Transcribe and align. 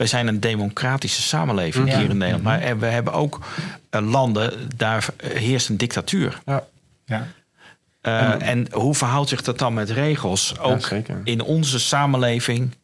wij 0.00 0.08
zijn 0.08 0.26
een 0.26 0.40
democratische 0.40 1.22
samenleving 1.22 1.90
Ja. 1.90 1.98
hier 1.98 2.10
in 2.10 2.16
Nederland. 2.16 2.44
Maar 2.44 2.78
we 2.78 2.86
hebben 2.86 3.12
ook 3.12 3.40
eh, 3.90 4.00
landen, 4.00 4.68
daar 4.76 5.06
heerst 5.22 5.68
een 5.68 5.76
dictatuur. 5.76 6.40
Ja. 6.46 6.64
Ja. 7.04 7.26
Eh, 8.00 8.48
en 8.48 8.66
hoe 8.72 8.94
verhoudt 8.94 9.28
zich 9.28 9.42
dat 9.42 9.58
dan 9.58 9.74
met 9.74 9.90
regels? 9.90 10.58
Ook 10.58 10.90
in 11.24 11.40
onze 11.42 11.78
samenleving, 11.80 12.74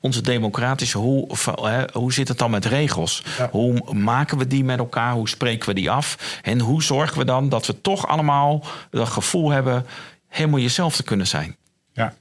onze 0.00 0.20
democratische, 0.20 0.98
hoe, 0.98 1.28
hè, 1.62 1.84
hoe 1.92 2.12
zit 2.12 2.28
het 2.28 2.38
dan 2.38 2.50
met 2.50 2.64
regels? 2.64 3.22
Ja. 3.38 3.48
Hoe 3.50 3.92
maken 3.94 4.38
we 4.38 4.46
die 4.46 4.64
met 4.64 4.78
elkaar? 4.78 5.12
Hoe 5.12 5.28
spreken 5.28 5.68
we 5.68 5.74
die 5.74 5.90
af? 5.90 6.38
En 6.42 6.60
hoe 6.60 6.82
zorgen 6.82 7.18
we 7.18 7.24
dan 7.24 7.48
dat 7.48 7.66
we 7.66 7.80
toch 7.80 8.06
allemaal 8.06 8.64
dat 8.90 9.08
gevoel 9.08 9.50
hebben 9.50 9.86
helemaal 10.28 10.60
jezelf 10.60 10.96
te 10.96 11.02
kunnen 11.02 11.26
zijn? 11.26 11.56
Ja. 11.92 12.14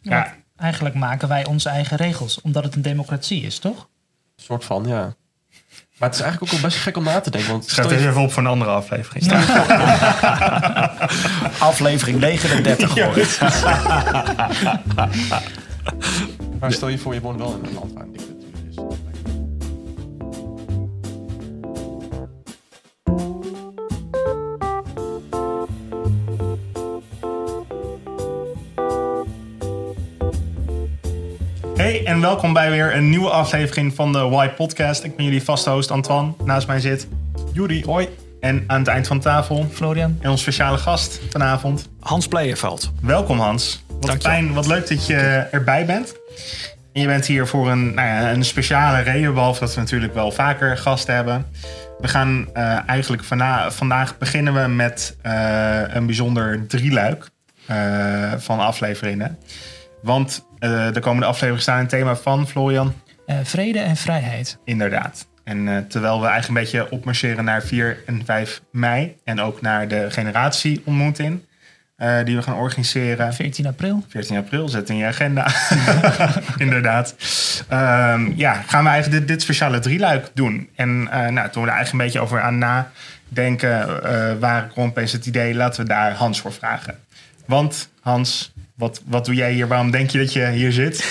Ja. 0.00 0.34
Eigenlijk 0.58 0.94
maken 0.94 1.28
wij 1.28 1.46
onze 1.46 1.68
eigen 1.68 1.96
regels, 1.96 2.40
omdat 2.40 2.64
het 2.64 2.74
een 2.74 2.82
democratie 2.82 3.42
is, 3.42 3.58
toch? 3.58 3.78
Een 4.36 4.44
soort 4.44 4.64
van, 4.64 4.84
ja. 4.86 5.14
Maar 5.98 6.08
het 6.08 6.18
is 6.18 6.24
eigenlijk 6.24 6.52
ook 6.52 6.60
wel 6.60 6.70
best 6.70 6.82
gek 6.82 6.96
om 6.96 7.04
na 7.04 7.20
te 7.20 7.30
denken. 7.30 7.50
Want 7.50 7.68
Schrijf 7.68 7.90
je, 7.90 7.96
even 7.96 8.20
op 8.20 8.32
voor 8.32 8.42
een 8.42 8.48
andere 8.48 8.70
aflevering. 8.70 9.32
Aflevering 11.58 12.20
39 12.20 12.98
hoor. 12.98 13.14
maar 16.60 16.72
stel 16.72 16.88
je 16.88 16.98
voor, 16.98 17.14
je 17.14 17.20
woont 17.20 17.38
wel 17.38 17.54
in 17.54 17.64
een 17.64 17.74
land 17.74 17.92
waar 17.92 18.06
en 32.08 32.20
welkom 32.20 32.52
bij 32.52 32.70
weer 32.70 32.94
een 32.94 33.08
nieuwe 33.08 33.30
aflevering 33.30 33.94
van 33.94 34.12
de 34.12 34.18
Why 34.18 34.48
Podcast. 34.48 35.04
Ik 35.04 35.16
ben 35.16 35.24
jullie 35.24 35.42
vaste 35.42 35.70
host 35.70 35.90
Antoine. 35.90 36.32
Naast 36.44 36.66
mij 36.66 36.80
zit 36.80 37.08
Juri, 37.52 37.84
hoi. 37.84 38.08
En 38.40 38.64
aan 38.66 38.78
het 38.78 38.88
eind 38.88 39.06
van 39.06 39.16
de 39.16 39.22
tafel 39.22 39.66
Florian? 39.72 40.18
en 40.20 40.30
ons 40.30 40.40
speciale 40.40 40.78
gast 40.78 41.20
vanavond. 41.30 41.88
Hans 42.00 42.28
Pleyenveld. 42.28 42.92
Welkom 43.02 43.38
Hans. 43.38 43.84
Wat 43.88 44.02
Dank 44.02 44.22
je. 44.22 44.28
fijn, 44.28 44.52
wat 44.52 44.66
leuk 44.66 44.88
dat 44.88 45.06
je 45.06 45.16
erbij 45.50 45.86
bent. 45.86 46.14
En 46.92 47.00
je 47.00 47.06
bent 47.06 47.26
hier 47.26 47.46
voor 47.46 47.70
een, 47.70 47.94
nou 47.94 48.08
ja, 48.08 48.32
een 48.32 48.44
speciale 48.44 49.00
reden, 49.00 49.34
behalve 49.34 49.60
dat 49.60 49.74
we 49.74 49.80
natuurlijk 49.80 50.14
wel 50.14 50.30
vaker 50.30 50.78
gasten 50.78 51.14
hebben. 51.14 51.46
We 51.98 52.08
gaan 52.08 52.48
eh, 52.52 52.88
eigenlijk 52.88 53.24
vana- 53.24 53.70
vandaag 53.70 54.18
beginnen 54.18 54.54
we 54.62 54.68
met 54.68 55.16
eh, 55.22 55.80
een 55.86 56.06
bijzonder 56.06 56.66
drieluik 56.66 57.30
eh, 57.66 58.32
van 58.36 58.58
afleveringen. 58.58 59.38
Want 60.02 60.46
eh, 60.58 60.92
de 60.92 61.00
komende 61.00 61.26
aflevering 61.26 61.62
staan 61.62 61.80
een 61.80 61.86
thema 61.86 62.16
van 62.16 62.48
Florian. 62.48 62.94
Eh, 63.28 63.36
vrede 63.42 63.78
en 63.78 63.96
vrijheid. 63.96 64.58
Inderdaad. 64.64 65.28
En 65.44 65.68
eh, 65.68 65.78
terwijl 65.78 66.20
we 66.20 66.26
eigenlijk 66.26 66.48
een 66.48 66.64
beetje 66.64 66.90
opmarcheren 66.90 67.44
naar 67.44 67.62
4 67.62 68.02
en 68.06 68.22
5 68.24 68.62
mei. 68.72 69.16
En 69.24 69.40
ook 69.40 69.60
naar 69.60 69.88
de 69.88 70.10
generatieontmoeting 70.10 71.40
eh, 71.96 72.24
die 72.24 72.36
we 72.36 72.42
gaan 72.42 72.56
organiseren. 72.56 73.34
14 73.34 73.66
april. 73.66 74.04
14 74.08 74.36
april, 74.36 74.68
zet 74.68 74.88
in 74.88 74.96
je 74.96 75.06
agenda. 75.06 75.46
Inderdaad. 76.58 77.14
Ehm, 77.68 78.32
ja, 78.36 78.52
gaan 78.54 78.84
we 78.84 78.90
eigenlijk 78.90 79.20
dit, 79.20 79.28
dit 79.28 79.42
speciale 79.42 79.78
drieluik 79.78 80.30
doen. 80.34 80.68
En 80.74 81.02
nou, 81.02 81.50
toen 81.50 81.62
we 81.62 81.68
er 81.68 81.74
eigenlijk 81.74 81.92
een 81.92 81.98
beetje 81.98 82.20
over 82.20 82.40
aan 82.40 82.58
nadenken, 82.58 84.00
waren 84.40 84.64
ik 84.68 84.74
rond 84.74 84.90
opeens 84.90 85.12
het 85.12 85.26
idee, 85.26 85.54
laten 85.54 85.82
we 85.82 85.88
daar 85.88 86.12
Hans 86.12 86.40
voor 86.40 86.52
vragen. 86.52 86.98
Want 87.46 87.88
Hans, 88.00 88.52
wat, 88.78 89.00
wat 89.04 89.24
doe 89.24 89.34
jij 89.34 89.52
hier? 89.52 89.68
Waarom 89.68 89.90
denk 89.90 90.10
je 90.10 90.18
dat 90.18 90.32
je 90.32 90.46
hier 90.46 90.72
zit? 90.72 91.04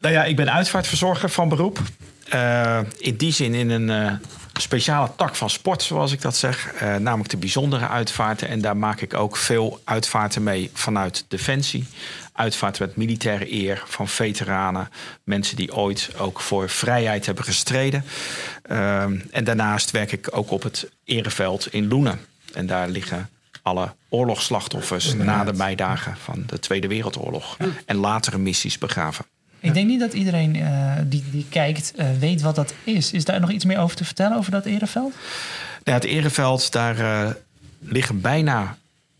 Nou 0.00 0.14
ja, 0.14 0.24
ik 0.24 0.36
ben 0.36 0.52
uitvaartverzorger 0.52 1.30
van 1.30 1.48
beroep. 1.48 1.78
Eh, 2.28 2.80
in 2.98 3.16
die 3.16 3.32
zin 3.32 3.54
in 3.54 3.70
een 3.70 3.90
eh, 3.90 4.12
speciale 4.52 5.10
tak 5.16 5.34
van 5.34 5.50
sport, 5.50 5.82
zoals 5.82 6.12
ik 6.12 6.20
dat 6.20 6.36
zeg. 6.36 6.72
Eh, 6.72 6.96
namelijk 6.96 7.30
de 7.30 7.36
bijzondere 7.36 7.88
uitvaarten. 7.88 8.48
En 8.48 8.60
daar 8.60 8.76
maak 8.76 9.00
ik 9.00 9.14
ook 9.14 9.36
veel 9.36 9.80
uitvaarten 9.84 10.42
mee 10.42 10.70
vanuit 10.72 11.24
Defensie. 11.28 11.86
Uitvaarten 12.32 12.86
met 12.86 12.96
militaire 12.96 13.52
eer 13.52 13.82
van 13.86 14.08
veteranen. 14.08 14.88
Mensen 15.24 15.56
die 15.56 15.74
ooit 15.74 16.10
ook 16.18 16.40
voor 16.40 16.68
vrijheid 16.68 17.26
hebben 17.26 17.44
gestreden. 17.44 18.04
En 19.30 19.44
daarnaast 19.44 19.90
werk 19.90 20.12
ik 20.12 20.36
ook 20.36 20.50
op 20.50 20.62
het 20.62 20.90
ereveld 21.04 21.72
in 21.72 21.88
Loenen. 21.88 22.20
En 22.54 22.66
daar 22.66 22.88
liggen 22.88 23.30
alle 23.68 23.94
oorlogsslachtoffers 24.08 25.14
na 25.14 25.44
de 25.44 25.52
meidagen 25.52 26.16
van 26.16 26.42
de 26.46 26.58
Tweede 26.58 26.88
Wereldoorlog. 26.88 27.56
En 27.86 27.96
latere 27.96 28.38
missies 28.38 28.78
begraven. 28.78 29.24
Ik 29.60 29.74
denk 29.74 29.86
niet 29.86 30.00
dat 30.00 30.12
iedereen 30.12 30.56
eh, 30.56 30.92
die, 31.04 31.24
die 31.30 31.46
kijkt 31.48 31.92
eh, 31.96 32.06
weet 32.18 32.40
wat 32.40 32.54
dat 32.54 32.74
is. 32.84 33.12
Is 33.12 33.24
daar 33.24 33.40
nog 33.40 33.50
iets 33.50 33.64
meer 33.64 33.78
over 33.78 33.96
te 33.96 34.04
vertellen 34.04 34.36
over 34.36 34.50
dat 34.50 34.64
ereveld? 34.64 35.14
Ja, 35.84 35.92
het 35.92 36.04
Ereveld, 36.04 36.72
daar 36.72 36.98
eh, 36.98 37.34
liggen 37.78 38.20
bijna 38.20 38.76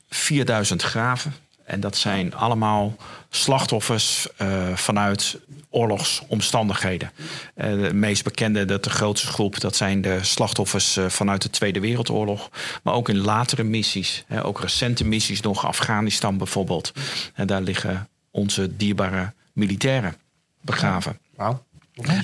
4000 0.08 0.82
graven. 0.82 1.34
En 1.64 1.80
dat 1.80 1.96
zijn 1.96 2.34
allemaal 2.34 2.96
slachtoffers 3.30 4.26
eh, 4.36 4.74
vanuit 4.74 5.38
oorlogsomstandigheden. 5.70 7.10
Eh, 7.54 7.70
de 7.70 7.94
meest 7.94 8.24
bekende, 8.24 8.64
dat 8.64 8.84
de 8.84 8.90
grootste 8.90 9.26
groep, 9.26 9.60
dat 9.60 9.76
zijn 9.76 10.00
de 10.00 10.18
slachtoffers 10.22 10.96
eh, 10.96 11.06
vanuit 11.06 11.42
de 11.42 11.50
Tweede 11.50 11.80
Wereldoorlog. 11.80 12.50
Maar 12.82 12.94
ook 12.94 13.08
in 13.08 13.18
latere 13.18 13.62
missies, 13.62 14.24
hè, 14.26 14.44
ook 14.44 14.60
recente 14.60 15.04
missies, 15.04 15.40
nog 15.40 15.66
Afghanistan 15.66 16.38
bijvoorbeeld. 16.38 16.92
En 17.34 17.46
daar 17.46 17.62
liggen 17.62 18.08
onze 18.30 18.76
dierbare 18.76 19.32
militairen 19.52 20.16
begraven. 20.60 21.18
Wauw. 21.36 21.66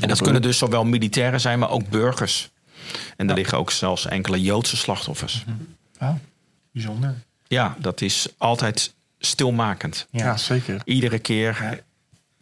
En 0.01 0.09
dat 0.09 0.23
kunnen 0.23 0.43
dus 0.43 0.59
zowel 0.59 0.85
militairen 0.85 1.41
zijn, 1.41 1.59
maar 1.59 1.71
ook 1.71 1.89
burgers. 1.89 2.51
En 3.17 3.29
er 3.29 3.35
liggen 3.35 3.59
ook 3.59 3.71
zelfs 3.71 4.07
enkele 4.07 4.41
Joodse 4.41 4.77
slachtoffers. 4.77 5.45
Wauw. 5.99 6.19
Bijzonder. 6.73 7.15
Ja, 7.47 7.77
dat 7.79 8.01
is 8.01 8.29
altijd 8.37 8.95
stilmakend. 9.25 10.07
Ja. 10.11 10.37
Zeker. 10.37 10.81
Iedere 10.85 11.19
keer 11.19 11.83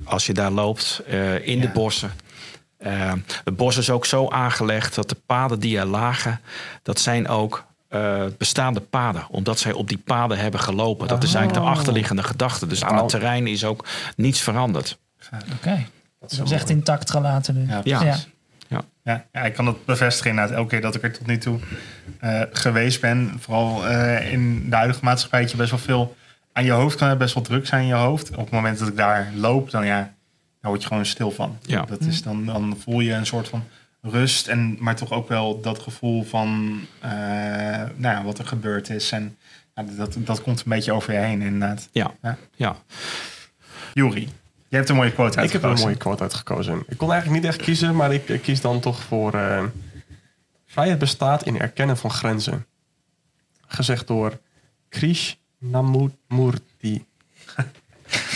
als 0.04 0.26
je 0.26 0.32
daar 0.32 0.50
loopt 0.50 1.03
eh, 1.06 1.47
in 1.47 1.60
de 1.60 1.69
bossen. 1.69 2.10
Eh, 2.78 3.12
het 3.44 3.56
bos 3.56 3.76
is 3.76 3.91
ook 3.91 4.06
zo 4.06 4.28
aangelegd 4.28 4.94
dat 4.94 5.09
de 5.09 5.16
paden 5.26 5.60
die 5.60 5.78
er 5.78 5.87
lagen, 5.87 6.41
dat 6.82 7.00
zijn 7.00 7.28
ook 7.28 7.65
eh, 7.88 8.25
bestaande 8.38 8.81
paden. 8.81 9.26
Omdat 9.31 9.59
zij 9.59 9.72
op 9.72 9.88
die 9.88 9.98
paden 9.98 10.38
hebben 10.38 10.60
gelopen. 10.60 11.09
Dat 11.09 11.22
is 11.22 11.34
eigenlijk 11.34 11.65
de 11.65 11.71
achterliggende 11.72 12.22
gedachte. 12.22 12.66
Dus 12.66 12.84
aan 12.84 12.97
het 12.97 13.09
terrein 13.09 13.47
is 13.47 13.65
ook 13.65 13.84
niets 14.16 14.41
veranderd. 14.41 14.98
Oké. 15.54 15.87
Dat 16.21 16.32
is 16.32 16.50
echt 16.50 16.71
intact 16.71 17.10
gelaten 17.10 17.54
nu. 17.54 17.66
Ja, 17.66 17.81
Ja. 17.84 18.16
Ja. 18.69 18.84
Ja, 19.04 19.25
ja, 19.32 19.41
ik 19.41 19.54
kan 19.54 19.65
dat 19.65 19.84
bevestigen 19.84 20.31
inderdaad. 20.31 20.56
Elke 20.56 20.69
keer 20.69 20.81
dat 20.81 20.94
ik 20.94 21.03
er 21.03 21.12
tot 21.12 21.26
nu 21.26 21.38
toe 21.38 21.59
eh, 22.21 22.42
geweest 22.53 23.00
ben, 23.00 23.32
vooral 23.41 23.87
eh, 23.87 24.32
in 24.32 24.71
de 24.71 24.76
huidige 24.76 25.04
maatschappij, 25.04 25.41
dat 25.41 25.50
je 25.50 25.56
best 25.56 25.71
wel 25.71 25.78
veel 25.78 26.16
aan 26.52 26.64
je 26.64 26.70
hoofd 26.70 26.96
kan 26.96 27.08
hebben, 27.08 27.26
best 27.26 27.34
wel 27.38 27.44
druk 27.44 27.66
zijn 27.66 27.82
in 27.82 27.88
je 27.88 27.94
hoofd. 27.94 28.30
Op 28.30 28.36
het 28.36 28.50
moment 28.50 28.78
dat 28.78 28.88
ik 28.88 28.96
daar 28.96 29.32
loop, 29.34 29.70
dan 29.70 29.86
ja, 29.86 29.98
daar 30.60 30.70
word 30.70 30.82
je 30.82 30.88
gewoon 30.88 31.06
stil 31.06 31.30
van. 31.30 31.58
Ja. 31.62 31.82
Dat 31.84 32.00
is 32.00 32.22
dan, 32.22 32.46
dan 32.46 32.76
voel 32.82 33.00
je 33.00 33.12
een 33.12 33.26
soort 33.26 33.48
van 33.48 33.64
rust, 34.00 34.48
en, 34.48 34.76
maar 34.80 34.96
toch 34.96 35.10
ook 35.12 35.28
wel 35.28 35.60
dat 35.60 35.78
gevoel 35.78 36.24
van 36.24 36.80
eh, 37.00 37.10
nou 37.10 38.16
ja, 38.16 38.22
wat 38.24 38.38
er 38.38 38.46
gebeurd 38.46 38.91
is. 38.91 39.12
En 39.12 39.36
ja, 39.74 39.82
dat, 39.96 40.16
dat 40.18 40.42
komt 40.42 40.58
een 40.58 40.70
beetje 40.70 40.92
over 40.92 41.12
je 41.12 41.18
heen 41.18 41.42
inderdaad. 41.42 41.88
Ja, 41.92 42.10
Ja. 42.22 42.36
ja. 42.54 42.76
Juri, 43.94 44.28
je 44.68 44.76
hebt 44.76 44.88
een 44.88 44.96
mooie 44.96 45.12
quote 45.12 45.30
Ik 45.30 45.34
heb 45.36 45.42
uitgekozen. 45.52 45.76
een 45.78 45.82
mooie 45.84 45.96
quote 45.96 46.22
uitgekozen. 46.22 46.82
Ik 46.88 46.98
kon 46.98 47.12
eigenlijk 47.12 47.42
niet 47.42 47.52
echt 47.52 47.62
kiezen, 47.62 47.96
maar 47.96 48.12
ik, 48.12 48.28
ik 48.28 48.42
kies 48.42 48.60
dan 48.60 48.80
toch 48.80 49.02
voor... 49.02 49.34
eh, 49.34 49.64
vrijheid 50.66 50.98
bestaat 50.98 51.46
in 51.46 51.60
erkennen 51.60 51.96
van 51.96 52.10
grenzen. 52.10 52.66
Gezegd 53.66 54.06
door 54.06 54.38
Krishnamurti. 54.88 55.41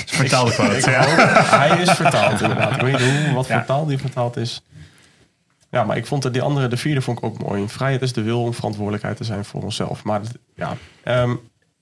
Vertaal 0.07 0.45
de 0.45 0.53
quote. 0.53 0.77
Ik 0.77 0.85
ja. 0.85 1.05
hoop- 1.05 1.47
hij 1.61 1.81
is 1.81 1.91
vertaald 1.91 2.41
inderdaad. 2.43 2.75
Ik 2.75 2.81
weet 2.81 2.99
niet 2.99 3.25
hoe, 3.25 3.35
wat 3.35 3.47
Ja. 3.47 3.57
voor 3.57 3.67
taal 3.67 3.87
die 3.87 3.99
vertaald 3.99 4.37
is. 4.37 4.63
Ja, 5.71 5.85
maar 5.85 5.97
ik 5.97 6.07
vond 6.07 6.23
het, 6.23 6.33
die 6.33 6.43
andere, 6.43 6.69
de 6.69 6.77
vierde, 6.77 7.03
vond 7.03 7.19
ik 7.19 7.25
ook 7.25 7.39
mooi. 7.43 7.69
Vrijheid 7.69 8.03
is 8.03 8.13
de 8.13 8.23
wil 8.23 8.43
om 8.43 8.55
verantwoordelijkheid 8.55 9.17
te 9.17 9.25
zijn 9.25 9.45
voor 9.45 9.63
onszelf. 9.63 10.05
Maar 10.05 10.21
ja, 10.55 10.77
ehm, 11.03 11.35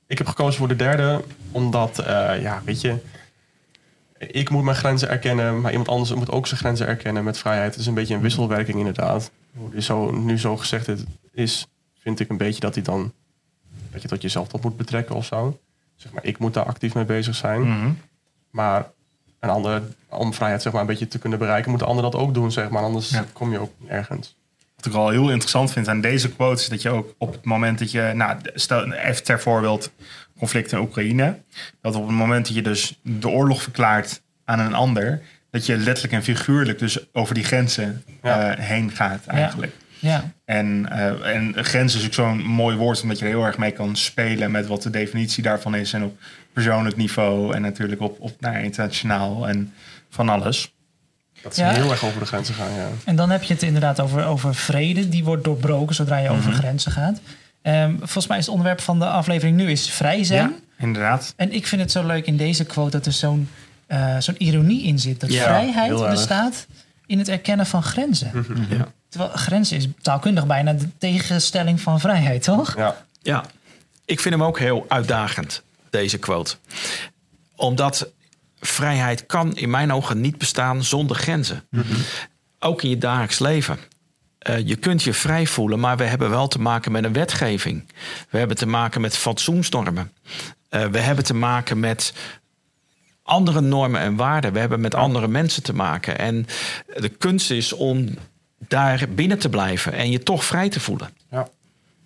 ik 0.07 0.19
heb 0.19 0.27
gekozen 0.27 0.59
voor 0.59 0.69
de 0.69 0.77
derde, 0.77 1.23
omdat, 1.51 1.99
eh, 1.99 2.43
ja, 2.43 2.63
weet 2.65 2.81
je, 2.81 2.97
ik 4.19 4.51
moet 4.51 4.63
mijn 4.65 4.77
grenzen 4.77 5.09
erkennen, 5.09 5.61
maar 5.61 5.71
iemand 5.71 5.89
anders 5.89 6.15
moet 6.15 6.31
ook 6.31 6.47
zijn 6.47 6.61
grenzen 6.61 6.87
erkennen 6.87 7.25
met 7.25 7.39
vrijheid. 7.39 7.71
Het 7.71 7.81
is 7.81 7.87
een 7.87 7.95
beetje 7.95 8.15
een 8.15 8.21
wisselwerking 8.21 8.79
inderdaad. 8.79 9.31
Hoe 9.57 9.71
die 9.71 9.83
zo, 9.83 10.11
nu 10.11 10.39
zo 10.39 10.57
gezegd 10.57 10.87
het 10.87 11.05
is, 11.33 11.67
vind 11.99 12.21
ik 12.21 12.29
een 12.29 12.37
beetje 12.37 12.61
dat 12.61 12.75
hij 12.75 12.83
dan, 12.85 13.13
dat 13.95 14.03
je 14.03 14.09
tot 14.09 14.23
jezelf 14.23 14.49
dat 14.49 14.63
moet 14.63 14.77
betrekken 14.77 15.15
of 15.15 15.25
zo. 15.25 15.61
Zeg 15.97 16.13
maar, 16.13 16.25
ik 16.25 16.39
moet 16.39 16.55
daar 16.55 16.65
actief 16.65 16.95
mee 16.95 17.05
bezig 17.05 17.35
zijn. 17.35 17.61
Mhm. 17.61 17.91
Maar 18.51 18.87
een 19.41 19.49
ander, 19.51 19.83
om 20.09 20.35
vrijheid 20.35 20.63
zeg 20.63 20.73
maar, 20.73 20.81
een 20.81 20.87
beetje 20.87 21.09
te 21.09 21.19
kunnen 21.19 21.39
bereiken, 21.39 21.71
moet 21.71 21.81
de 21.81 21.87
ander 21.87 22.03
dat 22.03 22.15
ook 22.15 22.35
doen, 22.35 22.53
zeg 22.53 22.69
maar. 22.69 22.83
Anders 22.83 23.11
Ja. 23.11 23.25
kom 23.33 23.51
je 23.53 23.59
ook 23.59 23.73
nergens. 23.79 24.37
Wat 24.77 24.87
ik 24.87 24.93
wel 24.93 25.09
heel 25.09 25.31
interessant 25.31 25.73
vind 25.73 25.89
aan 25.89 26.01
deze 26.01 26.31
quotes, 26.31 26.63
is 26.63 26.69
dat 26.69 26.83
je 26.83 26.89
ook 26.91 27.15
op 27.19 27.33
het 27.33 27.45
moment 27.45 27.79
dat 27.79 27.91
je, 27.91 28.13
nou, 28.15 28.37
stel 28.55 28.93
even 28.93 29.25
ter 29.25 29.41
voorbeeld, 29.41 29.91
conflict 30.39 30.73
in 30.73 30.79
Oekraïne, 30.79 31.39
dat 31.81 31.95
op 31.95 32.07
het 32.07 32.17
moment 32.17 32.47
dat 32.47 32.55
je 32.57 32.63
dus 32.63 32.99
de 33.03 33.29
oorlog 33.29 33.63
verklaart 33.63 34.23
aan 34.45 34.59
een 34.59 34.75
ander, 34.75 35.23
dat 35.51 35.67
je 35.67 35.77
letterlijk 35.77 36.13
en 36.15 36.23
figuurlijk 36.23 36.79
dus 36.79 37.13
over 37.15 37.35
die 37.35 37.45
grenzen 37.45 38.05
Ja. 38.23 38.55
eh, 38.55 38.65
heen 38.65 38.91
gaat 38.91 39.27
eigenlijk. 39.27 39.73
Ja, 39.79 39.84
En, 40.45 40.87
eh, 40.91 41.35
en 41.35 41.55
grens 41.65 41.95
is 41.95 42.05
ook 42.07 42.15
zo'n 42.15 42.43
mooi 42.43 42.77
woord, 42.77 43.03
omdat 43.03 43.19
je 43.19 43.25
er 43.25 43.31
heel 43.31 43.45
erg 43.45 43.59
mee 43.59 43.71
kan 43.71 43.97
spelen 43.97 44.51
met 44.51 44.67
wat 44.67 44.83
de 44.83 44.91
definitie 44.91 45.43
daarvan 45.43 45.75
is. 45.75 45.93
En 45.93 46.05
op 46.05 46.19
persoonlijk 46.53 46.97
niveau 46.97 47.55
en 47.55 47.63
natuurlijk 47.63 48.01
op, 48.01 48.17
op 48.21 48.41
nou, 48.41 48.55
ja, 48.55 48.61
internationaal 48.61 49.49
en 49.49 49.73
van 50.11 50.29
alles. 50.29 50.73
Dat 51.43 51.55
ze 51.55 51.63
Ja. 51.63 51.71
heel 51.71 51.91
erg 51.91 52.05
over 52.05 52.21
de 52.21 52.27
grenzen 52.27 52.55
gaan, 52.55 52.73
ja. 52.75 52.89
en 53.05 53.17
dan 53.17 53.31
heb 53.31 53.43
je 53.43 53.53
het 53.53 53.63
inderdaad 53.63 54.01
over, 54.01 54.25
over 54.25 54.55
vrede. 54.55 55.09
Die 55.09 55.25
wordt 55.25 55.45
doorbroken 55.45 55.95
zodra 55.95 56.17
je 56.17 56.29
over 56.29 56.53
grenzen 56.53 56.93
gaat. 56.93 57.21
Ehm, 57.63 57.97
volgens 57.97 58.27
mij 58.27 58.39
is 58.39 58.45
het 58.45 58.55
onderwerp 58.55 58.81
van 58.81 58.99
de 58.99 59.07
aflevering 59.07 59.57
nu 59.57 59.71
is 59.71 59.91
vrij 59.91 60.25
zijn. 60.25 60.49
Ja, 60.49 60.55
inderdaad. 60.79 61.33
En 61.37 61.53
ik 61.53 61.67
vind 61.67 61.81
het 61.81 61.91
zo 61.91 62.07
leuk 62.07 62.27
in 62.27 62.37
deze 62.37 62.65
quote 62.65 62.91
dat 62.91 63.07
er 63.07 63.13
zo'n 63.13 63.49
eh, 63.87 64.17
zo'n 64.19 64.35
ironie 64.39 64.83
in 64.83 64.99
zit. 64.99 65.21
Dat 65.21 65.33
Ja, 65.33 65.43
vrijheid 65.43 66.09
bestaat 66.11 66.67
in 67.07 67.19
het 67.19 67.29
erkennen 67.29 67.67
van 67.67 67.83
grenzen. 67.83 68.31
Ja. 68.69 68.89
Terwijl 69.15 69.37
grenzen 69.37 69.77
is 69.77 69.89
taalkundig 70.03 70.47
bijna 70.47 70.73
de 70.73 70.89
tegenstelling 70.99 71.81
van 71.81 72.01
vrijheid, 72.01 72.43
toch? 72.43 72.77
Ja, 72.77 73.07
Ja, 73.23 73.45
ik 74.05 74.21
vind 74.21 74.35
hem 74.35 74.45
ook 74.45 74.59
heel 74.59 74.85
uitdagend, 74.89 75.63
deze 75.91 76.19
quote. 76.19 76.57
Omdat 77.57 78.13
vrijheid 78.61 79.27
kan 79.27 79.57
in 79.57 79.71
mijn 79.71 79.93
ogen 79.93 80.21
niet 80.21 80.39
bestaan 80.39 80.85
zonder 80.85 81.17
grenzen. 81.17 81.69
Ook 82.59 82.83
in 82.83 82.89
je 82.89 82.99
dagelijks 82.99 83.39
leven. 83.39 83.79
Eh, 84.39 84.67
je 84.67 84.77
kunt 84.77 85.03
je 85.03 85.13
vrij 85.13 85.47
voelen, 85.47 85.81
maar 85.81 85.97
we 85.97 86.05
hebben 86.05 86.31
wel 86.31 86.49
te 86.49 86.61
maken 86.61 86.93
met 86.93 87.05
een 87.05 87.13
wetgeving. 87.13 87.93
We 88.31 88.39
hebben 88.39 88.57
te 88.57 88.67
maken 88.67 89.01
met 89.01 89.17
fatsoensnormen. 89.17 90.13
Eh, 90.69 90.87
we 90.87 90.99
hebben 90.99 91.25
te 91.25 91.35
maken 91.35 91.81
met 91.81 92.13
andere 93.23 93.61
normen 93.61 94.01
en 94.01 94.17
waarden. 94.17 94.53
We 94.53 94.59
hebben 94.59 94.81
met 94.81 94.95
andere 94.95 95.29
mensen 95.29 95.63
te 95.63 95.75
maken. 95.75 96.19
En 96.19 96.47
de 96.97 97.09
kunst 97.09 97.51
is 97.51 97.73
om 97.73 98.09
daar 98.69 99.09
binnen 99.15 99.39
te 99.39 99.49
blijven 99.49 99.93
en 99.93 100.11
je 100.11 100.23
toch 100.23 100.45
vrij 100.45 100.69
te 100.69 100.81
voelen. 100.81 101.09
ja. 101.31 101.49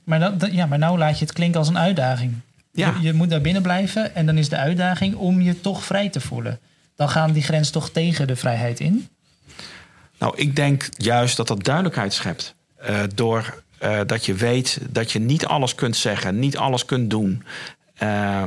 Maar, 0.05 0.19
dat, 0.21 0.41
dat- 0.41 0.53
ja, 0.53 0.67
maar 0.67 0.79
nou 0.79 0.99
laat 0.99 1.19
je 1.19 1.25
het 1.25 1.35
klinken 1.35 1.59
als 1.59 1.69
een 1.69 1.79
uitdaging. 1.79 2.35
Ja. 2.73 2.95
Je, 2.97 3.07
je 3.07 3.13
moet 3.13 3.31
daar 3.31 3.41
binnen 3.41 3.63
blijven 3.63 4.15
en 4.15 4.27
dan 4.27 4.39
is 4.39 4.49
de 4.49 4.57
uitdaging 4.57 5.15
om 5.15 5.41
je 5.41 5.61
toch 5.61 5.85
vrij 5.85 6.09
te 6.09 6.21
voelen. 6.21 6.59
Dan 6.97 7.09
gaan 7.09 7.33
die 7.33 7.43
grens 7.43 7.71
toch 7.71 7.91
tegen 7.91 8.27
de 8.27 8.37
vrijheid 8.37 8.81
in. 8.81 9.09
Nou, 10.19 10.37
ik 10.37 10.57
denk 10.57 10.89
juist 10.97 11.37
dat 11.37 11.47
dat 11.49 11.65
duidelijkheid 11.65 12.13
schept. 12.13 12.55
Eh, 12.77 13.01
door 13.15 13.63
eh, 13.79 14.01
dat 14.07 14.27
je 14.27 14.35
weet 14.35 14.79
dat 14.91 15.13
je 15.13 15.19
niet 15.19 15.47
alles 15.47 15.75
kunt 15.75 15.97
zeggen, 15.97 16.39
niet 16.39 16.57
alles 16.57 16.85
kunt 16.85 17.11
doen. 17.11 17.43
Eh, 17.95 18.43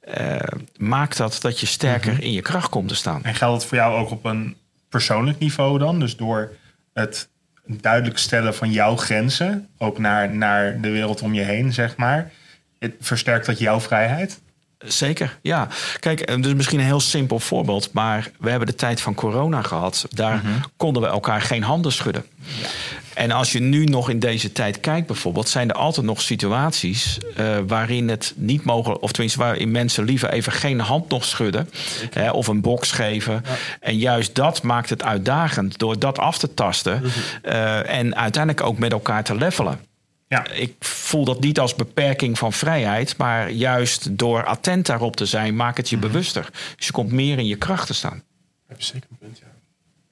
eh, 0.00 0.40
maakt 0.76 1.16
dat 1.16 1.38
dat 1.40 1.60
je 1.60 1.66
sterker 1.66 2.22
in 2.22 2.32
je 2.32 2.42
kracht 2.42 2.68
komt 2.68 2.88
te 2.88 2.94
staan. 2.94 3.24
En 3.24 3.34
geldt 3.34 3.56
het 3.60 3.68
voor 3.68 3.78
jou 3.78 3.98
ook 4.00 4.10
op 4.10 4.24
een 4.24 4.56
persoonlijk 4.88 5.38
niveau 5.38 5.78
dan? 5.78 6.00
Dus 6.00 6.16
door 6.16 6.52
het 6.92 7.28
duidelijk 7.68 8.18
stellen 8.18 8.54
van 8.54 8.70
jouw 8.70 8.96
grenzen, 8.96 9.68
ook 9.78 9.98
naar, 9.98 10.34
naar 10.34 10.80
de 10.80 10.90
wereld 10.90 11.22
om 11.22 11.34
je 11.34 11.42
heen, 11.42 11.72
zeg 11.72 11.96
maar. 11.96 12.30
Het 12.78 12.94
versterkt 13.00 13.46
dat 13.46 13.58
jouw 13.58 13.80
vrijheid? 13.80 14.40
Zeker, 14.78 15.38
ja. 15.42 15.68
Kijk, 16.00 16.20
eh, 16.20 16.42
dus 16.42 16.54
misschien 16.54 16.78
een 16.78 16.84
heel 16.84 17.00
simpel 17.00 17.38
voorbeeld, 17.38 17.92
maar 17.92 18.30
we 18.38 18.50
hebben 18.50 18.68
de 18.68 18.74
tijd 18.74 19.00
van 19.00 19.14
corona 19.14 19.62
gehad. 19.62 20.06
Daar 20.10 20.42
konden 20.76 21.02
we 21.02 21.08
elkaar 21.08 21.40
geen 21.40 21.62
handen 21.62 21.92
schudden. 21.92 22.24
En 23.18 23.30
als 23.30 23.52
je 23.52 23.60
nu 23.60 23.84
nog 23.84 24.10
in 24.10 24.18
deze 24.18 24.52
tijd 24.52 24.80
kijkt, 24.80 25.06
bijvoorbeeld, 25.06 25.48
zijn 25.48 25.68
er 25.68 25.74
altijd 25.74 26.06
nog 26.06 26.20
situaties 26.20 27.18
eh, 27.36 27.58
waarin 27.66 28.08
het 28.08 28.32
niet 28.36 28.64
mogelijk, 28.64 29.02
of 29.02 29.12
tenminste 29.12 29.38
waarin 29.38 29.70
mensen 29.70 30.04
liever 30.04 30.30
even 30.30 30.52
geen 30.52 30.80
hand 30.80 31.08
nog 31.08 31.24
schudden 31.24 31.70
hè, 32.10 32.30
of 32.30 32.46
een 32.46 32.60
box 32.60 32.90
geven. 32.90 33.44
En 33.80 33.98
juist 33.98 34.34
dat 34.34 34.62
maakt 34.62 34.90
het 34.90 35.02
uitdagend 35.02 35.78
door 35.78 35.98
dat 35.98 36.18
af 36.18 36.38
te 36.38 36.54
tasten 36.54 37.02
eh, 37.42 37.98
en 37.98 38.16
uiteindelijk 38.16 38.66
ook 38.66 38.78
met 38.78 38.92
elkaar 38.92 39.24
te 39.24 39.34
levelen. 39.34 39.80
Ja, 40.28 40.50
Ik 40.50 40.74
voel 40.78 41.24
dat 41.24 41.40
niet 41.40 41.58
als 41.58 41.74
beperking 41.74 42.38
van 42.38 42.52
vrijheid, 42.52 43.16
maar 43.16 43.50
juist 43.50 44.18
door 44.18 44.44
attent 44.44 44.86
daarop 44.86 45.16
te 45.16 45.26
zijn, 45.26 45.56
maakt 45.56 45.76
het 45.76 45.88
je 45.88 45.96
bewuster. 45.96 46.48
Dus 46.76 46.86
je 46.86 46.92
komt 46.92 47.12
meer 47.12 47.38
in 47.38 47.46
je 47.46 47.56
kracht 47.56 47.86
te 47.86 47.94
staan. 47.94 48.22
Heb 48.66 48.80
je 48.80 48.84
zeker 48.84 49.08
een 49.10 49.18
punt, 49.18 49.38
ja. 49.38 49.57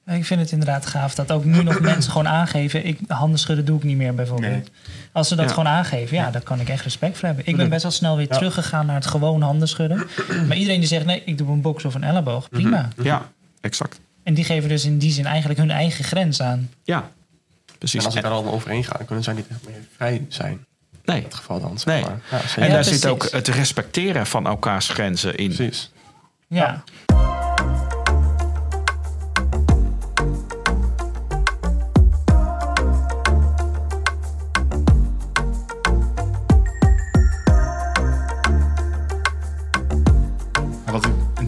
Ik 0.06 0.24
vind 0.24 0.40
het 0.40 0.50
inderdaad 0.50 0.86
gaaf 0.86 1.14
dat 1.14 1.32
ook 1.32 1.44
nu 1.44 1.62
nog 1.62 1.80
mensen 1.80 2.10
gewoon 2.12 2.28
aangeven... 2.28 2.86
Ik, 2.86 2.98
handen 3.08 3.38
schudden 3.38 3.64
doe 3.64 3.76
ik 3.76 3.82
niet 3.84 3.96
meer 3.96 4.14
bijvoorbeeld. 4.14 4.52
Nee. 4.52 4.62
Als 5.12 5.28
ze 5.28 5.34
dat 5.36 5.44
Ja. 5.44 5.50
gewoon 5.50 5.68
aangeven, 5.68 6.16
ja, 6.16 6.30
daar 6.30 6.42
kan 6.42 6.60
ik 6.60 6.68
echt 6.68 6.82
respect 6.84 7.18
voor 7.18 7.26
hebben. 7.28 7.46
Ik 7.46 7.56
ben 7.56 7.68
best 7.68 7.82
wel 7.82 7.90
snel 7.92 8.16
weer 8.16 8.26
Ja. 8.28 8.36
teruggegaan 8.36 8.86
naar 8.86 8.94
het 8.94 9.06
gewoon 9.06 9.42
handen 9.42 9.68
schudden. 9.68 10.06
Maar 10.46 10.56
iedereen 10.56 10.78
die 10.80 10.88
zegt, 10.88 11.04
nee, 11.04 11.22
ik 11.24 11.38
doe 11.38 11.48
een 11.48 11.60
box 11.60 11.84
of 11.84 11.94
een 11.94 12.04
elleboog, 12.04 12.48
prima. 12.48 12.88
Ja, 13.02 13.28
exact. 13.60 14.00
En 14.22 14.34
die 14.34 14.44
geven 14.44 14.68
dus 14.68 14.84
in 14.84 14.98
die 14.98 15.12
zin 15.12 15.26
eigenlijk 15.26 15.58
hun 15.58 15.70
eigen 15.70 16.04
grens 16.04 16.42
aan. 16.42 16.70
Ja, 16.84 17.10
precies. 17.78 18.00
En 18.00 18.06
als 18.06 18.14
ik 18.16 18.22
En- 18.24 18.30
daar 18.30 18.42
dan 18.42 18.52
overheen 18.52 18.84
ga, 18.84 18.96
dan 18.96 19.06
kunnen 19.06 19.24
zij 19.24 19.34
niet 19.34 19.48
echt 19.50 19.60
meer 19.68 19.80
vrij 19.96 20.24
zijn. 20.28 20.64
nee. 21.04 21.16
In 21.16 21.22
dat 21.22 21.34
geval 21.34 21.60
dan, 21.60 21.78
zeg 21.78 21.94
Nee. 21.94 22.02
maar. 22.02 22.20
Ja. 22.30 22.40
En 22.56 22.66
Ja, 22.66 22.72
daar 22.74 22.84
zit 22.84 23.06
ook 23.06 23.30
het 23.30 23.48
respecteren 23.48 24.26
van 24.26 24.46
elkaars 24.46 24.88
grenzen 24.88 25.36
in. 25.36 25.54
Precies. 25.54 25.90
Ja. 26.48 26.82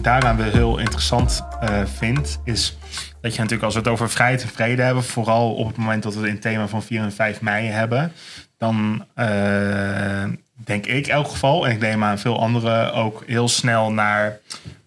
Daaraan 0.03 0.37
weer 0.37 0.51
heel 0.51 0.77
interessant 0.77 1.43
eh, 1.59 1.81
vind, 1.97 2.39
is 2.43 2.77
dat 3.21 3.31
je 3.33 3.37
natuurlijk 3.37 3.63
als 3.63 3.73
we 3.73 3.79
het 3.79 3.89
over 3.89 4.09
vrijheid 4.09 4.41
en 4.41 4.49
vrede 4.49 4.81
hebben, 4.81 5.03
vooral 5.03 5.53
op 5.53 5.67
het 5.67 5.77
moment 5.77 6.03
dat 6.03 6.13
we 6.13 6.19
het 6.19 6.27
in 6.27 6.33
het 6.33 6.41
thema 6.41 6.67
van 6.67 6.83
4 6.83 7.01
en 7.01 7.13
5 7.13 7.41
mei 7.41 7.67
hebben, 7.67 8.11
dan 8.57 9.05
eh, 9.15 10.23
denk 10.53 10.85
ik 10.85 11.07
in 11.07 11.13
elk 11.13 11.27
geval, 11.27 11.67
en 11.67 11.71
ik 11.71 11.79
neem 11.79 12.03
aan 12.03 12.19
veel 12.19 12.39
anderen 12.39 12.93
ook 12.93 13.23
heel 13.27 13.47
snel 13.47 13.91
naar 13.91 14.39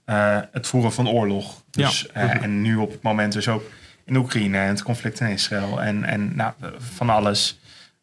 eh, 0.05 0.39
het 0.53 0.67
voeren 0.67 0.93
van 0.93 1.09
oorlog. 1.09 1.63
Dus, 1.71 2.07
eh, 2.09 2.43
en 2.43 2.63
nu 2.63 2.77
op 2.77 2.91
het 2.91 3.03
moment 3.03 3.33
dus 3.33 3.49
ook 3.49 3.63
in 4.05 4.17
Oekraïne 4.17 4.59
en 4.59 4.69
het 4.69 4.83
conflict 4.83 5.21
in 5.21 5.27
Israël 5.27 5.83
en, 5.83 6.05
en 6.05 6.37
nou, 6.37 6.53
van 6.79 7.11
alles. 7.11 7.61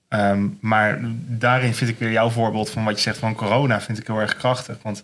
Ehm, 0.07 0.47
maar 0.61 0.99
daarin 1.27 1.73
vind 1.73 1.89
ik 1.89 1.99
weer 1.99 2.11
jouw 2.11 2.29
voorbeeld 2.29 2.69
van 2.69 2.83
wat 2.83 2.95
je 2.95 3.01
zegt 3.01 3.17
van 3.17 3.35
corona, 3.35 3.81
vind 3.81 3.99
ik 3.99 4.07
heel 4.07 4.19
erg 4.19 4.35
krachtig. 4.35 4.77
Want 4.81 5.03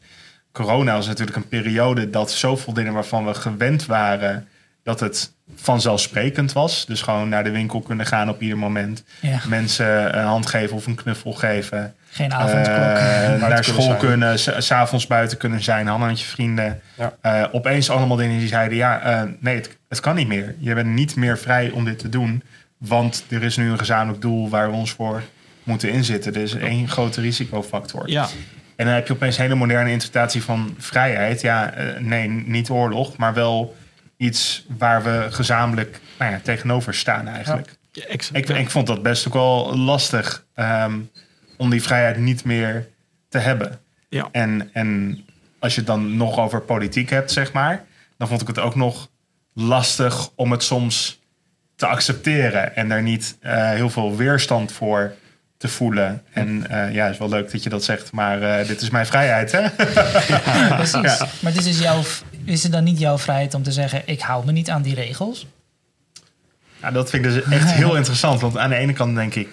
corona 0.55 0.93
was 0.95 1.07
natuurlijk 1.07 1.37
een 1.37 1.47
periode 1.47 2.09
dat 2.09 2.31
zoveel 2.31 2.73
dingen 2.73 2.93
waarvan 2.93 3.25
we 3.25 3.33
gewend 3.33 3.85
waren, 3.85 4.47
dat 4.83 4.99
het 4.99 5.31
vanzelfsprekend 5.55 6.53
was. 6.53 6.85
Dus 6.85 7.01
gewoon 7.01 7.29
naar 7.29 7.43
de 7.43 7.51
winkel 7.51 7.81
kunnen 7.81 8.05
gaan 8.05 8.29
op 8.29 8.41
ieder 8.41 8.57
moment. 8.57 9.03
Ja. 9.21 9.39
Mensen 9.47 10.17
een 10.17 10.25
hand 10.25 10.45
geven 10.45 10.75
of 10.75 10.85
een 10.87 10.95
knuffel 10.95 11.33
geven. 11.33 11.95
Geen 12.09 12.33
avondklok. 12.33 12.75
Eh, 12.75 13.47
naar 13.49 13.63
school 13.63 13.95
kunnen, 13.95 14.39
s- 14.39 14.49
s'avonds 14.57 15.07
buiten 15.07 15.37
kunnen 15.37 15.63
zijn, 15.63 15.87
handen 15.87 16.07
met 16.09 16.19
je 16.19 16.25
vrienden. 16.25 16.81
Ja. 16.97 17.13
Eh, 17.21 17.43
opeens 17.51 17.89
allemaal 17.89 18.17
dingen 18.17 18.39
die 18.39 18.47
zeiden, 18.47 18.77
ja, 18.77 19.01
eh, 19.01 19.21
nee, 19.39 19.55
het, 19.55 19.77
het 19.89 19.99
kan 19.99 20.15
niet 20.15 20.27
meer. 20.27 20.55
Je 20.59 20.73
bent 20.73 20.87
niet 20.93 21.15
meer 21.15 21.37
vrij 21.37 21.69
om 21.69 21.85
dit 21.85 21.99
te 21.99 22.09
doen. 22.09 22.43
Want 22.77 23.23
er 23.29 23.43
is 23.43 23.57
nu 23.57 23.69
een 23.71 23.77
gezamenlijk 23.79 24.21
doel 24.21 24.49
waar 24.49 24.69
we 24.71 24.75
ons 24.77 24.91
voor 24.91 25.21
moeten 25.63 25.89
inzetten. 25.91 26.33
Er 26.35 26.41
is 26.41 26.53
één 26.53 26.87
grote 26.89 27.21
risicofactor. 27.21 28.09
Ja, 28.09 28.27
En 28.75 28.85
dan 28.85 28.93
heb 28.93 29.07
je 29.07 29.13
opeens 29.13 29.37
een 29.37 29.43
hele 29.43 29.55
moderne 29.55 29.91
interpretatie 29.91 30.43
van 30.43 30.75
vrijheid. 30.77 31.41
Ja, 31.41 31.73
eh, 31.73 31.99
nee, 31.99 32.27
niet 32.27 32.69
oorlog, 32.69 33.17
maar 33.17 33.33
wel 33.33 33.75
iets 34.17 34.65
waar 34.77 35.03
we 35.03 35.27
gezamenlijk 35.29 35.99
nou 36.19 36.31
ja, 36.31 36.39
tegenover 36.43 36.93
staan 36.93 37.27
eigenlijk. 37.27 37.75
exact. 38.07 38.37
Ik, 38.37 38.49
ik 38.49 38.69
vond 38.69 38.87
dat 38.87 39.03
best 39.03 39.27
ook 39.27 39.33
wel 39.33 39.77
lastig 39.77 40.45
ehm, 40.53 40.99
om 41.57 41.69
die 41.69 41.83
vrijheid 41.83 42.17
niet 42.17 42.43
meer 42.43 42.87
te 43.29 43.37
hebben. 43.37 43.79
Ja. 44.09 44.27
En, 44.31 44.69
en 44.73 45.23
als 45.59 45.73
je 45.73 45.79
het 45.79 45.89
dan 45.89 46.17
nog 46.17 46.39
over 46.39 46.61
politiek 46.61 47.09
hebt, 47.09 47.31
zeg 47.31 47.51
maar, 47.51 47.85
dan 48.17 48.27
vond 48.27 48.41
ik 48.41 48.47
het 48.47 48.59
ook 48.59 48.75
nog 48.75 49.09
lastig 49.53 50.29
om 50.35 50.51
het 50.51 50.63
soms 50.63 51.19
te 51.75 51.85
accepteren 51.85 52.75
en 52.75 52.89
daar 52.89 53.01
niet 53.01 53.37
eh, 53.41 53.69
heel 53.69 53.89
veel 53.89 54.15
weerstand 54.15 54.71
voor 54.71 55.13
te 55.65 55.71
voelen. 55.71 56.23
En 56.31 56.69
eh, 56.69 56.93
ja, 56.93 57.03
het 57.03 57.13
is 57.13 57.19
wel 57.19 57.29
leuk 57.29 57.51
dat 57.51 57.63
je 57.63 57.69
dat 57.69 57.83
zegt, 57.83 58.11
maar 58.11 58.41
eh, 58.41 58.67
dit 58.67 58.81
is 58.81 58.89
mijn 58.89 59.05
vrijheid, 59.05 59.51
hè? 59.51 59.59
Ja, 59.59 60.75
precies. 60.75 61.17
Ja. 61.17 61.27
Maar 61.39 61.53
dit 61.53 61.65
is, 61.65 61.79
jouw, 61.79 62.01
is 62.43 62.63
het 62.63 62.71
dan 62.71 62.83
niet 62.83 62.99
jouw 62.99 63.17
vrijheid 63.17 63.53
om 63.53 63.63
te 63.63 63.71
zeggen... 63.71 64.01
ik 64.05 64.21
hou 64.21 64.45
me 64.45 64.51
niet 64.51 64.69
aan 64.69 64.81
die 64.81 64.95
regels? 64.95 65.47
Ja, 66.81 66.91
dat 66.91 67.09
vind 67.09 67.25
ik 67.25 67.31
dus 67.31 67.43
echt 67.43 67.71
heel 67.71 67.95
interessant. 67.95 68.41
Want 68.41 68.57
aan 68.57 68.69
de 68.69 68.75
ene 68.75 68.93
kant 68.93 69.15
denk 69.15 69.35
ik, 69.35 69.49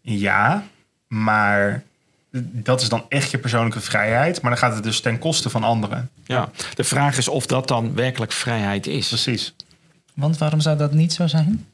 ja, 0.00 0.64
maar 1.06 1.82
dat 2.40 2.80
is 2.80 2.88
dan 2.88 3.04
echt 3.08 3.30
je 3.30 3.38
persoonlijke 3.38 3.80
vrijheid. 3.80 4.40
Maar 4.40 4.50
dan 4.50 4.60
gaat 4.60 4.74
het 4.74 4.84
dus 4.84 5.00
ten 5.00 5.18
koste 5.18 5.50
van 5.50 5.64
anderen. 5.64 6.10
Ja. 6.24 6.48
De 6.74 6.84
vraag 6.84 7.18
is 7.18 7.28
of 7.28 7.46
dat 7.46 7.68
dan 7.68 7.94
werkelijk 7.94 8.32
vrijheid 8.32 8.86
is. 8.86 9.08
Precies. 9.08 9.54
Want 10.14 10.38
waarom 10.38 10.60
zou 10.60 10.76
dat 10.76 10.92
niet 10.92 11.12
zo 11.12 11.26
zijn? 11.26 11.66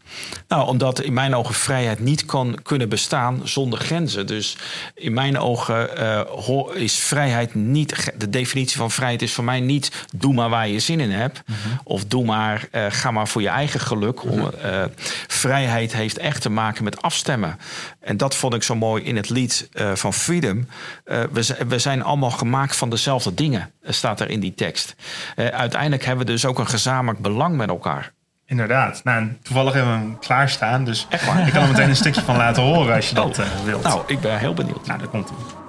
Nou, 0.49 0.67
omdat 0.67 1.01
in 1.01 1.13
mijn 1.13 1.35
ogen 1.35 1.55
vrijheid 1.55 2.01
niet 2.01 2.25
kan 2.25 2.59
kunnen 2.63 2.89
bestaan 2.89 3.41
zonder 3.45 3.79
grenzen. 3.79 4.27
Dus 4.27 4.57
in 4.95 5.13
mijn 5.13 5.39
ogen 5.39 5.97
eh, 5.97 6.75
is 6.75 6.99
vrijheid 6.99 7.55
niet. 7.55 8.13
De 8.19 8.31
definitie 8.31 8.77
van 8.77 8.91
vrijheid 8.91 9.23
is 9.23 9.33
voor 9.33 9.45
mij 9.45 9.61
niet. 9.61 10.07
doe 10.15 10.35
maar 10.35 10.49
waar 10.49 10.69
je 10.69 10.79
zin 10.79 11.01
in 11.01 11.11
hebt. 11.11 11.43
Of 11.85 12.05
doe 12.05 12.25
maar. 12.25 12.69
eh, 12.71 12.87
ga 12.89 13.11
maar 13.11 13.29
voor 13.29 13.43
je 13.43 13.49
eigen 13.49 13.81
geluk. 13.81 14.23
Om, 14.25 14.51
eh, 14.51 14.85
vrijheid 15.27 15.93
heeft 15.93 16.19
echt 16.19 16.43
te 16.43 16.51
maken 16.51 16.85
met 16.85 17.03
afstemmen. 17.03 17.59
En 18.01 18.17
dat 18.17 18.35
vond 18.35 18.55
ik 18.55 18.63
zo 18.63 18.75
mooi 18.75 19.05
in 19.05 19.17
het 19.17 19.31
lied 19.31 19.69
van 19.95 20.13
Freedom. 20.15 20.67
We, 21.05 21.57
we 21.69 21.79
zijn 21.79 22.03
allemaal 22.03 22.31
gemaakt 22.31 22.77
van 22.77 22.91
dezelfde 22.91 23.35
dingen. 23.35 23.71
staat 23.83 24.21
er 24.21 24.31
in 24.31 24.41
die 24.41 24.55
tekst. 24.55 24.95
Uiteindelijk 25.37 26.05
hebben 26.05 26.27
we 26.27 26.33
dus 26.33 26.45
ook 26.45 26.59
een 26.59 26.69
gezamenlijk 26.69 27.23
belang 27.23 27.57
met 27.57 27.69
elkaar. 27.69 28.13
Inderdaad. 28.47 29.01
Nou, 29.05 29.37
toevallig 29.43 29.73
hebben 29.73 29.93
we 29.93 29.99
hem 29.99 30.19
klaarstaan. 30.19 30.85
Dus 30.85 31.07
ik 31.11 31.53
kan 31.53 31.63
er 31.63 31.69
meteen 31.69 31.89
een 31.89 31.97
stukje 31.97 32.23
van 32.23 32.37
laten 32.37 32.63
horen 32.63 32.95
als 32.95 33.09
je 33.09 33.15
dat 33.15 33.39
eh, 33.39 33.47
wilt. 33.65 33.83
Nou, 33.83 34.03
ik 34.07 34.21
ben 34.21 34.39
heel 34.39 34.55
benieuwd. 34.55 34.87
nou 34.87 34.99
daar 34.99 35.09
komt 35.09 35.29
hij. 35.29 35.66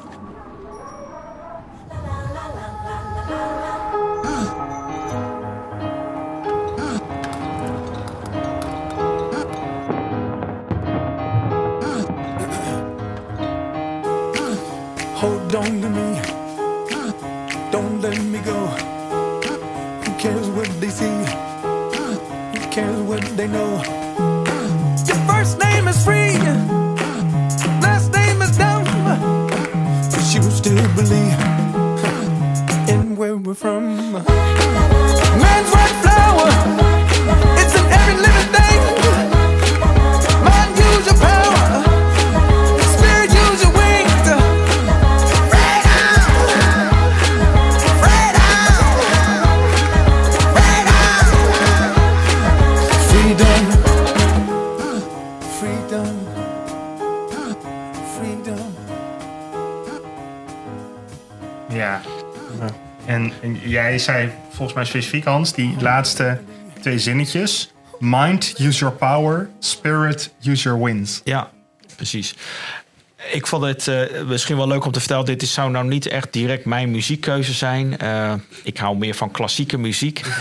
Specifiek, 64.88 65.26
Hans, 65.26 65.54
die 65.54 65.76
laatste 65.80 66.40
twee 66.82 67.00
zinnetjes. 67.00 67.72
Mind, 68.00 68.54
use 68.60 68.80
your 68.80 68.96
power. 68.96 69.50
Spirit, 69.60 70.34
use 70.44 70.64
your 70.64 70.84
wins. 70.84 71.22
Ja, 71.24 71.50
precies. 71.96 72.36
Ik 73.32 73.48
vond 73.48 73.64
het 73.64 73.88
eh, 73.88 74.22
misschien 74.28 74.58
wel 74.58 74.68
leuk 74.68 74.86
om 74.86 74.92
te 74.92 75.00
vertellen. 75.00 75.26
Dit 75.26 75.42
is, 75.42 75.54
zou 75.54 75.72
nou 75.72 75.88
niet 75.88 76.08
echt 76.08 76.34
direct 76.34 76.66
mijn 76.66 76.92
muziekkeuze 76.92 77.54
zijn. 77.54 77.98
Eh, 77.98 78.34
ik 78.64 78.78
hou 78.78 78.98
meer 78.98 79.14
van 79.16 79.32
klassieke 79.32 79.78
muziek. 79.78 80.22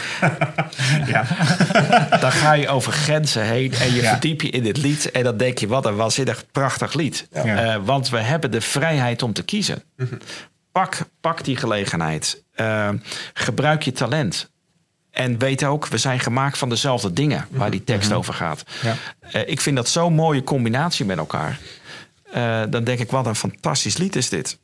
Ja. 1.07 1.25
Dan 2.21 2.33
ga 2.33 2.53
je 2.53 2.69
over 2.69 2.93
grenzen 2.93 3.43
heen 3.45 3.73
en 3.73 3.95
je 3.95 4.03
Ja. 4.03 4.11
verdiep 4.11 4.41
je 4.43 4.51
in 4.51 4.63
dit 4.63 4.77
lied. 4.77 5.11
En 5.11 5.23
dan 5.25 5.37
denk 5.37 5.59
je, 5.59 5.67
wat 5.67 5.87
een 5.87 5.97
waanzinnig 5.97 6.45
prachtig 6.53 6.95
lied. 6.95 7.29
Ja. 7.33 7.45
Eh, 7.75 7.81
want 7.85 8.09
we 8.09 8.19
hebben 8.19 8.51
de 8.51 8.61
vrijheid 8.61 9.23
om 9.23 9.33
te 9.33 9.43
kiezen. 9.43 9.83
Pak, 10.77 10.99
pak 11.21 11.45
die 11.45 11.57
gelegenheid. 11.57 12.43
Eh, 12.55 12.89
gebruik 13.35 13.83
je 13.83 13.93
talent. 13.93 14.51
En 15.11 15.39
weet 15.39 15.65
ook, 15.65 15.87
we 15.87 15.99
zijn 15.99 16.21
gemaakt 16.21 16.59
van 16.59 16.69
dezelfde 16.69 17.13
dingen 17.13 17.47
waar 17.51 17.71
die 17.71 17.85
tekst 17.85 18.13
over 18.13 18.35
gaat. 18.35 18.65
Ja. 18.83 18.95
Eh, 19.21 19.49
ik 19.49 19.61
vind 19.61 19.77
dat 19.77 19.89
zo'n 19.89 20.15
mooie 20.15 20.45
combinatie 20.45 21.05
met 21.05 21.19
elkaar. 21.19 21.59
Eh, 22.33 22.63
dan 22.71 22.85
denk 22.85 22.99
ik, 22.99 23.11
wat 23.11 23.27
een 23.27 23.35
fantastisch 23.35 23.97
lied 23.97 24.17
is 24.17 24.29
dit. 24.29 24.59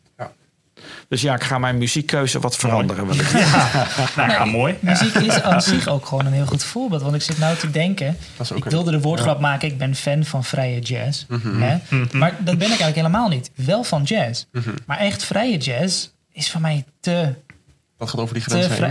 Ja. 0.85 1.05
Dus 1.09 1.21
ja, 1.23 1.35
ik 1.35 1.43
ga 1.43 1.59
mijn 1.59 1.79
muziekkeuze 1.79 2.41
wat 2.41 2.57
veranderen. 2.57 3.07
Want 3.07 3.21
ik- 3.21 3.33
Nou 4.17 4.31
ja, 4.31 4.45
mooi. 4.45 4.77
Ja. 4.81 4.91
Muziek 4.91 5.15
is 5.15 5.43
aan 5.43 5.63
zich 5.63 5.89
ook 5.89 6.07
gewoon 6.07 6.27
een 6.27 6.33
heel 6.33 6.47
goed 6.47 6.65
voorbeeld. 6.65 7.03
Want 7.03 7.15
ik 7.15 7.23
zit 7.23 7.39
nou 7.39 7.57
te 7.57 7.71
denken. 7.71 8.17
Ik 8.55 8.65
wilde 8.65 8.91
de 8.91 9.01
woordgrap 9.01 9.41
maken. 9.41 9.69
Ik 9.69 9.79
ben 9.79 9.95
fan 9.95 10.25
van 10.25 10.45
vrije 10.45 10.81
jazz. 10.81 11.25
Hè? 11.43 11.77
Maar 12.13 12.31
dat 12.39 12.45
ben 12.45 12.55
ik 12.55 12.81
eigenlijk 12.81 12.95
helemaal 12.97 13.29
niet. 13.29 13.51
Wel 13.55 13.85
van 13.85 14.03
jazz. 14.03 14.45
Maar 14.87 14.99
echt 14.99 15.25
vrije 15.25 15.57
jazz 15.59 16.09
is 16.33 16.51
voor 16.51 16.61
mij 16.61 16.85
te, 17.01 17.35
Dat 17.99 18.11
gaat 18.11 18.21
over 18.21 18.35
die 18.35 18.43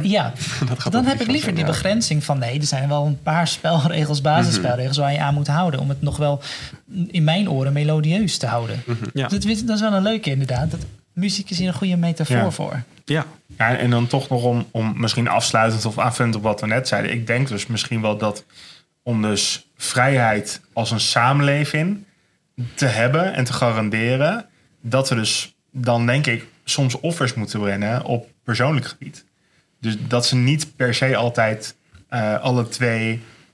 heen. 0.02 0.10
Ja, 0.10 0.34
Dat 0.70 0.80
gaat 0.80 0.92
dan 0.94 1.06
heb 1.06 1.22
ik 1.22 1.28
liever 1.28 1.52
die 1.52 1.60
ja. 1.60 1.66
begrenzing 1.70 2.24
van 2.24 2.40
nee, 2.40 2.60
er 2.60 2.66
zijn 2.66 2.88
wel 2.90 3.06
een 3.06 3.22
paar 3.24 3.48
spelregels, 3.48 4.22
basisspelregels 4.22 4.98
waar 4.98 5.12
je 5.14 5.20
aan 5.20 5.34
moet 5.34 5.48
houden. 5.48 5.80
Om 5.80 5.90
het 5.90 6.02
nog 6.02 6.18
wel 6.18 6.42
in 7.08 7.24
mijn 7.24 7.50
oren 7.50 7.74
melodieus 7.74 8.38
te 8.38 8.46
houden. 8.48 8.84
Ja. 9.14 9.28
Dat, 9.28 9.46
is- 9.46 9.66
dat 9.66 9.76
is 9.76 9.82
wel 9.82 9.94
een 9.94 10.02
leuke 10.04 10.30
inderdaad. 10.30 10.72
Dat, 10.72 10.80
muziek 11.14 11.50
is 11.50 11.58
hier 11.58 11.68
een 11.68 11.74
goede 11.74 11.98
metafoor 11.98 12.36
Ja. 12.38 12.52
voor. 12.52 12.84
ja, 13.06 13.26
Ja, 13.58 13.78
en 13.78 13.90
dan 13.90 14.08
toch 14.08 14.30
nog 14.30 14.44
om, 14.44 14.68
om 14.72 14.94
misschien 15.00 15.28
afsluitend 15.28 15.86
of 15.86 16.00
aanvullend 16.00 16.36
op 16.36 16.44
wat 16.44 16.62
we 16.62 16.68
net 16.68 16.88
zeiden. 16.88 17.12
Ik 17.12 17.28
denk 17.28 17.48
dus 17.48 17.68
misschien 17.68 18.02
wel 18.02 18.18
dat 18.18 18.46
om 19.04 19.22
dus 19.22 19.68
vrijheid 19.78 20.62
als 20.74 20.92
een 20.92 21.00
samenleving 21.00 22.04
te 22.76 22.86
hebben 22.86 23.34
en 23.34 23.44
te 23.44 23.54
garanderen, 23.54 24.46
dat 24.82 25.10
we 25.10 25.16
dus 25.16 25.56
dan 25.72 26.06
denk 26.06 26.28
ik 26.28 26.46
soms 26.64 27.00
offers 27.00 27.34
moeten 27.34 27.60
brengen 27.60 28.04
op 28.04 28.30
persoonlijk 28.44 28.86
gebied. 28.86 29.26
Dus 29.80 29.96
dat 30.08 30.26
ze 30.26 30.36
niet 30.36 30.76
per 30.76 30.94
se 30.94 31.16
altijd 31.16 31.76
eh, 32.10 32.40
alle 32.40 32.68
twee 32.68 33.22
100% 33.50 33.54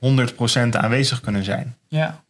aanwezig 0.72 1.22
kunnen 1.22 1.44
zijn. 1.44 1.76
Ja. 1.88 2.24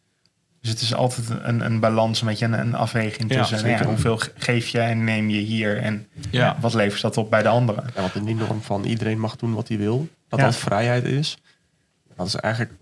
Dus 0.70 0.80
het 0.80 0.90
is 0.90 0.94
altijd 0.94 1.26
een, 1.42 1.60
een 1.60 1.80
balans, 1.80 2.20
een 2.20 2.26
beetje 2.26 2.44
een, 2.44 2.52
een 2.58 2.74
afweging 2.74 3.30
tussen 3.30 3.56
nou 3.66 3.68
ja, 3.78 3.84
hoeveel 3.84 4.16
ge- 4.16 4.30
geef 4.36 4.68
je 4.68 4.78
en 4.80 5.04
neem 5.04 5.28
je 5.30 5.40
hier 5.40 5.78
en 5.78 6.06
Ja. 6.30 6.56
wat 6.60 6.74
levert 6.74 7.02
dat 7.02 7.16
op 7.16 7.30
bij 7.30 7.42
de 7.42 7.48
anderen. 7.48 7.84
Ja, 7.94 8.00
want 8.00 8.14
in 8.14 8.24
die 8.24 8.34
norm 8.34 8.62
van 8.62 8.84
iedereen 8.84 9.20
mag 9.20 9.36
doen 9.36 9.54
wat 9.54 9.68
hij 9.68 9.78
wil, 9.78 10.08
dat 10.28 10.38
Ja. 10.38 10.44
dat 10.44 10.56
vrijheid 10.56 11.04
is, 11.04 11.38
dat 12.16 12.26
is 12.26 12.34
eigenlijk 12.34 12.74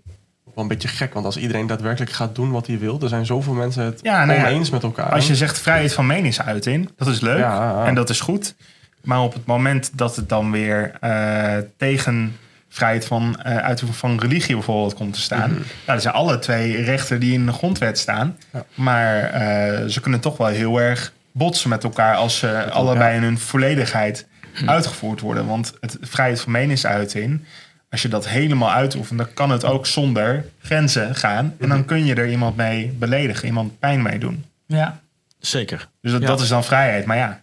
wel 0.53 0.63
een 0.63 0.67
beetje 0.69 0.87
gek. 0.87 1.13
Want 1.13 1.25
als 1.25 1.37
iedereen 1.37 1.67
daadwerkelijk 1.67 2.11
gaat 2.11 2.35
doen 2.35 2.51
wat 2.51 2.67
hij 2.67 2.79
wil, 2.79 2.99
er 3.01 3.09
zijn 3.09 3.25
zoveel 3.25 3.53
mensen 3.53 3.83
het 3.83 3.99
Ja, 4.03 4.25
nou 4.25 4.39
ja, 4.39 4.45
oneens 4.47 4.69
met 4.69 4.83
elkaar. 4.83 5.11
Als 5.11 5.27
je 5.27 5.35
zegt 5.35 5.59
vrijheid 5.59 5.93
van 5.93 6.05
meningsuiting, 6.05 6.91
dat 6.97 7.07
is 7.07 7.19
leuk 7.19 7.37
Ja, 7.39 7.53
ja. 7.69 7.85
en 7.85 7.95
dat 7.95 8.09
is 8.09 8.19
goed. 8.19 8.55
Maar 9.03 9.21
op 9.21 9.33
het 9.33 9.45
moment 9.45 9.91
dat 9.93 10.15
het 10.15 10.29
dan 10.29 10.51
weer 10.51 10.91
eh, 10.99 11.57
tegen 11.77 12.35
vrijheid 12.77 13.05
van 13.05 13.39
eh 13.41 13.57
uitoefening 13.57 13.97
van 13.99 14.19
religie 14.29 14.55
bijvoorbeeld 14.55 14.93
komt 14.93 15.13
te 15.13 15.21
staan. 15.21 15.49
Mhm. 15.49 15.59
Nou, 15.59 15.67
dat 15.85 16.01
zijn 16.01 16.13
alle 16.13 16.39
twee 16.39 16.83
rechten 16.83 17.19
die 17.19 17.33
in 17.33 17.45
de 17.45 17.51
grondwet 17.51 17.97
staan. 17.99 18.37
Ja. 18.53 18.65
Maar 18.73 19.23
eh, 19.23 19.85
ze 19.87 19.99
kunnen 20.01 20.19
toch 20.19 20.37
wel 20.37 20.47
heel 20.47 20.77
erg 20.81 21.13
botsen 21.31 21.69
met 21.69 21.83
elkaar 21.83 22.15
als 22.15 22.37
ze 22.37 22.69
allebei 22.71 23.15
in 23.15 23.23
hun 23.23 23.37
volledigheid 23.39 24.27
Hm. 24.53 24.69
uitgevoerd 24.69 25.19
worden. 25.21 25.45
Want 25.47 25.73
het 25.79 25.97
vrijheid 26.01 26.41
van 26.41 26.51
meningsuiting, 26.51 27.43
als 27.89 28.01
je 28.01 28.07
dat 28.07 28.27
helemaal 28.27 28.71
uitoefent, 28.71 29.19
dan 29.19 29.33
kan 29.33 29.49
het 29.51 29.65
ook 29.65 29.85
zonder 29.85 30.45
grenzen 30.61 31.15
gaan. 31.15 31.45
En 31.45 31.53
Mhm. 31.59 31.69
dan 31.69 31.85
kun 31.85 32.05
je 32.05 32.15
er 32.15 32.29
iemand 32.29 32.55
mee 32.55 32.87
beledigen, 32.99 33.45
iemand 33.45 33.79
pijn 33.79 34.01
mee 34.01 34.19
doen. 34.19 34.45
Ja. 34.65 34.99
zeker. 35.39 35.87
Dus 36.01 36.11
dat, 36.11 36.21
Ja. 36.21 36.27
dat 36.27 36.41
is 36.41 36.47
dan 36.47 36.63
vrijheid. 36.63 37.05
Maar 37.05 37.17
ja, 37.17 37.41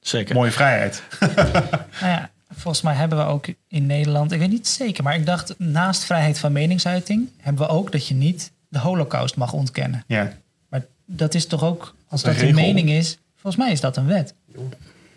zeker. 0.00 0.34
mooie 0.34 0.50
vrijheid. 0.50 1.02
Nou 2.00 2.12
ja, 2.12 2.30
volgens 2.56 2.82
mij 2.82 2.94
hebben 2.94 3.18
we 3.18 3.24
ook 3.24 3.46
in 3.68 3.86
Nederland, 3.86 4.32
ik 4.32 4.38
weet 4.38 4.50
niet 4.50 4.68
zeker, 4.68 5.04
maar 5.04 5.14
ik 5.14 5.26
dacht 5.26 5.54
naast 5.58 6.04
vrijheid 6.04 6.38
van 6.38 6.52
meningsuiting 6.52 7.28
hebben 7.40 7.66
we 7.66 7.72
ook 7.72 7.92
dat 7.92 8.06
je 8.08 8.14
niet 8.14 8.50
de 8.68 8.78
holocaust 8.78 9.36
mag 9.36 9.52
ontkennen. 9.52 10.04
Ja. 10.06 10.32
Maar 10.68 10.84
dat 11.06 11.34
is 11.34 11.46
toch 11.46 11.62
ook, 11.64 11.94
als 12.08 12.22
Dat 12.22 12.32
dat 12.34 12.42
is 12.42 12.48
regel. 12.48 12.66
mening 12.66 12.90
is, 12.90 13.18
volgens 13.36 13.62
mij 13.64 13.72
is 13.72 13.80
dat 13.80 13.96
een 13.96 14.06
wet. 14.06 14.34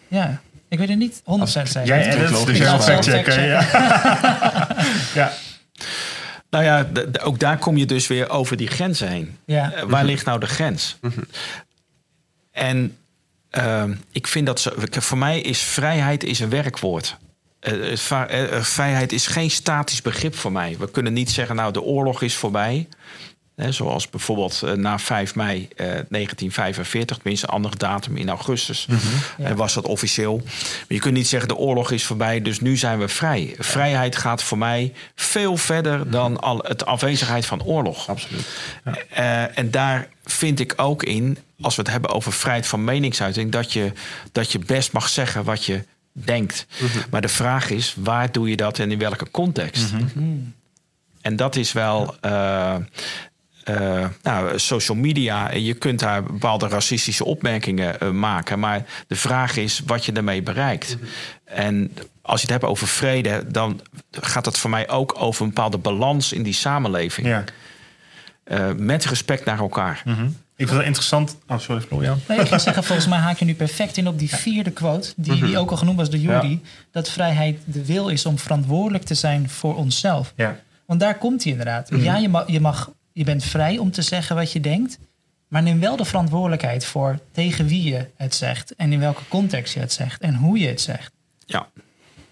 Ja, 0.07 0.41
ik 0.67 0.77
weet 0.79 0.89
het 0.89 0.97
niet 0.97 1.21
100% 1.23 1.23
zeker. 1.45 1.85
Jij 1.85 2.15
dus 2.15 2.29
logisch, 2.31 2.57
jij 2.57 2.67
maar- 2.67 2.75
mag 2.77 2.85
factchecken. 2.85 3.43
Ja. 3.43 3.61
ja. 5.13 5.31
Nou 6.49 6.63
ja, 6.63 6.83
de- 6.83 7.11
de- 7.11 7.19
ook 7.19 7.39
daar 7.39 7.57
kom 7.57 7.77
je 7.77 7.85
dus 7.85 8.07
weer 8.07 8.29
over 8.29 8.57
die 8.57 8.67
grenzen 8.67 9.07
heen. 9.07 9.37
Ja. 9.45 9.71
Eh, 9.73 9.83
waar 9.83 10.05
ligt 10.05 10.25
nou 10.25 10.39
de 10.39 10.45
grens? 10.45 10.97
En 12.51 12.97
ehm, 13.49 13.95
ik 14.11 14.27
vind 14.27 14.45
dat 14.45 14.59
zo, 14.59 14.71
voor 14.91 15.17
mij 15.17 15.41
is 15.41 15.59
vrijheid 15.61 16.23
is 16.23 16.39
een 16.39 16.49
werkwoord. 16.49 17.17
Eh, 17.67 18.11
eh, 18.11 18.55
eh, 18.55 18.63
vrijheid 18.63 19.11
is 19.11 19.27
geen 19.27 19.51
statisch 19.51 20.01
begrip 20.01 20.35
voor 20.35 20.51
mij. 20.51 20.75
We 20.79 20.91
kunnen 20.91 21.13
niet 21.13 21.31
zeggen, 21.31 21.55
nou, 21.55 21.73
de 21.73 21.81
oorlog 21.81 22.21
is 22.21 22.35
voorbij. 22.35 22.87
Zoals 23.69 24.09
bijvoorbeeld 24.09 24.61
na 24.75 24.99
5 24.99 25.35
mei 25.35 25.67
eh, 25.75 25.85
1945, 25.85 27.17
tenminste 27.17 27.47
een 27.47 27.53
andere 27.53 27.75
datum 27.77 28.17
in 28.17 28.29
augustus, 28.29 28.87
eh, 29.37 29.51
was 29.51 29.73
dat 29.73 29.85
officieel. 29.85 30.41
Maar 30.43 30.85
je 30.87 30.99
kunt 30.99 31.13
niet 31.13 31.27
zeggen 31.27 31.47
de 31.47 31.55
oorlog 31.55 31.91
is 31.91 32.03
voorbij, 32.03 32.41
dus 32.41 32.59
nu 32.59 32.77
zijn 32.77 32.99
we 32.99 33.07
vrij. 33.07 33.55
Vrijheid 33.59 34.15
gaat 34.15 34.43
voor 34.43 34.57
mij 34.57 34.93
veel 35.15 35.57
verder 35.57 36.11
dan 36.11 36.39
al 36.39 36.57
het 36.57 36.85
afwezigheid 36.85 37.45
van 37.45 37.63
oorlog. 37.63 38.09
Absoluut. 38.09 38.47
Eh, 39.09 39.57
en 39.57 39.71
daar 39.71 40.07
vind 40.23 40.59
ik 40.59 40.73
ook 40.75 41.03
in, 41.03 41.37
als 41.61 41.75
we 41.75 41.81
het 41.81 41.91
hebben 41.91 42.11
over 42.11 42.33
vrijheid 42.33 42.67
van 42.67 42.83
meningsuiting, 42.83 43.51
dat 43.51 43.73
je, 43.73 43.91
dat 44.31 44.51
je 44.51 44.59
best 44.59 44.91
mag 44.91 45.09
zeggen 45.09 45.43
wat 45.43 45.65
je 45.65 45.83
denkt. 46.25 46.65
Maar 47.09 47.21
de 47.21 47.27
vraag 47.27 47.69
is, 47.69 47.95
waar 47.97 48.31
doe 48.31 48.49
je 48.49 48.55
dat 48.55 48.79
en 48.79 48.91
in 48.91 48.99
welke 48.99 49.31
context? 49.31 49.93
En 51.21 51.35
dat 51.35 51.55
is 51.55 51.71
wel. 51.71 52.15
eh, 52.21 52.75
eh, 53.63 54.05
nou, 54.23 54.59
social 54.59 54.97
media, 54.97 55.51
je 55.51 55.73
kunt 55.73 55.99
daar 55.99 56.23
bepaalde 56.23 56.67
racistische 56.67 57.25
opmerkingen 57.25 57.99
eh, 57.99 58.09
maken. 58.11 58.59
Maar 58.59 58.85
de 59.07 59.15
vraag 59.15 59.57
is 59.57 59.81
wat 59.85 60.05
je 60.05 60.11
daarmee 60.11 60.41
bereikt. 60.41 60.97
En 61.43 61.91
als 62.21 62.41
je 62.41 62.47
het 62.47 62.55
hebt 62.55 62.71
over 62.71 62.87
vrede, 62.87 63.43
dan 63.51 63.81
gaat 64.11 64.45
het 64.45 64.57
voor 64.57 64.69
mij 64.69 64.89
ook 64.89 65.15
over 65.21 65.41
een 65.41 65.47
bepaalde 65.47 65.77
balans 65.77 66.33
in 66.33 66.43
die 66.43 66.53
samenleving. 66.53 67.27
Ja. 67.27 67.43
Eh, 68.43 68.69
met 68.77 69.05
respect 69.05 69.45
naar 69.45 69.59
elkaar. 69.59 70.03
Ik 70.57 70.65
vind 70.67 70.77
het 70.77 70.85
interessant. 70.87 71.37
Oh, 71.47 71.59
sorry, 71.59 71.81
Florian. 71.81 72.19
Nee, 72.27 72.39
ik 72.39 72.47
ga 72.47 72.57
zeggen, 72.57 72.83
volgens 72.83 73.07
mij 73.07 73.17
haak 73.19 73.37
je 73.39 73.45
nu 73.45 73.55
perfect 73.55 73.97
in 73.97 74.07
op 74.07 74.19
die 74.19 74.35
vierde 74.35 74.71
quote, 74.71 75.13
die, 75.15 75.45
die 75.45 75.57
ook 75.57 75.71
al 75.71 75.77
genoemd 75.77 75.97
was 75.97 76.09
door 76.09 76.19
Jury, 76.19 76.61
dat 76.91 77.09
vrijheid 77.09 77.59
de 77.65 77.85
wil 77.85 78.07
is 78.09 78.25
om 78.25 78.37
verantwoordelijk 78.37 79.03
te 79.03 79.13
zijn 79.13 79.49
voor 79.49 79.75
onszelf. 79.75 80.33
Ja. 80.35 80.59
Want 80.85 80.99
daar 80.99 81.17
komt 81.17 81.43
hij 81.43 81.51
inderdaad. 81.51 81.89
Ja, 81.95 82.17
je, 82.17 82.29
mag, 82.29 82.47
je, 82.51 82.59
mag, 82.61 82.91
je 83.13 83.23
bent 83.23 83.43
vrij 83.43 83.77
om 83.77 83.91
te 83.91 84.01
zeggen 84.01 84.35
wat 84.35 84.51
je 84.51 84.59
denkt, 84.59 84.97
maar 85.47 85.61
neem 85.63 85.79
wel 85.79 85.95
de 85.95 86.05
verantwoordelijkheid 86.05 86.85
voor 86.85 87.19
tegen 87.31 87.67
wie 87.67 87.83
je 87.83 88.05
het 88.15 88.35
zegt 88.35 88.75
en 88.75 88.91
in 88.93 88.99
welke 88.99 89.21
context 89.27 89.73
je 89.73 89.79
het 89.79 89.93
zegt 89.93 90.21
en 90.21 90.35
hoe 90.35 90.59
je 90.59 90.67
het 90.67 90.81
zegt. 90.81 91.11
Ja. 91.45 91.67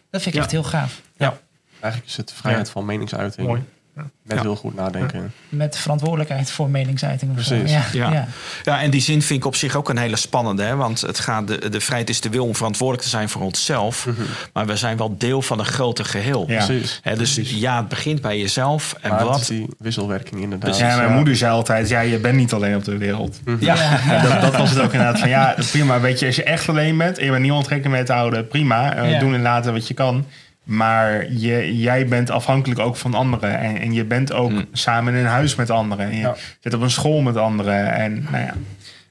Dat 0.10 0.22
vind 0.22 0.26
ik 0.26 0.34
Ja. 0.34 0.40
echt 0.42 0.52
heel 0.52 0.64
gaaf. 0.64 1.02
Ja. 1.18 1.38
Eigenlijk 1.80 2.12
is 2.12 2.18
het 2.18 2.34
vrijheid 2.34 2.66
Ja. 2.66 2.72
van 2.72 2.86
meningsuiting. 2.86 3.48
Mooi. 3.48 3.64
Met 3.96 4.38
Ja. 4.38 4.42
heel 4.42 4.56
goed 4.56 4.76
nadenken. 4.76 5.34
Met 5.50 5.78
verantwoordelijkheid 5.78 6.52
voor 6.52 6.70
meningsuiting. 6.70 7.38
Of 7.38 7.44
zo. 7.44 7.56
Precies. 7.56 7.72
Ja, 7.74 7.84
Ja. 7.94 8.12
ja. 8.14 8.28
ja, 8.64 8.82
en 8.82 8.90
die 8.90 9.02
zin 9.02 9.22
vind 9.22 9.40
ik 9.40 9.46
op 9.46 9.56
zich 9.56 9.76
ook 9.76 9.90
een 9.90 9.98
hele 9.98 10.16
spannende. 10.16 10.64
Hè? 10.64 10.76
Want 10.76 11.02
het 11.02 11.20
gaat, 11.20 11.48
de, 11.48 11.70
de 11.70 11.82
vrijheid 11.82 12.10
is 12.10 12.22
de 12.22 12.30
wil 12.30 12.46
om 12.46 12.56
verantwoordelijk 12.56 13.04
te 13.04 13.10
zijn 13.10 13.30
voor 13.30 13.42
onszelf. 13.42 14.08
Maar 14.54 14.66
we 14.66 14.76
zijn 14.76 14.98
wel 14.98 15.16
deel 15.18 15.42
van 15.42 15.60
een 15.60 15.66
groter 15.66 16.06
geheel. 16.06 16.46
Ja. 16.48 16.66
Precies. 16.66 17.00
Hè, 17.04 17.16
dus 17.16 17.36
ja, 17.44 17.78
het 17.78 17.88
begint 17.88 18.22
bij 18.22 18.40
jezelf. 18.40 18.96
En 19.02 19.10
Maar 19.10 19.20
het 19.20 19.30
is 19.30 19.36
wat. 19.38 19.48
die 19.48 19.68
wisselwerking 19.78 20.42
inderdaad. 20.42 20.70
Precies. 20.70 20.94
Ja, 20.94 20.98
mijn 21.02 21.14
moeder 21.14 21.36
zei 21.36 21.52
altijd, 21.52 21.90
ja, 21.90 22.00
je 22.00 22.18
bent 22.20 22.36
niet 22.36 22.54
alleen 22.54 22.76
op 22.76 22.84
de 22.84 22.98
wereld. 22.98 23.40
Ja, 23.60 23.76
Ja, 24.08 24.22
dat, 24.22 24.42
dat 24.42 24.56
was 24.58 24.70
het 24.70 24.80
ook 24.80 24.94
inderdaad 24.94 25.20
van, 25.20 25.30
ja, 25.30 25.56
prima. 25.72 26.00
Weet 26.00 26.20
je, 26.20 26.26
als 26.26 26.36
je 26.36 26.44
echt 26.44 26.70
alleen 26.70 26.98
bent 26.98 27.18
en 27.18 27.26
je 27.26 27.30
bent 27.32 27.42
niemand 27.44 27.68
rekening 27.68 27.94
mee 27.96 28.04
te 28.04 28.14
houden, 28.14 28.48
prima. 28.48 28.96
eh, 28.96 29.12
Ja. 29.12 29.20
Doen 29.20 29.34
en 29.34 29.42
laten 29.42 29.74
wat 29.74 29.88
je 29.88 29.94
kan. 29.94 30.26
Maar 30.66 31.32
je, 31.32 31.78
jij 31.80 32.08
bent 32.08 32.30
afhankelijk 32.30 32.80
ook 32.80 32.96
van 32.96 33.14
anderen. 33.14 33.60
En, 33.60 33.78
en 33.80 33.94
je 33.94 34.04
bent 34.06 34.34
ook 34.34 34.52
samen 34.72 35.14
in 35.14 35.20
een 35.20 35.26
huis 35.32 35.56
met 35.56 35.70
anderen. 35.70 36.06
En 36.06 36.16
je 36.16 36.22
Ja. 36.22 36.36
zit 36.60 36.74
op 36.74 36.82
een 36.82 36.90
school 36.90 37.22
met 37.22 37.38
anderen. 37.38 37.94
En 37.94 38.28
nou 38.32 38.44
ja, 38.44 38.54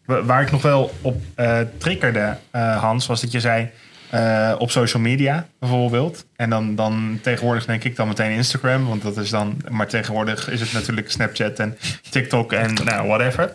wa- 0.05 0.23
waar 0.23 0.43
ik 0.43 0.51
nog 0.51 0.63
wel 0.63 0.95
op 1.01 1.23
eh 1.35 1.59
triggerde, 1.79 2.37
eh, 2.51 2.77
Hans, 2.83 3.07
was 3.07 3.21
dat 3.21 3.33
je 3.33 3.41
zei... 3.41 3.69
eh, 4.11 4.55
op 4.59 4.71
social 4.71 5.03
media 5.03 5.47
bijvoorbeeld. 5.59 6.27
En 6.37 6.51
dan, 6.51 6.75
dan 6.75 7.19
tegenwoordig 7.23 7.65
denk 7.65 7.85
ik 7.85 7.97
dan 7.97 8.09
meteen 8.09 8.31
Instagram. 8.31 8.87
Want 8.87 9.03
dat 9.03 9.17
is 9.17 9.31
dan. 9.31 9.57
Maar 9.71 9.89
tegenwoordig 9.89 10.51
is 10.51 10.61
het 10.61 10.73
natuurlijk 10.73 11.11
Snapchat 11.11 11.59
en 11.59 11.79
TikTok 12.11 12.53
en 12.53 12.75
nou, 12.85 13.07
whatever. 13.07 13.53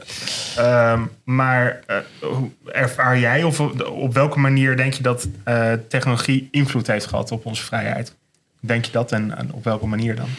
Ehm, 0.58 1.02
maar 1.24 1.80
hoe 2.22 2.50
ervaar 2.72 3.20
jij 3.20 3.44
of 3.44 3.60
op 3.90 4.14
welke 4.14 4.40
manier 4.40 4.78
denk 4.78 4.94
je 4.94 5.04
dat 5.04 5.28
eh, 5.44 5.72
technologie 5.88 6.48
invloed 6.52 6.88
heeft 6.88 7.06
gehad 7.06 7.32
op 7.32 7.46
onze 7.46 7.64
vrijheid? 7.64 8.16
Denk 8.60 8.86
je 8.86 8.92
dat 8.92 9.12
en 9.12 9.54
op 9.54 9.64
welke 9.64 9.86
manier 9.86 10.16
dan? 10.16 10.30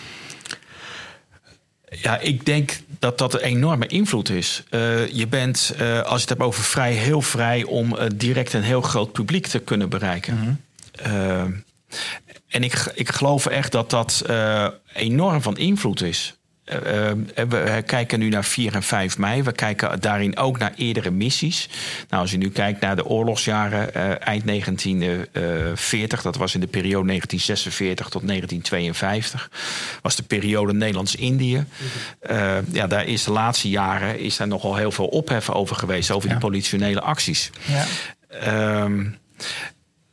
Ja, 1.91 2.19
ik 2.19 2.47
denk 2.47 2.81
dat 2.99 3.19
dat 3.19 3.35
een 3.35 3.41
enorme 3.41 3.87
invloed 3.87 4.29
is. 4.29 4.63
Eh, 4.71 5.09
je 5.09 5.27
bent, 5.27 5.75
eh, 5.79 6.01
als 6.01 6.15
je 6.15 6.21
het 6.21 6.29
hebt 6.29 6.41
over 6.41 6.65
vrij, 6.65 6.93
heel 6.93 7.23
vrij 7.23 7.65
om 7.65 7.97
eh, 7.97 8.07
direct 8.15 8.53
een 8.53 8.63
heel 8.63 8.81
groot 8.83 9.13
publiek 9.13 9.47
te 9.47 9.59
kunnen 9.59 9.89
bereiken. 9.89 10.65
Eh, 10.93 11.43
en 12.49 12.63
ik, 12.63 12.93
ik 12.95 13.11
geloof 13.11 13.47
echt 13.47 13.73
dat 13.73 13.91
dat 13.91 14.25
enorm 14.95 15.43
van 15.43 15.57
invloed 15.57 16.03
is. 16.03 16.35
Eh, 16.71 17.11
eh, 17.11 17.17
we 17.49 17.83
kijken 17.87 18.19
nu 18.19 18.29
naar 18.29 18.45
4 18.45 18.75
en 18.75 18.83
5 18.83 19.19
mei. 19.19 19.43
We 19.43 19.53
kijken 19.53 20.01
daarin 20.01 20.37
ook 20.37 20.59
naar 20.59 20.73
eerdere 20.77 21.11
missies. 21.11 21.69
Nou, 22.09 22.23
als 22.23 22.31
je 22.31 22.37
nu 22.37 22.51
kijkt 22.51 22.81
naar 22.81 22.97
de 22.97 23.05
oorlogsjaren, 23.05 23.95
eh, 23.95 24.27
eind 24.29 24.45
1940, 24.45 26.23
dat 26.23 26.37
was 26.37 26.55
in 26.55 26.61
de 26.61 26.67
periode 26.67 27.07
1946 27.07 28.09
tot 28.09 28.23
1952, 28.23 29.51
was 30.03 30.17
de 30.17 30.23
periode 30.23 30.73
Nederlands-Indië. 30.73 31.65
Eh, 32.21 32.57
ja, 32.73 32.87
daar 32.87 33.07
is 33.07 33.25
de 33.25 33.31
laatste 33.33 33.69
jaren 33.69 34.19
is 34.19 34.37
daar 34.37 34.49
nogal 34.49 34.77
heel 34.77 34.93
veel 34.93 35.07
ophef 35.07 35.51
over 35.51 35.77
geweest, 35.77 36.11
over 36.11 36.29
Ja. 36.29 36.35
die 36.35 36.45
politionele 36.45 37.01
acties. 37.01 37.51
Ja. 37.67 37.85
Ehm, 38.29 39.07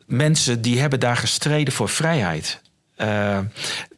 mensen 0.06 0.62
die 0.62 0.80
hebben 0.80 1.00
daar 1.00 1.18
gestreden 1.18 1.74
voor 1.74 1.90
vrijheid. 1.90 2.62
Eh, 2.96 3.40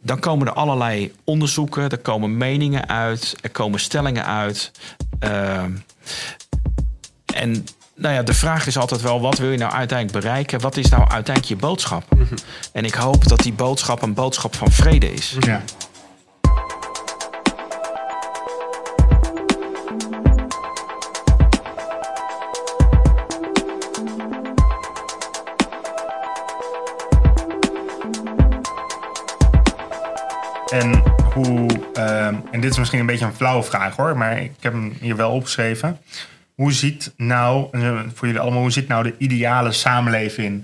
dan 0.01 0.19
komen 0.19 0.47
er 0.47 0.53
allerlei 0.53 1.13
onderzoeken, 1.23 1.89
er 1.89 1.97
komen 1.97 2.38
meningen 2.38 2.88
uit, 2.88 3.35
er 3.41 3.49
komen 3.49 3.79
stellingen 3.79 4.25
uit. 4.25 4.71
Ehm, 5.19 5.71
en 7.33 7.65
nou 7.95 8.13
ja, 8.13 8.23
de 8.23 8.33
vraag 8.33 8.67
is 8.67 8.77
altijd 8.77 9.01
wel: 9.01 9.21
wat 9.21 9.38
wil 9.38 9.51
je 9.51 9.57
nou 9.57 9.71
uiteindelijk 9.71 10.19
bereiken? 10.19 10.59
Wat 10.59 10.77
is 10.77 10.89
nou 10.89 11.01
uiteindelijk 11.01 11.45
je 11.45 11.55
boodschap? 11.55 12.03
En 12.73 12.85
ik 12.85 12.93
hoop 12.93 13.27
dat 13.27 13.39
die 13.39 13.53
boodschap 13.53 14.01
een 14.01 14.13
boodschap 14.13 14.55
van 14.55 14.71
vrede 14.71 15.13
is. 15.13 15.35
Ja. 15.39 15.63
Hoe, 31.33 31.67
ehm, 31.93 32.35
en 32.51 32.61
dit 32.61 32.71
is 32.71 32.77
misschien 32.77 32.99
een 32.99 33.05
beetje 33.05 33.25
een 33.25 33.33
flauwe 33.33 33.63
vraag 33.63 33.95
hoor, 33.95 34.17
maar 34.17 34.41
ik 34.41 34.51
heb 34.59 34.73
hem 34.73 34.93
hier 34.99 35.15
wel 35.15 35.31
opgeschreven. 35.31 35.97
Hoe 36.55 36.73
ziet 36.73 37.13
nou, 37.17 37.67
eh, 37.71 37.99
voor 38.13 38.27
jullie 38.27 38.41
allemaal, 38.41 38.61
hoe 38.61 38.71
ziet 38.71 38.87
nou 38.87 39.03
de 39.03 39.15
ideale 39.17 39.71
samenleving 39.71 40.63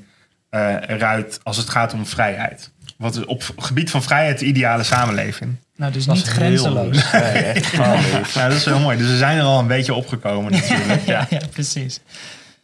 eh, 0.49 0.75
eruit 0.87 1.39
als 1.43 1.57
het 1.57 1.69
gaat 1.69 1.93
om 1.93 2.05
vrijheid? 2.05 2.71
Wat 2.97 3.15
is 3.15 3.25
op 3.25 3.47
het 3.55 3.65
gebied 3.65 3.89
van 3.89 4.03
vrijheid 4.03 4.39
de 4.39 4.45
ideale 4.45 4.83
samenleving? 4.83 5.55
Nou, 5.75 5.91
dus 5.91 6.05
Dat 6.05 6.15
niet 6.15 6.27
grenzeloos. 6.27 7.11
Nee. 7.11 7.63
Nou, 7.77 7.99
dat 8.33 8.51
is 8.51 8.65
heel 8.65 8.79
mooi. 8.79 8.97
Dus 8.97 9.07
we 9.07 9.17
zijn 9.17 9.37
er 9.37 9.43
al 9.43 9.59
een 9.59 9.67
beetje 9.67 9.93
opgekomen 9.93 10.51
natuurlijk. 10.61 11.05
ja, 11.05 11.27
Ja. 11.29 11.37
ja, 11.39 11.47
precies. 11.51 11.99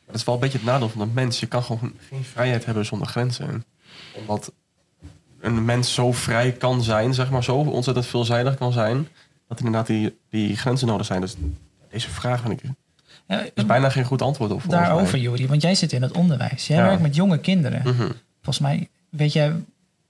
Dat 0.05 0.15
is 0.15 0.23
wel 0.23 0.35
een 0.35 0.41
beetje 0.41 0.57
het 0.57 0.67
nadeel 0.67 0.89
van 0.89 1.01
de 1.01 1.13
mens. 1.13 1.39
Je 1.39 1.45
kan 1.45 1.63
gewoon 1.63 1.93
geen 2.09 2.25
vrijheid 2.33 2.65
hebben 2.65 2.85
zonder 2.85 3.07
grenzen. 3.07 3.65
Omdat 4.13 4.51
een 5.41 5.65
mens 5.65 5.93
zo 5.93 6.11
vrij 6.11 6.51
kan 6.51 6.83
zijn, 6.83 7.13
zeg 7.13 7.29
maar, 7.29 7.43
zo 7.43 7.55
ontzettend 7.55 8.05
veelzijdig 8.05 8.55
kan 8.55 8.71
zijn, 8.71 9.07
dat 9.47 9.57
inderdaad 9.57 9.87
die, 9.87 10.17
die 10.29 10.57
grenzen 10.57 10.87
nodig 10.87 11.05
zijn. 11.05 11.21
Dus 11.21 11.35
deze 11.89 12.09
vraag 12.09 12.41
vind 12.41 12.53
ik, 12.53 12.63
er 12.63 12.75
Ja, 13.27 13.45
is 13.53 13.65
bijna 13.65 13.89
geen 13.89 14.03
goed 14.03 14.21
antwoord 14.21 14.51
op. 14.51 14.61
Daarover. 14.67 15.17
Juri, 15.19 15.47
want 15.47 15.61
jij 15.61 15.75
zit 15.75 15.91
in 15.91 16.01
het 16.01 16.11
onderwijs. 16.11 16.67
Jij 16.67 16.77
Ja. 16.77 16.83
werkt 16.85 17.01
met 17.01 17.15
jonge 17.15 17.37
kinderen. 17.39 17.81
Mhm, 17.83 18.11
Volgens 18.43 18.59
mij 18.59 18.89
weet 19.09 19.33
jij 19.33 19.53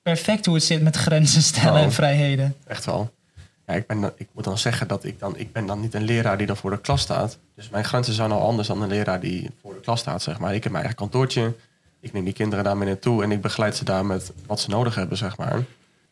perfect 0.02 0.46
hoe 0.46 0.56
het 0.56 0.64
zit 0.64 0.82
met 0.82 0.96
grenzen 0.96 1.42
stellen 1.42 1.82
en 1.82 1.92
vrijheden. 1.92 2.56
echt 2.68 2.86
wel. 2.86 3.14
Ja, 3.68 3.74
ik, 3.74 3.88
ben, 3.88 4.12
ik 4.18 4.28
moet 4.34 4.44
dan 4.44 4.58
zeggen 4.58 4.88
dat 4.88 5.04
ik 5.04 5.20
dan, 5.20 5.38
ik 5.38 5.52
ben 5.54 5.66
dan 5.66 5.80
niet 5.82 5.94
een 5.94 6.04
leraar 6.04 6.38
die 6.38 6.48
dan 6.48 6.58
voor 6.58 6.70
de 6.70 6.82
klas 6.82 7.02
staat. 7.02 7.38
Dus 7.56 7.70
mijn 7.70 7.84
grenzen 7.84 8.14
zijn 8.14 8.32
al 8.32 8.42
anders 8.42 8.68
dan 8.68 8.82
een 8.82 8.90
leraar 8.90 9.20
die 9.20 9.50
voor 9.62 9.74
de 9.74 9.80
klas 9.80 10.00
staat, 10.00 10.22
zeg 10.22 10.40
maar. 10.40 10.56
Ik 10.56 10.64
heb 10.64 10.72
mijn 10.72 10.84
eigen 10.86 11.02
kantoortje. 11.02 11.54
Ik 12.02 12.14
neem 12.14 12.24
die 12.24 12.34
kinderen 12.34 12.64
daarmee 12.64 12.88
naartoe 12.88 13.24
en 13.24 13.32
ik 13.32 13.42
begeleid 13.42 13.76
ze 13.76 13.84
daar 13.84 14.06
met 14.06 14.32
wat 14.46 14.60
ze 14.60 14.70
nodig 14.70 14.96
hebben, 14.96 15.18
zeg 15.18 15.38
maar. 15.38 15.64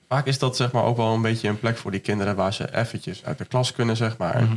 Vaak 0.08 0.26
is 0.26 0.40
dat 0.40 0.56
zeg 0.56 0.72
maar 0.72 0.84
ook 0.84 0.98
wel 0.98 1.14
een 1.14 1.22
beetje 1.22 1.48
een 1.48 1.60
plek 1.60 1.78
voor 1.78 1.92
die 1.92 2.00
kinderen 2.00 2.36
waar 2.36 2.54
ze 2.54 2.76
eventjes 2.76 3.26
uit 3.26 3.38
de 3.38 3.46
klas 3.46 3.72
kunnen, 3.72 3.98
zeg 3.98 4.18
maar. 4.18 4.48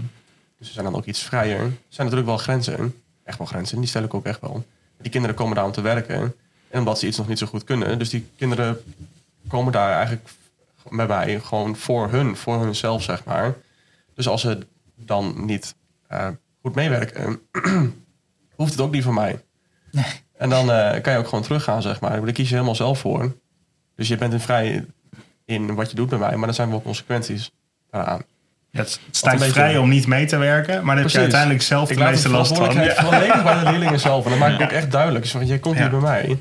Dus 0.59 0.67
ze 0.67 0.73
zijn 0.73 0.85
dan 0.85 0.95
ook 0.95 1.05
iets 1.05 1.23
vrijer. 1.23 1.61
Er 1.61 1.73
zijn 1.89 2.09
natuurlijk 2.09 2.27
wel 2.27 2.37
grenzen. 2.37 3.03
Echt 3.25 3.39
wel 3.39 3.47
grenzen, 3.47 3.79
die 3.79 3.89
stel 3.89 4.03
ik 4.03 4.15
ook 4.15 4.25
echt 4.25 4.41
wel. 4.41 4.65
Die 5.01 5.11
kinderen 5.11 5.37
komen 5.37 5.55
daar 5.55 5.65
om 5.65 5.73
te 5.73 5.81
werken. 5.81 6.35
En 6.69 6.79
omdat 6.79 6.99
ze 6.99 7.07
iets 7.07 7.19
nog 7.19 7.29
niet 7.29 7.39
zo 7.39 7.47
goed 7.47 7.65
kunnen. 7.65 7.99
Dus 7.99 8.11
die 8.11 8.27
kinderen 8.37 8.81
komen 9.49 9.73
daar 9.73 9.93
eigenlijk 9.93 10.29
bij 10.91 11.07
mij 11.07 11.41
gewoon 11.41 11.77
voor 11.77 12.11
hun, 12.11 12.37
voor 12.37 12.61
hunzelf, 12.61 13.03
zeg 13.03 13.25
maar. 13.25 13.55
Dus 14.15 14.29
als 14.29 14.41
ze 14.41 14.67
dan 14.95 15.45
niet 15.45 15.75
eh, 16.07 16.29
goed 16.61 16.75
meewerken, 16.75 17.41
hoeft 18.57 18.73
het 18.73 18.81
ook 18.81 18.93
niet 18.93 19.05
van 19.05 19.15
mij. 19.15 19.43
Nee. 19.91 20.22
En 20.43 20.49
dan 20.49 20.73
eh, 20.73 21.01
kan 21.03 21.13
je 21.13 21.19
ook 21.19 21.29
gewoon 21.29 21.43
teruggaan, 21.45 21.83
zeg 21.83 22.01
maar. 22.01 22.25
Daar 22.25 22.33
kies 22.33 22.49
je 22.49 22.55
helemaal 22.55 22.75
zelf 22.75 22.99
voor. 22.99 23.37
Dus 23.97 24.09
je 24.09 24.17
bent 24.17 24.33
in 24.33 24.41
vrij 24.41 24.85
in 25.45 25.75
wat 25.75 25.91
je 25.91 25.97
doet 25.97 26.09
bij 26.09 26.19
mij, 26.19 26.37
maar 26.37 26.49
er 26.49 26.55
zijn 26.55 26.71
wel 26.71 26.83
consequenties 26.83 27.51
daaraan. 27.91 28.23
Ja, 28.71 28.81
het 28.81 29.01
staat 29.11 29.45
vrij 29.45 29.77
om 29.79 29.89
niet 29.89 30.07
mee 30.07 30.27
te 30.27 30.37
werken, 30.37 30.85
maar 30.85 30.95
dan 30.95 31.05
heb 31.05 31.13
je 31.13 31.19
uiteindelijk 31.19 31.63
zelf 31.63 31.89
de 31.89 31.95
Ik 31.95 32.01
meeste 32.01 32.29
last 32.29 32.49
van. 32.49 32.57
verantwoordelijkheid 32.57 32.97
Ja. 33.13 33.19
volledig 33.19 33.43
bij 33.43 33.65
de 33.65 33.71
leerlingen 33.71 34.01
zelf. 34.01 34.25
En 34.25 34.31
dat 34.31 34.39
maak 34.39 34.53
ik 34.55 34.61
ook 34.63 34.71
echt 34.71 34.91
duidelijk. 34.91 35.25
Dus, 35.25 35.33
want 35.33 35.49
jij 35.49 35.59
komt 35.59 35.75
Ja. 35.77 35.81
hier 35.81 35.91
bij 35.91 36.01
mij 36.01 36.39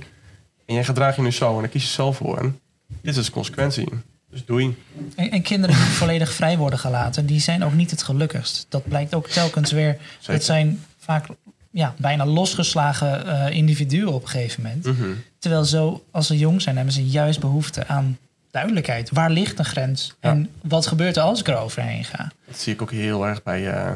en 0.66 0.74
jij 0.74 0.84
gedraagt 0.84 1.16
je 1.16 1.22
nu 1.22 1.32
zo 1.32 1.54
en 1.56 1.60
dan 1.62 1.70
kies 1.70 1.84
je 1.84 1.90
zelf 1.90 2.18
voor. 2.18 2.38
En 2.38 2.60
dit 3.02 3.18
is 3.18 3.26
de 3.26 3.32
consequentie. 3.32 3.88
Dus 4.30 4.46
doei. 4.46 4.78
En, 5.16 5.32
en 5.32 5.42
kinderen 5.42 5.76
die 5.76 5.86
volledig 5.86 6.32
vrij 6.34 6.58
worden 6.58 6.80
gelaten, 6.80 7.26
die 7.26 7.40
zijn 7.40 7.64
ook 7.64 7.74
niet 7.74 7.92
het 7.92 8.04
gelukkigst. 8.04 8.66
Dat 8.70 8.88
blijkt 8.88 9.14
ook 9.16 9.28
telkens 9.28 9.72
weer. 9.72 9.98
Zeker. 10.20 10.34
Het 10.34 10.44
zijn 10.44 10.84
vaak 11.00 11.26
ja, 11.72 11.94
bijna 11.98 12.26
losgeslagen 12.26 13.28
eh, 13.28 13.56
individuen 13.56 14.14
op 14.14 14.22
een 14.22 14.30
gegeven 14.30 14.64
moment. 14.64 14.86
Mhm. 14.86 15.10
Terwijl 15.40 15.64
zo, 15.64 16.06
als 16.12 16.28
ze 16.28 16.38
jong 16.38 16.62
zijn, 16.62 16.76
hebben 16.76 16.94
ze 16.94 17.06
juist 17.06 17.40
behoefte 17.40 17.88
aan 17.88 18.18
duidelijkheid. 18.52 19.10
Waar 19.10 19.30
ligt 19.30 19.60
een 19.60 19.66
grens? 19.66 20.16
Ja. 20.22 20.30
En 20.30 20.50
wat 20.62 20.88
gebeurt 20.88 21.18
er 21.18 21.24
als 21.24 21.40
ik 21.40 21.48
er 21.48 21.58
overheen 21.58 22.04
ga? 22.04 22.32
Dat 22.48 22.58
zie 22.58 22.74
ik 22.74 22.82
ook 22.82 22.92
heel 22.92 23.28
erg 23.28 23.44
bij 23.44 23.72
eh, 23.72 23.92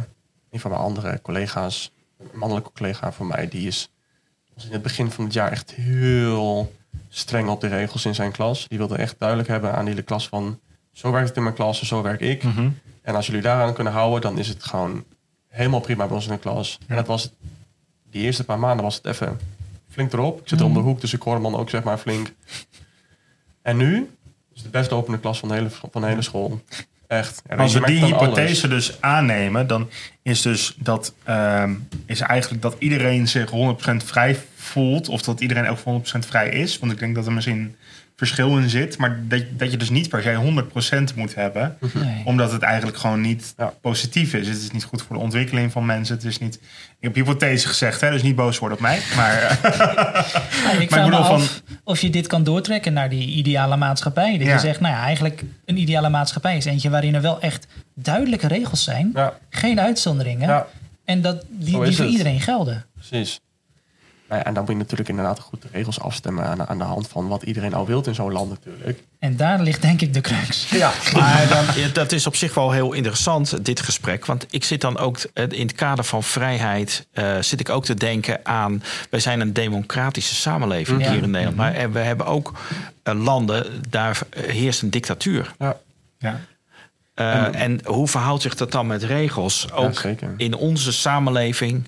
een 0.51 0.59
van 0.59 0.71
mijn 0.71 0.83
andere 0.83 1.21
collega's. 1.21 1.91
Een 2.19 2.39
mannelijke 2.39 2.71
collega 2.71 3.11
van 3.11 3.27
mij. 3.27 3.47
Die 3.47 3.67
is 3.67 3.89
in 4.63 4.71
het 4.71 4.81
begin 4.81 5.11
van 5.11 5.23
het 5.23 5.33
jaar 5.33 5.51
echt 5.51 5.71
heel 5.71 6.73
streng 7.09 7.49
op 7.49 7.61
de 7.61 7.67
regels 7.67 8.05
in 8.05 8.15
zijn 8.15 8.31
klas. 8.31 8.67
Die 8.67 8.77
wilde 8.77 8.97
echt 8.97 9.15
duidelijk 9.19 9.49
hebben 9.49 9.73
aan 9.73 9.85
die 9.85 9.93
hele 9.93 10.05
klas 10.05 10.27
van... 10.27 10.59
zo 10.93 11.11
werkt 11.11 11.27
het 11.27 11.37
in 11.37 11.43
mijn 11.43 11.55
klas 11.55 11.79
en 11.79 11.85
zo 11.85 12.01
werk 12.01 12.21
ik. 12.21 12.43
Mhm. 12.43 12.69
En 13.01 13.15
als 13.15 13.25
jullie 13.25 13.41
daaraan 13.41 13.73
kunnen 13.73 13.93
houden, 13.93 14.21
dan 14.21 14.37
is 14.37 14.47
het 14.47 14.63
gewoon 14.63 15.03
helemaal 15.47 15.79
prima 15.79 16.05
bij 16.05 16.15
ons 16.15 16.25
in 16.25 16.31
de 16.31 16.39
klas. 16.39 16.79
En 16.87 16.95
dat 16.95 17.07
was 17.07 17.23
het, 17.23 17.33
die 18.15 18.23
eerste 18.23 18.43
paar 18.43 18.59
maanden 18.59 18.85
was 18.85 18.95
het 18.95 19.05
even 19.05 19.39
flink 19.89 20.13
erop. 20.13 20.41
Ik 20.41 20.47
zit 20.47 20.59
er 20.59 20.65
om 20.65 20.73
de 20.73 20.79
hoek, 20.79 21.01
dus 21.01 21.13
ik 21.13 21.21
hoor 21.21 21.33
hem 21.33 21.43
dan 21.43 21.55
ook 21.55 21.69
zeg 21.69 21.83
maar 21.83 21.97
flink. 21.97 22.33
En 23.61 23.77
nu 23.77 24.09
is 24.53 24.61
het 24.61 24.63
de 24.63 24.69
best 24.69 24.91
lopende 24.91 25.19
klas 25.19 25.39
van 25.39 25.49
de 25.49 25.55
hele, 25.55 25.69
van 25.69 26.01
de 26.01 26.07
hele 26.07 26.21
school. 26.21 26.61
Echt. 27.07 27.41
Ja, 27.49 27.55
Als 27.55 27.73
we 27.73 27.85
die 27.85 28.03
alles. 28.03 28.19
hypothese 28.19 28.67
dus 28.67 29.01
aannemen, 29.01 29.67
dan 29.67 29.89
is 30.21 30.41
dus 30.41 30.75
dat 30.77 31.13
ehm, 31.23 31.73
is 32.05 32.19
eigenlijk 32.19 32.61
dat 32.61 32.75
iedereen 32.79 33.27
zich 33.27 33.49
100% 33.49 33.53
vrij 33.95 34.37
voelt, 34.75 35.09
of 35.09 35.21
dat 35.21 35.41
iedereen 35.41 35.67
ook 35.67 35.77
100% 35.79 36.19
vrij 36.27 36.49
is. 36.49 36.79
Want 36.79 36.91
ik 36.91 36.99
denk 36.99 37.15
dat 37.15 37.25
er 37.25 37.31
misschien 37.31 37.75
verschil 38.15 38.57
in 38.57 38.69
zit, 38.69 38.97
maar 38.97 39.19
dat, 39.27 39.43
dat 39.51 39.71
je 39.71 39.77
dus 39.77 39.89
niet 39.89 40.09
per 40.09 40.21
se 40.21 40.63
100% 41.11 41.15
moet 41.15 41.35
hebben, 41.35 41.77
Nee. 41.93 42.21
omdat 42.25 42.51
het 42.51 42.61
eigenlijk 42.61 42.97
gewoon 42.97 43.21
niet 43.21 43.53
Ja. 43.57 43.73
positief 43.81 44.33
is. 44.33 44.47
Het 44.47 44.57
is 44.57 44.71
niet 44.71 44.83
goed 44.83 45.01
voor 45.01 45.15
de 45.15 45.21
ontwikkeling 45.21 45.71
van 45.71 45.85
mensen. 45.85 46.15
Het 46.15 46.23
is 46.25 46.37
niet. 46.39 46.55
Ik 46.55 46.61
heb 46.99 47.15
hypothese 47.15 47.67
gezegd, 47.67 48.01
hè, 48.01 48.11
dus 48.11 48.21
niet 48.23 48.35
boos 48.35 48.59
worden 48.59 48.77
op 48.77 48.83
mij. 48.83 48.99
Maar 49.15 49.33
eh, 49.41 49.51
ik 49.51 49.61
Maar 50.63 50.81
ik 50.81 50.89
vraag 50.89 51.03
me 51.05 51.09
bedoel 51.09 51.25
af 51.25 51.61
of 51.83 51.99
je 52.01 52.09
dit 52.09 52.27
kan 52.27 52.43
doortrekken 52.43 52.93
naar 52.93 53.09
die 53.09 53.27
ideale 53.27 53.77
maatschappij. 53.77 54.37
Dat 54.37 54.47
Ja. 54.47 54.53
je 54.53 54.59
zegt, 54.59 54.79
nou 54.79 54.93
ja, 54.93 55.01
eigenlijk 55.03 55.43
een 55.65 55.77
ideale 55.77 56.09
maatschappij 56.09 56.57
is 56.57 56.65
eentje 56.65 56.89
waarin 56.89 57.15
er 57.15 57.21
wel 57.21 57.39
echt 57.41 57.67
duidelijke 57.95 58.47
regels 58.47 58.83
zijn. 58.83 59.11
Ja, 59.13 59.33
Geen 59.49 59.79
uitzonderingen. 59.79 60.47
ja, 60.47 60.67
En 61.05 61.21
dat 61.21 61.41
die, 61.49 61.65
die 61.65 61.73
voor 61.73 61.85
het. 61.85 61.99
iedereen 61.99 62.41
gelden. 62.41 62.85
precies. 62.95 63.39
Nou 64.29 64.39
ja, 64.41 64.45
en 64.45 64.53
dan 64.53 64.63
moet 64.63 64.71
je 64.71 64.77
natuurlijk 64.77 65.09
inderdaad 65.09 65.39
goed 65.39 65.61
de 65.61 65.67
regels 65.71 65.99
afstemmen 65.99 66.45
aan, 66.45 66.67
aan 66.67 66.77
de 66.77 66.83
hand 66.83 67.07
van 67.07 67.27
wat 67.27 67.43
iedereen 67.43 67.73
al 67.73 67.85
wilt 67.85 68.07
in 68.07 68.15
zo'n 68.15 68.31
land 68.31 68.49
natuurlijk. 68.49 69.03
En 69.19 69.35
daar 69.35 69.59
ligt 69.61 69.81
denk 69.81 70.01
ik 70.01 70.13
de 70.13 70.21
crux. 70.21 70.69
Ja, 70.69 70.91
maar 71.13 71.47
dan, 71.49 71.65
ja, 71.75 71.87
dat 71.87 72.11
is 72.11 72.27
op 72.27 72.35
zich 72.35 72.53
wel 72.53 72.71
heel 72.71 72.93
interessant, 72.93 73.65
dit 73.65 73.81
gesprek. 73.81 74.25
Want 74.25 74.45
ik 74.49 74.63
zit 74.63 74.81
dan 74.81 74.97
ook 74.97 75.17
eh, 75.33 75.45
in 75.49 75.67
het 75.67 75.75
kader 75.75 76.03
van 76.03 76.23
vrijheid... 76.23 77.07
eh, 77.11 77.37
zit 77.41 77.59
ik 77.59 77.69
ook 77.69 77.85
te 77.85 77.93
denken 77.93 78.39
aan... 78.45 78.83
wij 79.09 79.19
zijn 79.19 79.39
een 79.39 79.53
democratische 79.53 80.35
samenleving 80.35 81.03
Ja. 81.03 81.11
hier 81.11 81.23
in 81.23 81.29
Nederland. 81.31 81.57
Maar 81.57 81.73
eh, 81.73 81.87
we 81.87 81.99
hebben 81.99 82.25
ook 82.25 82.53
eh, 83.03 83.13
landen, 83.23 83.65
daar 83.89 84.19
heerst 84.35 84.81
een 84.81 84.89
dictatuur. 84.89 85.53
Ja, 85.59 85.77
ja. 86.19 86.39
Eh, 87.13 87.61
en 87.61 87.79
hoe 87.85 88.07
verhoudt 88.07 88.41
zich 88.41 88.55
dat 88.55 88.71
dan 88.71 88.87
met 88.87 89.03
regels? 89.03 89.71
Ook 89.71 90.03
in 90.37 90.53
onze 90.53 90.93
samenleving, 90.93 91.87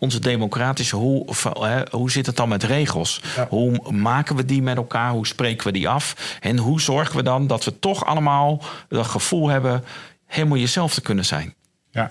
onze 0.00 0.18
democratische, 0.18 0.96
hoe, 0.96 1.26
hè, 1.60 1.82
hoe 1.90 2.10
zit 2.10 2.26
het 2.26 2.36
dan 2.36 2.48
met 2.48 2.62
regels? 2.62 3.20
Ja. 3.36 3.46
Hoe 3.48 3.90
maken 3.92 4.36
we 4.36 4.44
die 4.44 4.62
met 4.62 4.76
elkaar? 4.76 5.10
Hoe 5.10 5.26
spreken 5.26 5.66
we 5.66 5.72
die 5.72 5.88
af? 5.88 6.36
En 6.40 6.58
hoe 6.58 6.80
zorgen 6.80 7.16
we 7.16 7.22
dan 7.22 7.46
dat 7.46 7.64
we 7.64 7.78
toch 7.78 8.06
allemaal 8.06 8.62
dat 8.88 9.06
gevoel 9.06 9.48
hebben 9.48 9.84
helemaal 10.26 10.58
jezelf 10.58 10.94
te 10.94 11.00
kunnen 11.00 11.24
zijn? 11.24 11.54
ja. 11.90 12.10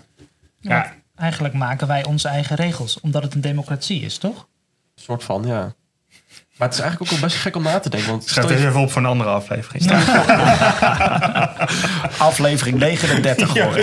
Ja. 0.61 0.93
eigenlijk 1.15 1.53
maken 1.53 1.87
wij 1.87 2.05
onze 2.05 2.27
eigen 2.27 2.55
regels, 2.55 2.99
omdat 2.99 3.23
het 3.23 3.33
een 3.33 3.41
democratie 3.41 4.01
is, 4.01 4.17
toch? 4.17 4.47
een 4.95 5.03
soort 5.03 5.23
van, 5.23 5.43
ja. 5.45 5.73
Maar 6.57 6.67
het 6.67 6.77
is 6.77 6.83
eigenlijk 6.83 7.11
ook 7.11 7.19
wel 7.19 7.29
best 7.29 7.41
gek 7.41 7.55
om 7.55 7.63
na 7.63 7.79
te 7.79 7.89
denken. 7.89 8.09
Want 8.09 8.23
Schrijf 8.23 8.45
stel 8.45 8.57
het 8.57 8.63
je, 8.63 8.69
even 8.69 8.81
op 8.81 8.91
voor 8.91 9.01
een 9.01 9.07
andere 9.07 9.29
aflevering. 9.29 9.91
Aflevering 12.17 12.77
39 12.77 13.57
hoor. 13.57 13.75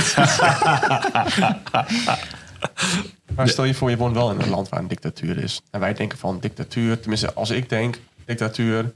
maar 3.37 3.49
stel 3.49 3.65
je 3.65 3.75
voor, 3.75 3.91
je 3.91 3.97
woont 3.97 4.15
wel 4.15 4.31
in 4.31 4.41
een 4.41 4.49
land 4.51 4.69
waar 4.69 4.81
een 4.81 4.89
dictatuur 4.89 5.39
is. 5.39 5.61
En 5.71 5.81
wij 5.81 5.95
denken 5.95 6.19
van 6.19 6.39
dictatuur, 6.41 7.01
tenminste 7.01 7.33
als 7.35 7.51
ik 7.51 7.69
denk 7.69 7.99
dictatuur, 8.25 8.93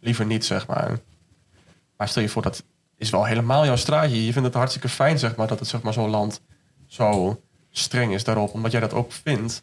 liever 0.00 0.26
niet 0.26 0.44
zeg 0.44 0.66
maar. 0.66 0.98
Maar 1.96 2.08
stel 2.08 2.22
je 2.22 2.28
voor, 2.28 2.42
dat 2.42 2.62
is 2.98 3.10
wel 3.10 3.24
helemaal 3.24 3.64
jouw 3.64 3.76
straatje. 3.76 4.24
Je 4.26 4.32
vindt 4.32 4.46
het 4.48 4.56
hartstikke 4.56 4.88
fijn 4.88 5.18
zeg 5.18 5.36
maar, 5.36 5.46
dat 5.46 5.58
het 5.58 5.68
zeg 5.68 5.82
maar, 5.82 5.92
zo'n 5.92 6.10
land 6.10 6.40
zo 6.86 7.40
streng 7.70 8.12
is 8.14 8.24
daarop. 8.24 8.52
Omdat 8.54 8.72
jij 8.72 8.80
dat 8.80 8.92
ook 8.92 9.12
vindt. 9.12 9.62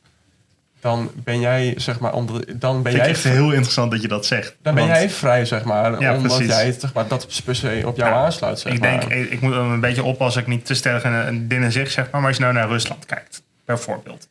Dan 0.82 1.12
ben 1.16 1.40
jij, 1.40 1.74
zeg 1.78 2.00
maar, 2.00 2.14
onder, 2.14 2.60
dan 2.60 2.82
ben 2.84 2.92
Vind 2.92 3.04
jij 3.04 3.14
echt 3.14 3.24
heel 3.24 3.52
interessant 3.52 3.92
dat 3.92 4.02
je 4.02 4.08
dat 4.08 4.26
zegt. 4.26 4.56
Dan 4.62 4.76
ben 4.76 4.86
jij 4.86 5.10
vrij, 5.10 5.46
zeg 5.46 5.64
maar. 5.64 6.00
Ja, 6.02 6.16
omdat 6.16 6.36
precies. 6.38 6.56
jij 6.56 6.72
zeg 6.72 6.94
maar, 6.94 7.08
dat 7.08 7.42
per 7.46 7.56
se 7.56 7.82
op 7.86 7.98
jou 7.98 8.10
Ja, 8.12 8.16
aansluit, 8.24 8.60
zeg 8.60 8.74
ik 8.74 8.80
maar. 8.80 9.00
denk, 9.00 9.12
ik, 9.14 9.30
ik 9.32 9.42
moet 9.42 9.54
een 9.54 9.80
beetje 9.80 10.04
oppassen 10.04 10.42
ik 10.42 10.48
niet 10.48 10.66
te 10.66 10.74
stellig 10.74 11.04
en- 11.04 11.26
en 11.26 11.48
dingen 11.48 11.72
zeg, 11.72 11.92
zeg 11.92 12.12
maar. 12.12 12.20
Maar 12.22 12.30
als 12.30 12.38
je 12.38 12.44
nou 12.44 12.56
naar 12.56 12.68
Rusland 12.68 13.06
kijkt, 13.06 13.42
bijvoorbeeld. 13.76 14.28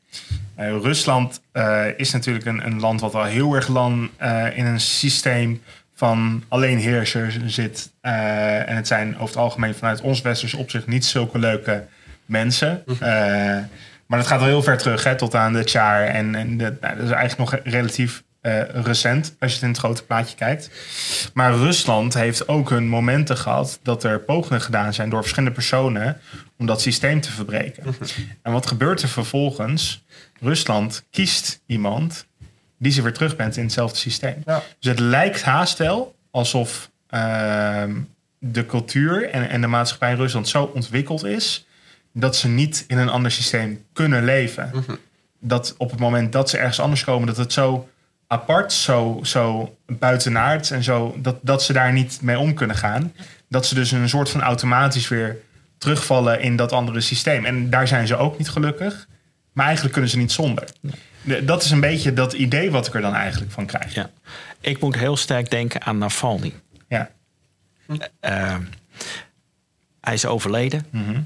Eh, 0.55 0.68
Rusland 0.70 1.40
eh, 1.53 1.85
is 1.96 2.12
natuurlijk 2.12 2.46
een, 2.46 2.66
een 2.66 2.81
land 2.81 3.01
wat 3.01 3.14
al 3.14 3.24
heel 3.24 3.55
erg 3.55 3.68
lang 3.68 4.11
eh, 4.16 4.57
in 4.57 4.66
een 4.66 4.81
systeem 4.81 5.62
van 5.94 6.44
alleen 6.48 6.79
heersers 6.79 7.38
zit. 7.46 7.90
En 8.01 8.77
het 8.77 8.87
zijn 8.87 9.14
over 9.14 9.27
het 9.27 9.37
algemeen 9.37 9.74
vanuit 9.74 10.01
ons 10.01 10.20
westers 10.20 10.55
opzicht 10.55 10.87
niet 10.87 11.05
zulke 11.05 11.38
leuke 11.38 11.85
mensen. 12.29 12.85
Eh, 12.87 13.59
maar 14.07 14.18
dat 14.18 14.27
gaat 14.27 14.38
wel 14.38 14.48
heel 14.48 14.62
ver 14.62 14.79
terug, 14.79 15.05
hè, 15.05 15.16
tot 15.16 15.35
aan 15.35 15.53
de 15.53 15.64
Tsar. 15.64 16.05
En, 16.05 16.35
en 16.35 16.57
de, 16.57 16.77
nou, 16.81 16.96
dat 16.96 17.05
is 17.05 17.11
eigenlijk 17.11 17.51
nog 17.51 17.61
relatief 17.64 18.22
eh, 18.40 18.62
recent, 18.68 19.37
als 19.38 19.51
je 19.51 19.57
het 19.57 19.64
in 19.64 19.68
het 19.68 19.79
grote 19.79 20.05
plaatje 20.05 20.37
kijkt. 20.37 20.70
Maar 21.35 21.55
Rusland 21.55 22.14
heeft 22.14 22.48
ook 22.48 22.70
hun 22.70 22.88
momenten 22.88 23.37
gehad 23.37 23.79
dat 23.83 24.05
er 24.05 24.20
pogingen 24.20 24.61
gedaan 24.61 24.94
zijn 24.94 25.11
door 25.11 25.20
verschillende 25.20 25.55
personen 25.55 26.20
om 26.59 26.66
dat 26.66 26.81
systeem 26.81 27.20
te 27.20 27.33
verbreken. 27.33 27.94
En 28.42 28.53
wat 28.53 28.66
gebeurt 28.66 29.03
er 29.03 29.09
vervolgens? 29.09 30.05
Rusland 30.40 31.07
kiest 31.11 31.62
iemand 31.66 32.27
die 32.79 32.92
ze 32.92 33.03
weer 33.03 33.12
terug 33.12 33.37
bent 33.37 33.57
in 33.57 33.62
hetzelfde 33.62 33.98
systeem. 33.98 34.42
Ja. 34.46 34.62
Dus 34.79 34.90
het 34.90 35.01
lijkt 35.01 35.42
haast 35.42 35.79
wel 35.79 36.14
alsof 36.31 36.90
ehm, 37.09 37.94
de 38.38 38.66
cultuur 38.66 39.31
en, 39.31 39.48
en 39.48 39.61
de 39.61 39.66
maatschappij 39.66 40.11
in 40.11 40.16
Rusland 40.16 40.48
zo 40.48 40.70
ontwikkeld 40.74 41.24
is 41.24 41.66
dat 42.12 42.37
ze 42.37 42.48
niet 42.48 42.85
in 42.88 42.98
een 42.98 43.09
ander 43.09 43.31
systeem 43.31 43.85
kunnen 43.92 44.24
leven. 44.24 44.72
Dat 45.40 45.74
op 45.79 45.90
het 45.90 46.01
moment 46.01 46.33
dat 46.33 46.51
ze 46.51 46.59
ergens 46.59 46.81
anders 46.81 47.05
komen, 47.05 47.27
dat 47.27 47.37
het 47.37 47.53
zo 47.53 47.88
apart, 48.28 48.72
zo, 48.72 49.20
zo 49.22 49.76
buitenaard 49.86 50.70
en 50.70 50.82
zo, 50.82 51.16
dat, 51.18 51.36
dat 51.42 51.62
ze 51.62 51.72
daar 51.72 51.92
niet 51.92 52.18
mee 52.22 52.38
om 52.38 52.54
kunnen 52.54 52.76
gaan. 52.76 53.12
Dat 53.48 53.66
ze 53.66 53.74
dus 53.74 53.90
een 53.90 54.08
soort 54.08 54.30
van 54.30 54.40
automatisch 54.42 55.08
weer 55.08 55.36
terugvallen 55.78 56.40
in 56.40 56.56
dat 56.56 56.72
andere 56.72 57.00
systeem. 57.00 57.44
En 57.44 57.70
daar 57.70 57.88
zijn 57.88 58.06
ze 58.06 58.16
ook 58.16 58.38
niet 58.38 58.48
gelukkig. 58.50 59.06
Maar 59.52 59.64
eigenlijk 59.64 59.94
kunnen 59.94 60.10
ze 60.12 60.18
niet 60.18 60.32
zonder. 60.32 60.68
De- 61.22 61.44
Dat 61.44 61.62
is 61.62 61.70
een 61.70 61.80
beetje 61.80 62.12
dat 62.12 62.32
idee 62.32 62.70
wat 62.70 62.86
ik 62.86 62.94
er 62.94 63.00
dan 63.00 63.14
eigenlijk 63.14 63.52
van 63.52 63.66
krijg. 63.66 63.94
Ja. 63.94 64.10
Ik 64.60 64.80
moet 64.80 64.96
heel 64.96 65.16
sterk 65.16 65.50
denken 65.50 65.82
aan 65.82 65.98
Navalny. 65.98 66.52
Ja. 66.88 67.10
Eh, 68.20 68.56
hij 70.00 70.14
is 70.14 70.26
overleden. 70.26 70.86
Mhm. 70.90 71.20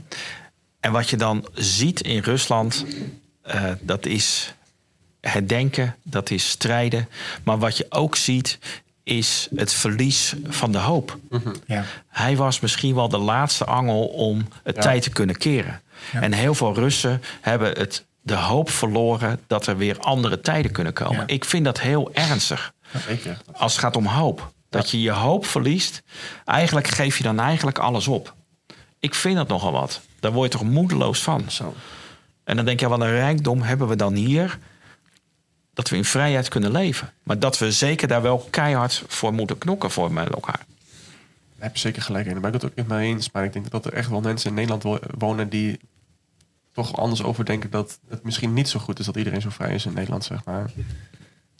En 0.80 0.92
wat 0.92 1.10
je 1.10 1.16
dan 1.16 1.48
ziet 1.54 2.00
in 2.00 2.18
Rusland, 2.22 2.86
eh, 3.42 3.64
dat 3.80 4.06
is 4.06 4.54
herdenken, 5.30 5.96
dat 6.02 6.30
is 6.30 6.48
strijden. 6.48 7.08
Maar 7.42 7.58
wat 7.58 7.76
je 7.76 7.86
ook 7.88 8.16
ziet, 8.16 8.58
is 9.04 9.48
het 9.54 9.72
verlies 9.72 10.34
van 10.48 10.72
de 10.72 10.78
hoop. 10.78 11.18
Ja. 11.66 11.84
Hij 12.08 12.36
was 12.36 12.60
misschien 12.60 12.94
wel 12.94 13.08
de 13.08 13.18
laatste 13.18 13.64
angel 13.64 14.04
om 14.06 14.48
het 14.62 14.76
Ja. 14.76 14.82
tijd 14.82 15.02
te 15.02 15.10
kunnen 15.10 15.36
keren. 15.36 15.80
Ja. 16.12 16.20
En 16.20 16.32
heel 16.32 16.54
veel 16.54 16.74
Russen 16.74 17.22
hebben 17.40 17.72
het, 17.78 18.04
de 18.22 18.34
hoop 18.36 18.70
verloren 18.70 19.40
dat 19.46 19.66
er 19.66 19.76
weer 19.76 19.98
andere 19.98 20.40
tijden 20.40 20.70
kunnen 20.72 20.92
komen. 20.92 21.16
Ja. 21.16 21.26
Ik 21.26 21.44
vind 21.44 21.64
dat 21.64 21.80
heel 21.80 22.10
ernstig 22.12 22.72
Zeker. 23.06 23.38
als 23.52 23.72
het 23.72 23.80
gaat 23.80 23.96
om 23.96 24.06
hoop. 24.06 24.52
Dat 24.70 24.90
je 24.90 25.00
je 25.00 25.10
hoop 25.10 25.46
verliest. 25.46 26.02
Eigenlijk 26.44 26.88
geef 26.88 27.16
je 27.16 27.22
dan 27.22 27.40
eigenlijk 27.40 27.78
alles 27.78 28.08
op. 28.08 28.34
Ik 29.00 29.14
vind 29.14 29.36
dat 29.36 29.48
nogal 29.48 29.72
wat. 29.72 30.00
Daar 30.20 30.32
word 30.32 30.52
je 30.52 30.58
toch 30.58 30.68
moedeloos 30.68 31.22
van. 31.22 31.44
Zo. 31.50 31.74
En 32.44 32.56
dan 32.56 32.64
denk 32.64 32.80
je, 32.80 32.88
wat 32.88 33.00
een 33.00 33.10
rijkdom 33.10 33.62
hebben 33.62 33.88
we 33.88 33.96
dan 33.96 34.14
hier. 34.14 34.58
Dat 35.74 35.88
we 35.88 35.96
in 35.96 36.04
vrijheid 36.04 36.48
kunnen 36.48 36.70
leven. 36.72 37.12
Maar 37.22 37.38
dat 37.38 37.58
we 37.58 37.72
zeker 37.72 38.08
daar 38.08 38.22
wel 38.22 38.38
keihard 38.50 39.02
voor 39.06 39.32
moeten 39.32 39.58
knokken 39.58 39.90
voor 39.90 40.12
met 40.12 40.28
elkaar. 40.30 40.60
heb 41.58 41.74
je 41.74 41.80
zeker 41.80 42.02
gelijk 42.02 42.26
in. 42.26 42.32
Daar 42.32 42.40
ben 42.40 42.54
ik 42.54 42.60
het 42.60 42.70
ook 42.70 42.76
met 42.76 42.88
mij 42.88 43.04
eens. 43.06 43.30
Maar 43.30 43.44
ik 43.44 43.52
denk 43.52 43.70
dat 43.70 43.84
er 43.86 43.92
echt 43.92 44.08
wel 44.08 44.20
mensen 44.20 44.48
in 44.48 44.54
Nederland 44.54 44.82
wo- 44.82 44.98
wonen 45.18 45.48
die 45.48 45.80
toch 46.72 46.96
anders 46.96 47.22
over 47.22 47.44
denken 47.44 47.70
dat 47.70 47.98
het 48.08 48.24
misschien 48.24 48.52
niet 48.52 48.68
zo 48.68 48.80
goed 48.80 48.98
is 48.98 49.06
dat 49.06 49.16
iedereen 49.16 49.40
zo 49.40 49.50
vrij 49.50 49.74
is 49.74 49.86
in 49.86 49.92
Nederland, 49.94 50.24
zeg 50.24 50.44
maar. 50.44 50.70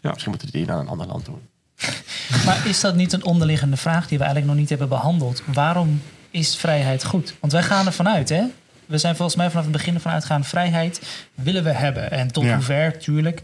Ja. 0.01 0.11
Misschien 0.11 0.31
moeten 0.31 0.51
die 0.53 0.67
naar 0.67 0.79
een 0.79 0.89
ander 0.89 1.07
land 1.07 1.25
doen. 1.25 1.41
Maar 2.47 2.67
is 2.67 2.81
dat 2.81 2.95
niet 2.95 3.13
een 3.13 3.25
onderliggende 3.25 3.77
vraag 3.77 4.09
die 4.09 4.19
we 4.19 4.25
eigenlijk 4.25 4.53
nog 4.53 4.61
niet 4.61 4.69
hebben 4.71 4.89
behandeld? 4.89 5.43
Waarom 5.47 6.03
is 6.31 6.57
vrijheid 6.57 7.05
goed? 7.05 7.35
Want 7.41 7.53
wij 7.53 7.63
gaan 7.63 7.87
ervan 7.87 8.09
uit, 8.09 8.29
hè? 8.29 8.45
We 8.87 8.99
zijn 8.99 9.17
volgens 9.17 9.37
mij 9.37 9.49
vanaf 9.51 9.63
het 9.65 9.73
begin 9.73 9.95
ervan 9.95 10.13
uitgaan... 10.13 10.45
vrijheid 10.45 11.01
willen 11.35 11.65
we 11.65 11.71
hebben. 11.73 12.11
En 12.11 12.33
tot 12.33 12.45
Ja. 12.45 12.55
hoever, 12.55 12.99
tuurlijk. 12.99 13.43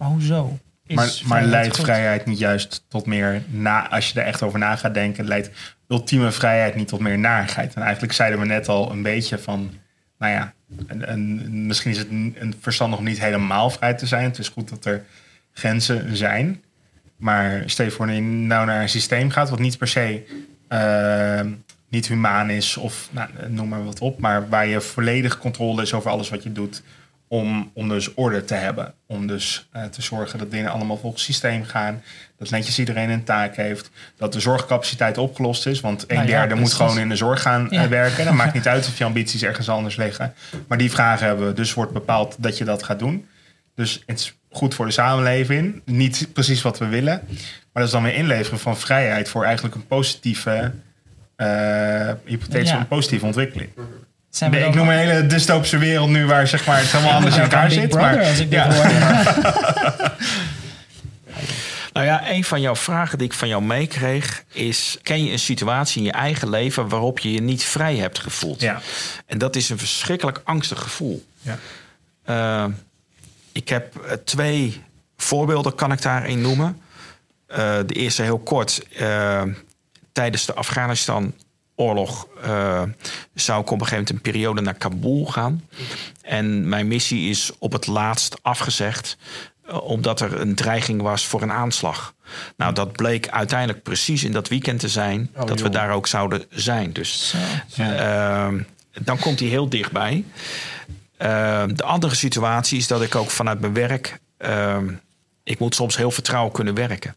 Maar 0.00 0.08
hoezo? 0.08 0.58
Is 0.86 1.22
Maar, 1.22 1.44
leidt 1.44 1.76
goed? 1.76 1.84
vrijheid 1.84 2.26
niet 2.26 2.38
juist 2.38 2.84
tot 2.88 3.06
meer, 3.06 3.42
na, 3.50 3.88
als 3.90 4.10
je 4.10 4.20
er 4.20 4.26
echt 4.26 4.42
over 4.42 4.58
na 4.58 4.76
gaat 4.76 4.94
denken, 4.94 5.24
leidt 5.24 5.50
ultieme 5.88 6.30
vrijheid 6.30 6.74
niet 6.74 6.88
tot 6.88 7.00
meer 7.00 7.18
narigheid? 7.18 7.74
En 7.74 7.82
eigenlijk 7.82 8.12
zeiden 8.12 8.38
we 8.40 8.46
net 8.46 8.68
al 8.68 8.90
een 8.90 9.02
beetje 9.02 9.38
van, 9.38 9.70
nou 10.18 10.32
ja, 10.32 10.52
een, 10.86 11.12
een- 11.12 11.66
misschien 11.66 11.90
is 11.90 11.98
het 11.98 12.10
een 12.10 12.36
een 12.38 12.54
verstand 12.60 12.90
nog 12.90 13.02
niet 13.02 13.20
helemaal 13.20 13.70
vrij 13.70 13.94
te 13.94 14.06
zijn. 14.06 14.24
Het 14.24 14.38
is 14.38 14.48
goed 14.48 14.68
dat 14.68 14.84
er 14.84 15.04
grenzen 15.52 16.16
zijn. 16.16 16.62
Maar 17.16 17.62
stel 17.66 17.84
je 17.84 17.90
voor 17.90 18.06
dat 18.06 18.14
je 18.14 18.20
nou 18.22 18.66
naar 18.66 18.82
een 18.82 18.88
systeem 18.88 19.30
gaat 19.30 19.50
wat 19.50 19.58
niet 19.58 19.78
per 19.78 19.88
se 19.88 20.24
eh, 20.68 21.40
niet 21.88 22.08
humaan 22.08 22.50
is 22.50 22.76
of 22.76 23.08
nou, 23.10 23.28
noem 23.48 23.68
maar 23.68 23.84
wat 23.84 24.00
op, 24.00 24.18
maar 24.18 24.48
waar 24.48 24.66
je 24.66 24.80
volledig 24.80 25.38
controle 25.38 25.82
is 25.82 25.94
over 25.94 26.10
alles 26.10 26.28
wat 26.28 26.42
je 26.42 26.52
doet 26.52 26.82
om, 27.32 27.70
om 27.74 27.88
dus 27.88 28.14
orde 28.14 28.44
te 28.44 28.54
hebben. 28.54 28.94
Om 29.06 29.26
dus 29.26 29.68
eh, 29.72 29.84
te 29.84 30.02
zorgen 30.02 30.38
dat 30.38 30.50
dingen 30.50 30.70
allemaal 30.70 30.96
volgens 30.96 31.22
systeem 31.22 31.64
gaan. 31.64 32.02
Dat 32.38 32.50
netjes 32.50 32.78
iedereen 32.78 33.10
een 33.10 33.24
taak 33.24 33.56
heeft. 33.56 33.90
Dat 34.16 34.32
de 34.32 34.40
zorgcapaciteit 34.40 35.18
opgelost 35.18 35.66
is. 35.66 35.80
Want 35.80 36.02
een 36.02 36.16
Nou 36.16 36.28
ja, 36.28 36.38
derde 36.38 36.54
moet 36.54 36.72
gewoon 36.72 36.98
in 36.98 37.08
de 37.08 37.16
zorg 37.16 37.42
gaan 37.42 37.66
Ja. 37.70 37.82
eh, 37.82 37.88
werken. 37.88 38.24
Dan 38.24 38.36
maakt 38.42 38.54
niet 38.54 38.68
uit 38.68 38.86
of 38.86 38.98
je 38.98 39.04
ambities 39.04 39.42
ergens 39.42 39.68
anders 39.68 39.96
liggen. 39.96 40.34
Maar 40.68 40.78
die 40.78 40.90
vragen 40.90 41.26
hebben 41.26 41.46
we. 41.46 41.52
Dus 41.52 41.74
wordt 41.74 41.92
bepaald 41.92 42.36
dat 42.38 42.58
je 42.58 42.64
dat 42.64 42.82
gaat 42.82 42.98
doen. 42.98 43.26
Dus 43.74 44.02
het 44.06 44.18
is 44.18 44.34
goed 44.50 44.74
voor 44.74 44.86
de 44.86 44.92
samenleving. 44.92 45.82
Niet 45.84 46.28
precies 46.32 46.62
wat 46.62 46.78
we 46.78 46.86
willen. 46.86 47.22
Maar 47.28 47.38
dat 47.72 47.84
is 47.84 47.90
dan 47.90 48.02
weer 48.02 48.14
inleveren 48.14 48.58
van 48.58 48.78
vrijheid 48.78 49.28
voor 49.28 49.44
eigenlijk 49.44 49.74
een 49.74 49.86
positieve... 49.86 50.72
hypothetisch 52.24 52.70
Ja. 52.70 52.78
een 52.78 52.88
positieve 52.88 53.26
ontwikkeling. 53.26 53.70
Zijn 54.30 54.50
we 54.50 54.56
Nee, 54.56 54.64
dan- 54.64 54.74
ik 54.74 54.80
noem 54.80 54.88
een 54.88 54.98
hele 54.98 55.26
dystopische 55.26 55.78
wereld 55.78 56.08
nu 56.10 56.26
waar 56.26 56.46
zeg 56.46 56.66
maar, 56.66 56.78
het 56.78 56.92
helemaal 56.92 57.12
anders 57.12 57.36
in 57.36 57.42
elkaar 57.42 57.70
zit. 57.70 57.88
Brother, 57.88 58.16
Maar, 58.16 58.24
als 58.28 58.38
ik 58.38 58.50
dit 58.50 58.58
ja. 58.58 58.72
hoor. 58.72 58.84
Nou 61.92 62.06
ja, 62.06 62.30
een 62.30 62.44
van 62.44 62.60
jouw 62.60 62.76
vragen 62.76 63.18
die 63.18 63.26
ik 63.26 63.32
van 63.32 63.48
jou 63.48 63.62
meekreeg 63.62 64.44
is... 64.52 64.98
ken 65.02 65.24
je 65.24 65.32
een 65.32 65.38
situatie 65.38 65.98
in 66.00 66.04
je 66.06 66.12
eigen 66.12 66.48
leven 66.50 66.88
waarop 66.88 67.18
je 67.18 67.32
je 67.32 67.40
niet 67.42 67.62
vrij 67.64 67.96
hebt 67.96 68.18
gevoeld? 68.18 68.60
Ja. 68.60 68.80
En 69.26 69.38
dat 69.38 69.56
is 69.56 69.68
een 69.68 69.78
verschrikkelijk 69.78 70.40
angstig 70.44 70.78
gevoel. 70.82 71.24
Ja. 71.40 71.58
Eh, 72.24 72.64
ik 73.52 73.68
heb 73.68 73.96
eh, 73.96 74.12
twee 74.24 74.82
voorbeelden, 75.16 75.74
kan 75.74 75.92
ik 75.92 76.02
daarin 76.02 76.40
noemen. 76.40 76.80
Eh, 77.46 77.78
de 77.86 77.94
eerste 77.94 78.22
heel 78.22 78.38
kort. 78.38 78.82
Tijdens 80.12 80.46
de 80.46 80.54
Afghanistan-oorlog 81.80 82.26
eh, 82.42 82.82
zou 83.34 83.60
ik 83.60 83.70
op 83.70 83.80
een 83.80 83.86
gegeven 83.86 84.04
moment 84.04 84.10
een 84.10 84.32
periode 84.32 84.60
naar 84.60 84.74
Kabul 84.74 85.26
gaan. 85.26 85.64
En 86.22 86.68
mijn 86.68 86.88
missie 86.88 87.30
is 87.30 87.50
op 87.58 87.72
het 87.72 87.86
laatst 87.86 88.38
afgezegd 88.42 89.16
eh, 89.66 89.82
omdat 89.82 90.20
er 90.20 90.40
een 90.40 90.54
dreiging 90.54 91.02
was 91.02 91.26
voor 91.26 91.42
een 91.42 91.52
aanslag. 91.52 92.14
Nou, 92.56 92.72
dat 92.74 92.92
bleek 92.92 93.28
uiteindelijk 93.28 93.82
precies 93.82 94.24
in 94.24 94.32
dat 94.32 94.48
weekend 94.48 94.80
te 94.80 94.88
zijn 94.88 95.30
Oh, 95.36 95.46
dat 95.46 95.60
we 95.60 95.68
daar 95.68 95.90
ook 95.90 96.06
zouden 96.06 96.44
zijn. 96.50 96.92
Dus 96.92 97.34
Zo. 97.68 97.82
Ehm, 97.82 98.62
dan 99.00 99.18
komt 99.18 99.40
hij 99.40 99.48
heel 99.48 99.68
dichtbij. 99.68 100.24
Ehm, 101.16 101.74
de 101.74 101.84
andere 101.84 102.14
situatie 102.14 102.78
is 102.78 102.86
dat 102.86 103.02
ik 103.02 103.14
ook 103.14 103.30
vanuit 103.30 103.60
mijn 103.60 103.74
werk. 103.74 104.18
ehm, 104.36 104.92
ik 105.42 105.58
moet 105.58 105.74
soms 105.74 105.96
heel 105.96 106.10
vertrouwen 106.10 106.52
kunnen 106.52 106.74
werken. 106.74 107.14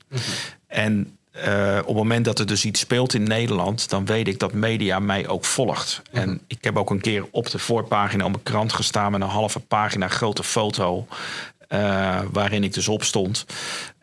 En 0.67 1.17
eh, 1.33 1.77
op 1.79 1.87
het 1.87 1.95
moment 1.95 2.25
dat 2.25 2.39
er 2.39 2.45
dus 2.45 2.65
iets 2.65 2.79
speelt 2.79 3.13
in 3.13 3.23
Nederland, 3.23 3.89
dan 3.89 4.05
weet 4.05 4.27
ik 4.27 4.39
dat 4.39 4.53
media 4.53 4.99
mij 4.99 5.27
ook 5.27 5.45
volgt. 5.45 6.01
En 6.11 6.41
ik 6.47 6.63
heb 6.63 6.77
ook 6.77 6.89
een 6.89 7.01
keer 7.01 7.25
op 7.31 7.49
de 7.49 7.59
voorpagina 7.59 8.25
op 8.25 8.31
mijn 8.31 8.43
krant 8.43 8.73
gestaan 8.73 9.11
met 9.11 9.21
een 9.21 9.27
halve 9.27 9.59
pagina 9.59 10.07
grote 10.07 10.43
foto. 10.43 11.07
eh, 11.67 12.19
waarin 12.31 12.63
ik 12.63 12.73
dus 12.73 12.87
op 12.87 13.03
stond. 13.03 13.45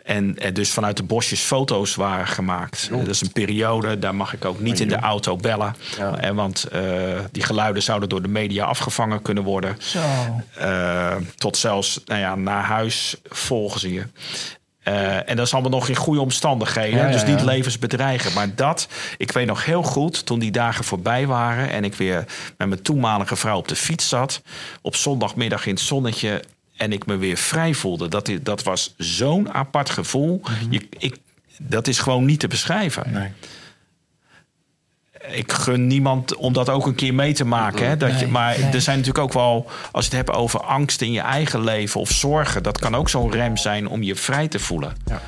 En 0.04 0.38
er 0.38 0.52
dus 0.52 0.70
vanuit 0.70 0.96
de 0.96 1.02
bosjes 1.02 1.40
foto's 1.40 1.94
waren 1.94 2.26
gemaakt. 2.26 2.88
Dat 2.90 3.08
is 3.08 3.20
een 3.20 3.32
periode, 3.32 3.98
daar 3.98 4.14
mag 4.14 4.32
ik 4.32 4.44
ook 4.44 4.60
niet 4.60 4.80
in 4.80 4.88
de 4.88 4.98
auto 4.98 5.36
bellen. 5.36 5.76
Ja. 5.98 6.16
Eh, 6.16 6.30
want 6.30 6.64
eh, 6.64 6.82
die 7.32 7.42
geluiden 7.42 7.82
zouden 7.82 8.08
door 8.08 8.22
de 8.22 8.28
media 8.28 8.64
afgevangen 8.64 9.22
kunnen 9.22 9.44
worden. 9.44 9.76
Zo. 9.78 9.98
Eh, 10.54 11.16
tot 11.36 11.56
zelfs 11.56 12.00
nou 12.04 12.20
ja, 12.20 12.34
naar 12.34 12.64
huis 12.64 13.16
volgen 13.28 13.80
ze 13.80 13.92
je. 13.92 14.04
Eh, 14.90 15.28
en 15.28 15.36
dat 15.36 15.46
is 15.46 15.52
allemaal 15.52 15.70
nog 15.70 15.88
in 15.88 15.96
goede 15.96 16.20
omstandigheden. 16.20 16.98
Ja, 16.98 17.06
ja, 17.06 17.12
dus 17.12 17.24
niet 17.24 17.42
levensbedreigend. 17.42 18.34
Maar 18.34 18.54
dat, 18.54 18.88
ik 19.16 19.32
weet 19.32 19.46
nog 19.46 19.64
heel 19.64 19.82
goed, 19.82 20.26
toen 20.26 20.38
die 20.38 20.50
dagen 20.50 20.84
voorbij 20.84 21.26
waren... 21.26 21.70
en 21.70 21.84
ik 21.84 21.94
weer 21.94 22.24
met 22.56 22.68
mijn 22.68 22.82
toenmalige 22.82 23.36
vrouw 23.36 23.56
op 23.56 23.68
de 23.68 23.76
fiets 23.76 24.08
zat... 24.08 24.42
op 24.82 24.96
zondagmiddag 24.96 25.66
in 25.66 25.74
het 25.74 25.82
zonnetje... 25.82 26.42
en 26.76 26.92
ik 26.92 27.06
me 27.06 27.16
weer 27.16 27.36
vrij 27.36 27.74
voelde. 27.74 28.08
Dat, 28.08 28.30
dat 28.42 28.62
was 28.62 28.94
zo'n 28.96 29.52
apart 29.52 29.90
gevoel. 29.90 30.42
je, 30.70 30.86
ik, 30.98 31.16
dat 31.58 31.86
is 31.86 31.98
gewoon 31.98 32.24
niet 32.24 32.40
te 32.40 32.48
beschrijven. 32.48 33.12
Nee. 33.12 33.28
Ik 35.30 35.52
gun 35.52 35.86
niemand 35.86 36.36
om 36.36 36.52
dat 36.52 36.68
ook 36.68 36.86
een 36.86 36.94
keer 36.94 37.14
mee 37.14 37.32
te 37.32 37.44
maken. 37.44 37.88
Hè? 37.88 37.96
Dat 37.96 38.20
je, 38.20 38.26
maar 38.26 38.56
er 38.58 38.80
zijn 38.80 38.98
natuurlijk 38.98 39.24
ook 39.24 39.32
wel, 39.32 39.70
als 39.92 40.06
je 40.06 40.16
het 40.16 40.26
hebt 40.26 40.38
over 40.38 40.60
angst 40.60 41.00
in 41.00 41.12
je 41.12 41.20
eigen 41.20 41.64
leven 41.64 42.00
of 42.00 42.10
zorgen, 42.10 42.62
dat 42.62 42.78
kan 42.78 42.94
ook 42.94 43.08
zo'n 43.08 43.30
rem 43.30 43.56
zijn 43.56 43.88
om 43.88 44.02
je 44.02 44.16
vrij 44.16 44.48
te 44.48 44.58
voelen. 44.58 44.96
Ja. 45.04 45.20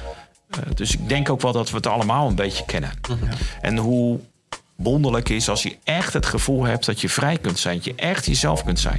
Eh, 0.51 0.59
dus 0.75 0.93
ik 0.93 1.09
denk 1.09 1.31
ook 1.31 1.41
wel 1.41 1.53
dat 1.53 1.71
we 1.71 1.77
het 1.77 1.87
allemaal 1.87 2.29
een 2.29 2.35
beetje 2.35 2.65
kennen. 2.65 2.91
En 3.61 3.77
hoe 3.77 4.21
wonderlijk 4.77 5.29
is 5.29 5.49
als 5.49 5.63
je 5.63 5.77
echt 5.85 6.13
het 6.13 6.27
gevoel 6.27 6.65
hebt 6.65 6.87
dat 6.87 7.01
je 7.01 7.09
vrij 7.09 7.39
kunt 7.39 7.59
zijn, 7.59 7.75
dat 7.75 7.85
je 7.85 7.95
echt 7.95 8.27
jezelf 8.27 8.65
kunt 8.65 8.81
zijn. 8.81 8.99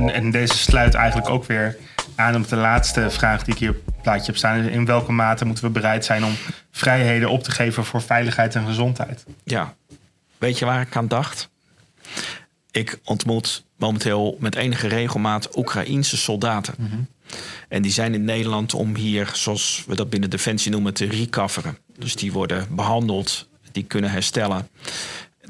En, 0.00 0.14
en 0.14 0.30
deze 0.30 0.56
sluit 0.58 0.94
eigenlijk 0.94 1.28
ook 1.28 1.44
weer 1.44 1.76
aan 2.14 2.36
op 2.36 2.48
de 2.48 2.56
laatste 2.56 3.10
vraag 3.10 3.44
die 3.44 3.54
ik 3.54 3.60
hier 3.60 3.70
op 3.70 3.86
het 3.86 4.02
plaatje 4.02 4.26
heb 4.26 4.36
staan. 4.36 4.68
In 4.68 4.84
welke 4.84 5.12
mate 5.12 5.44
moeten 5.44 5.64
we 5.64 5.70
bereid 5.70 6.04
zijn 6.04 6.24
om 6.24 6.32
vrijheden 6.70 7.30
op 7.30 7.42
te 7.42 7.50
geven 7.50 7.84
voor 7.84 8.02
veiligheid 8.02 8.54
en 8.54 8.66
gezondheid? 8.66 9.24
Ja, 9.44 9.74
weet 10.38 10.58
je 10.58 10.64
waar 10.64 10.80
ik 10.80 10.96
aan 10.96 11.08
dacht? 11.08 11.50
Ik 12.70 12.98
ontmoet 13.04 13.64
momenteel 13.76 14.36
met 14.40 14.54
enige 14.54 14.88
regelmaat 14.88 15.56
Oekraïense 15.56 16.16
soldaten. 16.16 16.74
En 17.68 17.82
die 17.82 17.92
zijn 17.92 18.14
in 18.14 18.24
Nederland 18.24 18.74
om 18.74 18.94
hier, 18.94 19.30
zoals 19.32 19.84
we 19.86 19.96
dat 19.96 20.10
binnen 20.10 20.30
Defensie 20.30 20.70
noemen, 20.70 20.94
te 20.94 21.04
recoveren. 21.06 21.78
Dus 21.98 22.16
die 22.16 22.32
worden 22.32 22.66
behandeld, 22.70 23.48
die 23.72 23.84
kunnen 23.84 24.10
herstellen. 24.10 24.68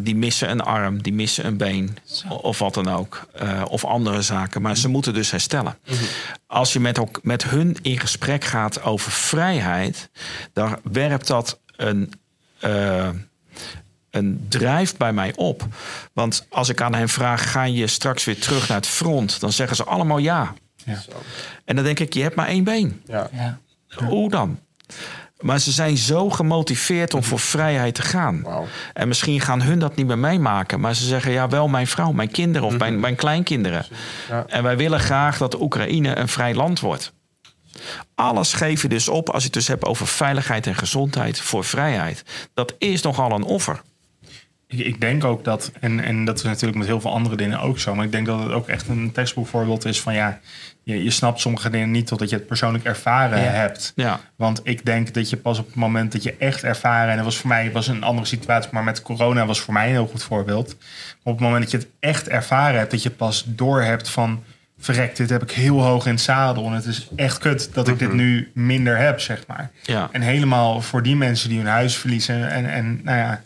Die 0.02 0.16
missen 0.16 0.50
een 0.50 0.60
arm, 0.60 1.02
die 1.02 1.12
missen 1.12 1.46
een 1.46 1.56
been 1.56 1.96
of 2.28 2.58
wat 2.58 2.74
dan 2.74 2.88
ook. 2.88 3.26
eh, 3.34 3.62
of 3.68 3.84
andere 3.84 4.22
zaken. 4.22 4.62
Maar 4.62 4.76
ze 4.76 4.88
moeten 4.88 5.14
dus 5.14 5.30
herstellen. 5.30 5.78
Als 6.46 6.72
je 6.72 6.80
met, 6.80 6.98
ook, 6.98 7.20
met 7.22 7.44
hun 7.44 7.76
in 7.82 7.98
gesprek 8.00 8.44
gaat 8.44 8.82
over 8.82 9.12
vrijheid, 9.12 10.10
dan 10.52 10.78
werpt 10.92 11.26
dat 11.26 11.58
een. 11.76 12.12
eh, 12.60 13.08
een 14.10 14.46
drijf 14.48 14.96
bij 14.96 15.12
mij 15.12 15.32
op. 15.36 15.66
Want 16.12 16.46
als 16.48 16.68
ik 16.68 16.80
aan 16.80 16.94
hen 16.94 17.08
vraag: 17.08 17.50
ga 17.50 17.62
je 17.64 17.86
straks 17.86 18.24
weer 18.24 18.38
terug 18.40 18.68
naar 18.68 18.76
het 18.76 18.86
front? 18.86 19.40
Dan 19.40 19.52
zeggen 19.52 19.76
ze 19.76 19.84
allemaal 19.84 20.18
ja. 20.18 20.54
Ja. 20.84 21.02
En 21.64 21.76
dan 21.76 21.84
denk 21.84 21.98
ik: 21.98 22.14
je 22.14 22.22
hebt 22.22 22.34
maar 22.34 22.46
één 22.46 22.64
been. 22.64 23.02
Ja. 23.06 23.28
Ja. 23.32 23.58
Hoe 24.04 24.30
dan? 24.30 24.58
Maar 25.40 25.58
ze 25.58 25.70
zijn 25.70 25.96
zo 25.96 26.30
gemotiveerd 26.30 27.14
om 27.14 27.22
voor 27.22 27.38
vrijheid 27.38 27.94
te 27.94 28.02
gaan. 28.02 28.46
En 28.92 29.08
misschien 29.08 29.40
gaan 29.40 29.62
hun 29.62 29.78
dat 29.78 29.96
niet 29.96 30.06
meer 30.06 30.18
meemaken. 30.18 30.80
Maar 30.80 30.94
ze 30.94 31.04
zeggen, 31.04 31.32
ja, 31.32 31.48
wel 31.48 31.68
mijn 31.68 31.86
vrouw, 31.86 32.12
mijn 32.12 32.30
kinderen 32.30 32.66
of 32.68 32.78
mijn, 32.78 33.00
mijn 33.00 33.16
kleinkinderen. 33.16 33.86
Ja. 34.28 34.44
En 34.46 34.62
wij 34.62 34.76
willen 34.76 35.00
graag 35.00 35.38
dat 35.38 35.60
Oekraïne 35.60 36.16
een 36.16 36.28
vrij 36.28 36.54
land 36.54 36.80
wordt. 36.80 37.12
Alles 38.14 38.52
geef 38.52 38.82
je 38.82 38.88
dus 38.88 39.08
op 39.08 39.28
als 39.28 39.38
je 39.38 39.44
het 39.44 39.52
dus 39.52 39.68
hebt 39.68 39.84
over 39.84 40.06
veiligheid 40.06 40.66
en 40.66 40.74
gezondheid 40.74 41.40
voor 41.40 41.64
vrijheid. 41.64 42.24
Dat 42.54 42.74
is 42.78 43.02
nogal 43.02 43.30
een 43.32 43.42
offer. 43.42 43.80
ik, 44.66 44.78
ik 44.78 45.00
denk 45.00 45.24
ook 45.24 45.44
dat, 45.44 45.72
en, 45.80 46.00
en 46.00 46.24
dat 46.24 46.36
is 46.36 46.42
natuurlijk 46.42 46.78
met 46.78 46.86
heel 46.86 47.00
veel 47.00 47.12
andere 47.12 47.36
dingen 47.36 47.60
ook 47.60 47.78
zo, 47.78 47.94
maar 47.94 48.04
ik 48.04 48.12
denk 48.12 48.26
dat 48.26 48.42
het 48.42 48.52
ook 48.52 48.68
echt 48.68 48.88
een 48.88 49.12
textboekvoorbeeld 49.12 49.84
is 49.84 50.00
van 50.00 50.14
ja, 50.14 50.40
je, 50.82 51.02
je 51.04 51.10
snapt 51.10 51.40
sommige 51.40 51.70
dingen 51.70 51.90
niet 51.90 52.06
totdat 52.06 52.30
je 52.30 52.36
het 52.36 52.46
persoonlijk 52.46 52.84
ervaren 52.84 53.38
Ja. 53.42 53.50
hebt. 53.50 53.92
Ja, 53.94 54.20
Want 54.36 54.60
ik 54.62 54.84
denk 54.86 55.14
dat 55.14 55.30
je 55.30 55.36
pas 55.36 55.58
op 55.58 55.66
het 55.66 55.74
moment 55.74 56.12
dat 56.12 56.22
je 56.22 56.34
echt 56.38 56.64
ervaren, 56.64 57.10
en 57.10 57.16
dat 57.16 57.24
was 57.24 57.36
voor 57.36 57.48
mij 57.48 57.72
was 57.72 57.88
een 57.88 58.02
andere 58.02 58.26
situatie, 58.26 58.70
maar 58.72 58.84
met 58.84 59.02
corona 59.02 59.46
was 59.46 59.60
voor 59.60 59.74
mij 59.74 59.84
een 59.86 59.90
heel 59.92 60.06
goed 60.06 60.22
voorbeeld. 60.22 60.76
Op 61.22 61.32
het 61.32 61.40
moment 61.40 61.62
dat 61.62 61.70
je 61.70 61.76
het 61.78 61.86
echt 62.00 62.28
ervaren 62.28 62.78
hebt, 62.78 62.90
dat 62.90 63.02
je 63.02 63.10
pas 63.10 63.44
door 63.46 63.82
hebt 63.82 64.08
van 64.08 64.42
verrek, 64.78 65.16
dit 65.16 65.30
heb 65.30 65.42
ik 65.42 65.50
heel 65.50 65.82
hoog 65.82 66.06
in 66.06 66.12
het 66.12 66.20
zadel. 66.20 66.66
En 66.66 66.72
het 66.72 66.84
is 66.84 67.08
echt 67.16 67.38
kut 67.38 67.70
dat 67.72 67.88
ik 67.88 67.98
dit 67.98 68.12
nu 68.12 68.50
minder 68.54 68.96
heb, 68.98 69.20
zeg 69.20 69.46
maar. 69.46 69.70
ja. 69.82 70.08
En 70.12 70.20
helemaal 70.20 70.80
voor 70.82 71.02
die 71.02 71.16
mensen 71.16 71.48
die 71.48 71.58
hun 71.58 71.66
huis 71.66 71.96
verliezen 71.96 72.50
en, 72.50 72.66
en 72.70 73.00
nou 73.04 73.18
ja, 73.18 73.40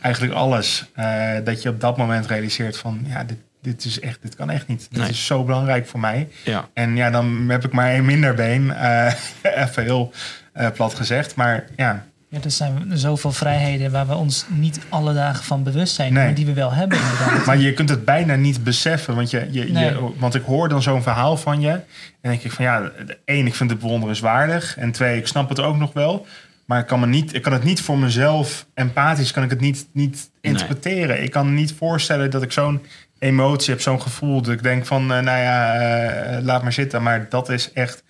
eigenlijk 0.00 0.34
alles. 0.34 0.84
eh, 0.94 1.30
dat 1.44 1.62
je 1.62 1.68
op 1.68 1.80
dat 1.80 1.96
moment 1.96 2.26
realiseert 2.26 2.76
van 2.78 3.00
ja, 3.06 3.24
dit, 3.24 3.36
dit 3.62 3.84
is 3.84 4.00
echt, 4.00 4.22
dit 4.22 4.34
kan 4.36 4.50
echt 4.50 4.66
niet. 4.68 4.86
Dit 4.90 4.98
Nee. 5.00 5.08
is 5.08 5.26
zo 5.26 5.44
belangrijk 5.44 5.86
voor 5.86 6.00
mij. 6.00 6.28
ja. 6.44 6.68
En 6.74 6.96
ja, 6.96 7.10
dan 7.10 7.44
heb 7.48 7.64
ik 7.64 7.72
maar 7.72 7.90
één 7.90 8.04
minder 8.04 8.34
been. 8.34 8.70
eh, 8.74 9.12
even 9.64 9.82
heel 9.82 10.12
eh, 10.52 10.70
plat 10.70 10.94
gezegd. 10.94 11.34
Maar 11.34 11.64
ja, 11.76 12.06
Ja, 12.30 12.38
er 12.44 12.50
zijn 12.50 12.90
zoveel 12.92 13.32
vrijheden 13.32 13.90
waar 13.90 14.06
we 14.06 14.14
ons 14.14 14.46
niet 14.48 14.80
alle 14.88 15.14
dagen 15.14 15.44
van 15.44 15.62
bewust 15.62 15.94
zijn, 15.94 16.12
Nee. 16.12 16.24
maar 16.24 16.34
die 16.34 16.46
we 16.46 16.52
wel 16.52 16.72
hebben 16.72 16.98
inderdaad. 16.98 17.44
maar 17.46 17.58
je 17.58 17.72
kunt 17.74 17.88
het 17.88 18.04
bijna 18.04 18.34
niet 18.34 18.64
beseffen. 18.64 19.14
Want, 19.14 19.30
je, 19.30 19.48
je, 19.50 19.64
Nee. 19.64 19.84
je, 19.84 20.10
want 20.18 20.34
ik 20.34 20.42
hoor 20.42 20.68
dan 20.68 20.82
zo'n 20.82 21.02
verhaal 21.02 21.36
van 21.36 21.60
je. 21.60 21.70
En 21.70 22.30
denk 22.30 22.42
ik 22.42 22.52
van 22.52 22.64
ja, 22.64 22.90
één, 23.24 23.46
ik 23.46 23.54
vind 23.54 23.70
het 23.70 23.78
bewonderenswaardig. 23.78 24.76
En 24.76 24.92
twee, 24.92 25.18
ik 25.18 25.26
snap 25.26 25.48
het 25.48 25.60
ook 25.60 25.76
nog 25.76 25.92
wel. 25.92 26.26
Maar 26.66 26.80
ik 26.80 26.86
kan, 26.86 27.00
me 27.00 27.06
niet, 27.06 27.34
ik 27.34 27.42
kan 27.42 27.52
het 27.52 27.64
niet 27.64 27.80
voor 27.80 27.98
mezelf, 27.98 28.66
empathisch, 28.74 29.32
kan 29.32 29.42
ik 29.42 29.50
het 29.50 29.60
niet, 29.60 29.88
niet 29.92 30.30
Nee. 30.42 30.52
interpreteren. 30.52 31.22
Ik 31.22 31.30
kan 31.30 31.46
me 31.46 31.52
niet 31.52 31.72
voorstellen 31.72 32.30
dat 32.30 32.42
ik 32.42 32.52
zo'n 32.52 32.82
emotie 33.18 33.70
heb, 33.72 33.82
zo'n 33.82 34.02
gevoel. 34.02 34.42
Dat 34.42 34.52
ik 34.52 34.62
denk 34.62 34.86
van, 34.86 35.02
eh, 35.02 35.20
nou 35.20 35.38
ja, 35.38 35.74
eh, 35.74 36.42
laat 36.44 36.62
maar 36.62 36.72
zitten. 36.72 37.02
Maar 37.02 37.28
dat 37.28 37.48
is 37.48 37.72
echt 37.72 38.02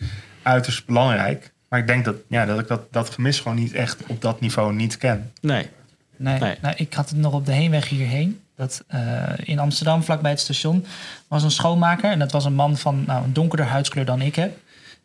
uiterst 0.42 0.86
belangrijk. 0.86 1.52
Maar 1.68 1.78
ik 1.78 1.86
denk 1.86 2.04
dat, 2.04 2.16
ja, 2.28 2.46
dat 2.46 2.58
ik 2.58 2.68
dat, 2.68 2.92
dat 2.92 3.10
gemis 3.10 3.40
gewoon 3.40 3.56
niet 3.56 3.72
echt 3.72 4.06
op 4.06 4.20
dat 4.22 4.40
niveau 4.40 4.74
niet 4.74 4.96
ken. 4.96 5.32
Nee. 5.40 5.68
Nee, 6.16 6.38
Nee. 6.38 6.56
Nou, 6.62 6.74
ik 6.76 6.94
had 6.94 7.08
het 7.08 7.18
nog 7.18 7.32
op 7.32 7.46
de 7.46 7.52
heenweg 7.52 7.88
hierheen. 7.88 8.40
Dat, 8.56 8.84
eh, 8.86 9.22
in 9.36 9.58
Amsterdam, 9.58 10.02
vlakbij 10.02 10.30
het 10.30 10.40
station, 10.40 10.84
was 11.28 11.42
een 11.42 11.50
schoonmaker. 11.50 12.10
En 12.10 12.18
dat 12.18 12.32
was 12.32 12.44
een 12.44 12.54
man 12.54 12.76
van 12.76 13.04
nou, 13.06 13.24
een 13.24 13.32
donkerder 13.32 13.66
huidskleur 13.66 14.04
dan 14.04 14.20
ik 14.20 14.34
heb. 14.34 14.58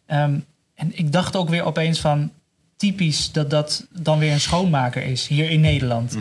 Ehm, 0.06 0.40
en 0.76 0.98
ik 0.98 1.12
dacht 1.12 1.36
ook 1.36 1.50
weer 1.50 1.64
opeens 1.64 2.00
van... 2.00 2.32
typisch 2.76 3.32
dat 3.32 3.50
dat 3.50 3.88
dan 3.90 4.20
weer 4.20 4.32
een 4.32 4.40
schoonmaker 4.40 5.04
is 5.04 5.28
hier 5.28 5.50
in 5.50 5.62
Nederland. 5.62 6.18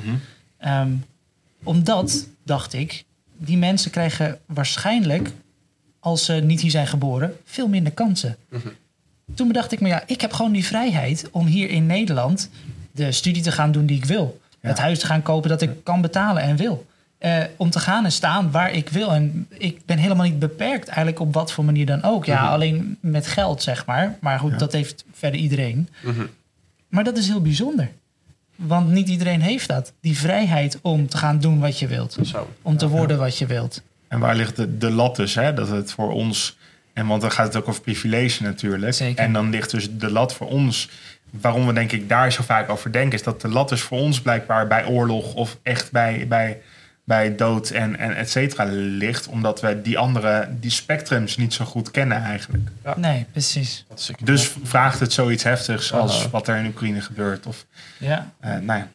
Ehm, 0.58 0.90
omdat, 1.62 2.28
dacht 2.44 2.72
ik, 2.72 3.04
die 3.44 3.56
mensen 3.58 3.90
krijgen 3.90 4.38
waarschijnlijk... 4.46 5.30
als 6.00 6.24
ze 6.24 6.32
niet 6.32 6.60
hier 6.60 6.70
zijn 6.70 6.86
geboren, 6.86 7.36
veel 7.44 7.68
minder 7.68 7.92
kansen. 7.92 8.36
Toen 9.34 9.46
bedacht 9.46 9.72
ik 9.72 9.80
me, 9.80 9.88
ja, 9.88 10.02
ik 10.06 10.20
heb 10.20 10.32
gewoon 10.32 10.52
die 10.52 10.64
vrijheid... 10.66 11.28
om 11.30 11.46
hier 11.46 11.70
in 11.70 11.86
Nederland 11.86 12.50
de 12.92 13.12
studie 13.12 13.42
te 13.42 13.52
gaan 13.52 13.72
doen 13.72 13.86
die 13.86 13.96
ik 13.96 14.04
wil. 14.04 14.40
Ja. 14.60 14.68
Het 14.68 14.78
huis 14.78 14.98
te 14.98 15.06
gaan 15.06 15.22
kopen 15.22 15.48
dat 15.50 15.62
ik 15.62 15.70
kan 15.84 16.00
betalen 16.00 16.42
en 16.42 16.56
wil. 16.56 16.86
Eh, 17.18 17.42
om 17.56 17.70
te 17.70 17.78
gaan 17.78 18.04
en 18.04 18.12
staan 18.12 18.50
waar 18.50 18.72
ik 18.72 18.88
wil. 18.88 19.12
En 19.12 19.46
ik 19.58 19.86
ben 19.86 19.98
helemaal 19.98 20.26
niet 20.26 20.38
beperkt 20.38 20.88
eigenlijk 20.88 21.20
op 21.20 21.34
wat 21.34 21.52
voor 21.52 21.64
manier 21.64 21.86
dan 21.86 22.02
ook. 22.02 22.24
Ja, 22.24 22.48
alleen 22.48 22.96
met 23.00 23.26
geld, 23.26 23.62
zeg 23.62 23.86
maar. 23.86 24.16
Maar 24.20 24.38
goed, 24.38 24.50
Ja. 24.50 24.56
dat 24.58 24.72
heeft 24.72 25.04
verder 25.12 25.40
iedereen. 25.40 25.88
Maar 26.88 27.04
dat 27.04 27.16
is 27.16 27.28
heel 27.28 27.42
bijzonder. 27.42 27.90
Want 28.66 28.90
niet 28.90 29.08
iedereen 29.08 29.40
heeft 29.40 29.68
dat. 29.68 29.92
Die 30.00 30.18
vrijheid 30.18 30.78
om 30.82 31.08
te 31.08 31.16
gaan 31.16 31.38
doen 31.38 31.60
wat 31.60 31.78
je 31.78 31.86
wilt. 31.86 32.16
Zo. 32.22 32.48
Om 32.62 32.76
te 32.76 32.88
worden 32.88 33.18
wat 33.18 33.38
je 33.38 33.46
wilt. 33.46 33.82
En 34.08 34.18
waar 34.18 34.34
ligt 34.34 34.56
de, 34.56 34.78
de 34.78 34.90
lat 34.90 35.16
dus? 35.16 35.34
Hè? 35.34 35.54
Dat 35.54 35.68
het 35.68 35.92
voor 35.92 36.12
ons. 36.12 36.56
En 36.92 37.06
want 37.06 37.20
dan 37.20 37.32
gaat 37.32 37.46
het 37.46 37.56
ook 37.56 37.68
over 37.68 37.82
privilege 37.82 38.42
natuurlijk. 38.42 38.94
Zeker. 38.94 39.24
En 39.24 39.32
dan 39.32 39.50
ligt 39.50 39.70
dus 39.70 39.96
de 39.96 40.10
lat 40.10 40.34
voor 40.34 40.48
ons. 40.48 40.88
Waarom 41.30 41.66
we 41.66 41.72
denk 41.72 41.92
ik 41.92 42.08
daar 42.08 42.32
zo 42.32 42.42
vaak 42.42 42.70
over 42.70 42.92
denken, 42.92 43.18
is 43.18 43.22
dat 43.22 43.40
de 43.40 43.48
lat 43.48 43.68
dus 43.68 43.82
voor 43.82 43.98
ons 43.98 44.20
blijkbaar 44.20 44.66
bij 44.66 44.86
oorlog 44.86 45.34
of 45.34 45.58
echt 45.62 45.92
bij, 45.92 46.26
bij, 46.28 46.60
bij 47.04 47.36
dood 47.36 47.70
en, 47.70 47.98
en 47.98 48.16
et 48.16 48.30
cetera 48.30 48.64
ligt. 48.70 49.26
Omdat 49.26 49.60
we 49.60 49.82
die 49.82 49.98
andere, 49.98 50.48
die 50.60 50.70
spectrums 50.70 51.36
niet 51.36 51.54
zo 51.54 51.64
goed 51.64 51.90
kennen 51.90 52.22
eigenlijk. 52.22 52.68
Nee, 52.96 53.26
precies. 53.32 53.84
Dus 54.22 54.52
vraagt 54.62 55.00
het 55.00 55.12
zoiets 55.12 55.42
heftigs 55.42 55.92
als 55.92 56.30
wat 56.30 56.48
er 56.48 56.56
in 56.56 56.66
Oekraïne 56.66 57.00
gebeurt. 57.00 57.46
Of, 57.46 57.64
Ja. 57.98 58.30
eh, 58.40 58.50
nou 58.56 58.78
ja. 58.78 58.88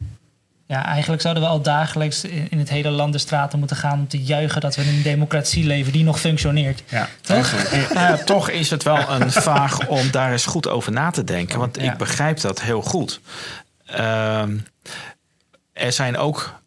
ja, 0.65 0.86
eigenlijk 0.86 1.22
zouden 1.22 1.43
we 1.43 1.50
al 1.50 1.62
dagelijks 1.62 2.24
in 2.24 2.60
het 2.60 2.70
hele 2.70 2.89
land 2.89 3.13
de 3.13 3.20
straten 3.20 3.60
moeten 3.60 3.78
gaan... 3.78 4.00
om 4.00 4.08
te 4.08 4.24
juichen 4.24 4.62
dat 4.62 4.76
we 4.76 4.82
in 4.82 4.88
een 4.96 5.02
democratie 5.02 5.65
leven 5.65 5.91
die 5.91 6.04
nog 6.04 6.20
functioneert. 6.20 6.84
ja. 6.89 7.08
Toch? 7.22 7.52
Nou 7.93 8.08
ja, 8.12 8.17
toch 8.17 8.50
is 8.50 8.70
het 8.70 8.84
wel 8.84 9.10
een 9.10 9.32
vraag 9.52 9.88
om 9.88 10.12
daar 10.12 10.32
eens 10.32 10.46
goed 10.46 10.67
over 10.67 10.91
na 10.91 11.12
te 11.12 11.24
denken. 11.24 11.60
Want 11.60 11.82
Ja. 11.82 11.91
ik 11.91 11.98
begrijp 11.98 12.39
dat 12.39 12.62
heel 12.62 12.82
goed. 12.82 13.22
Ehm, 13.86 14.58
er 15.74 15.91
zijn 15.91 16.17
ook 16.17 16.60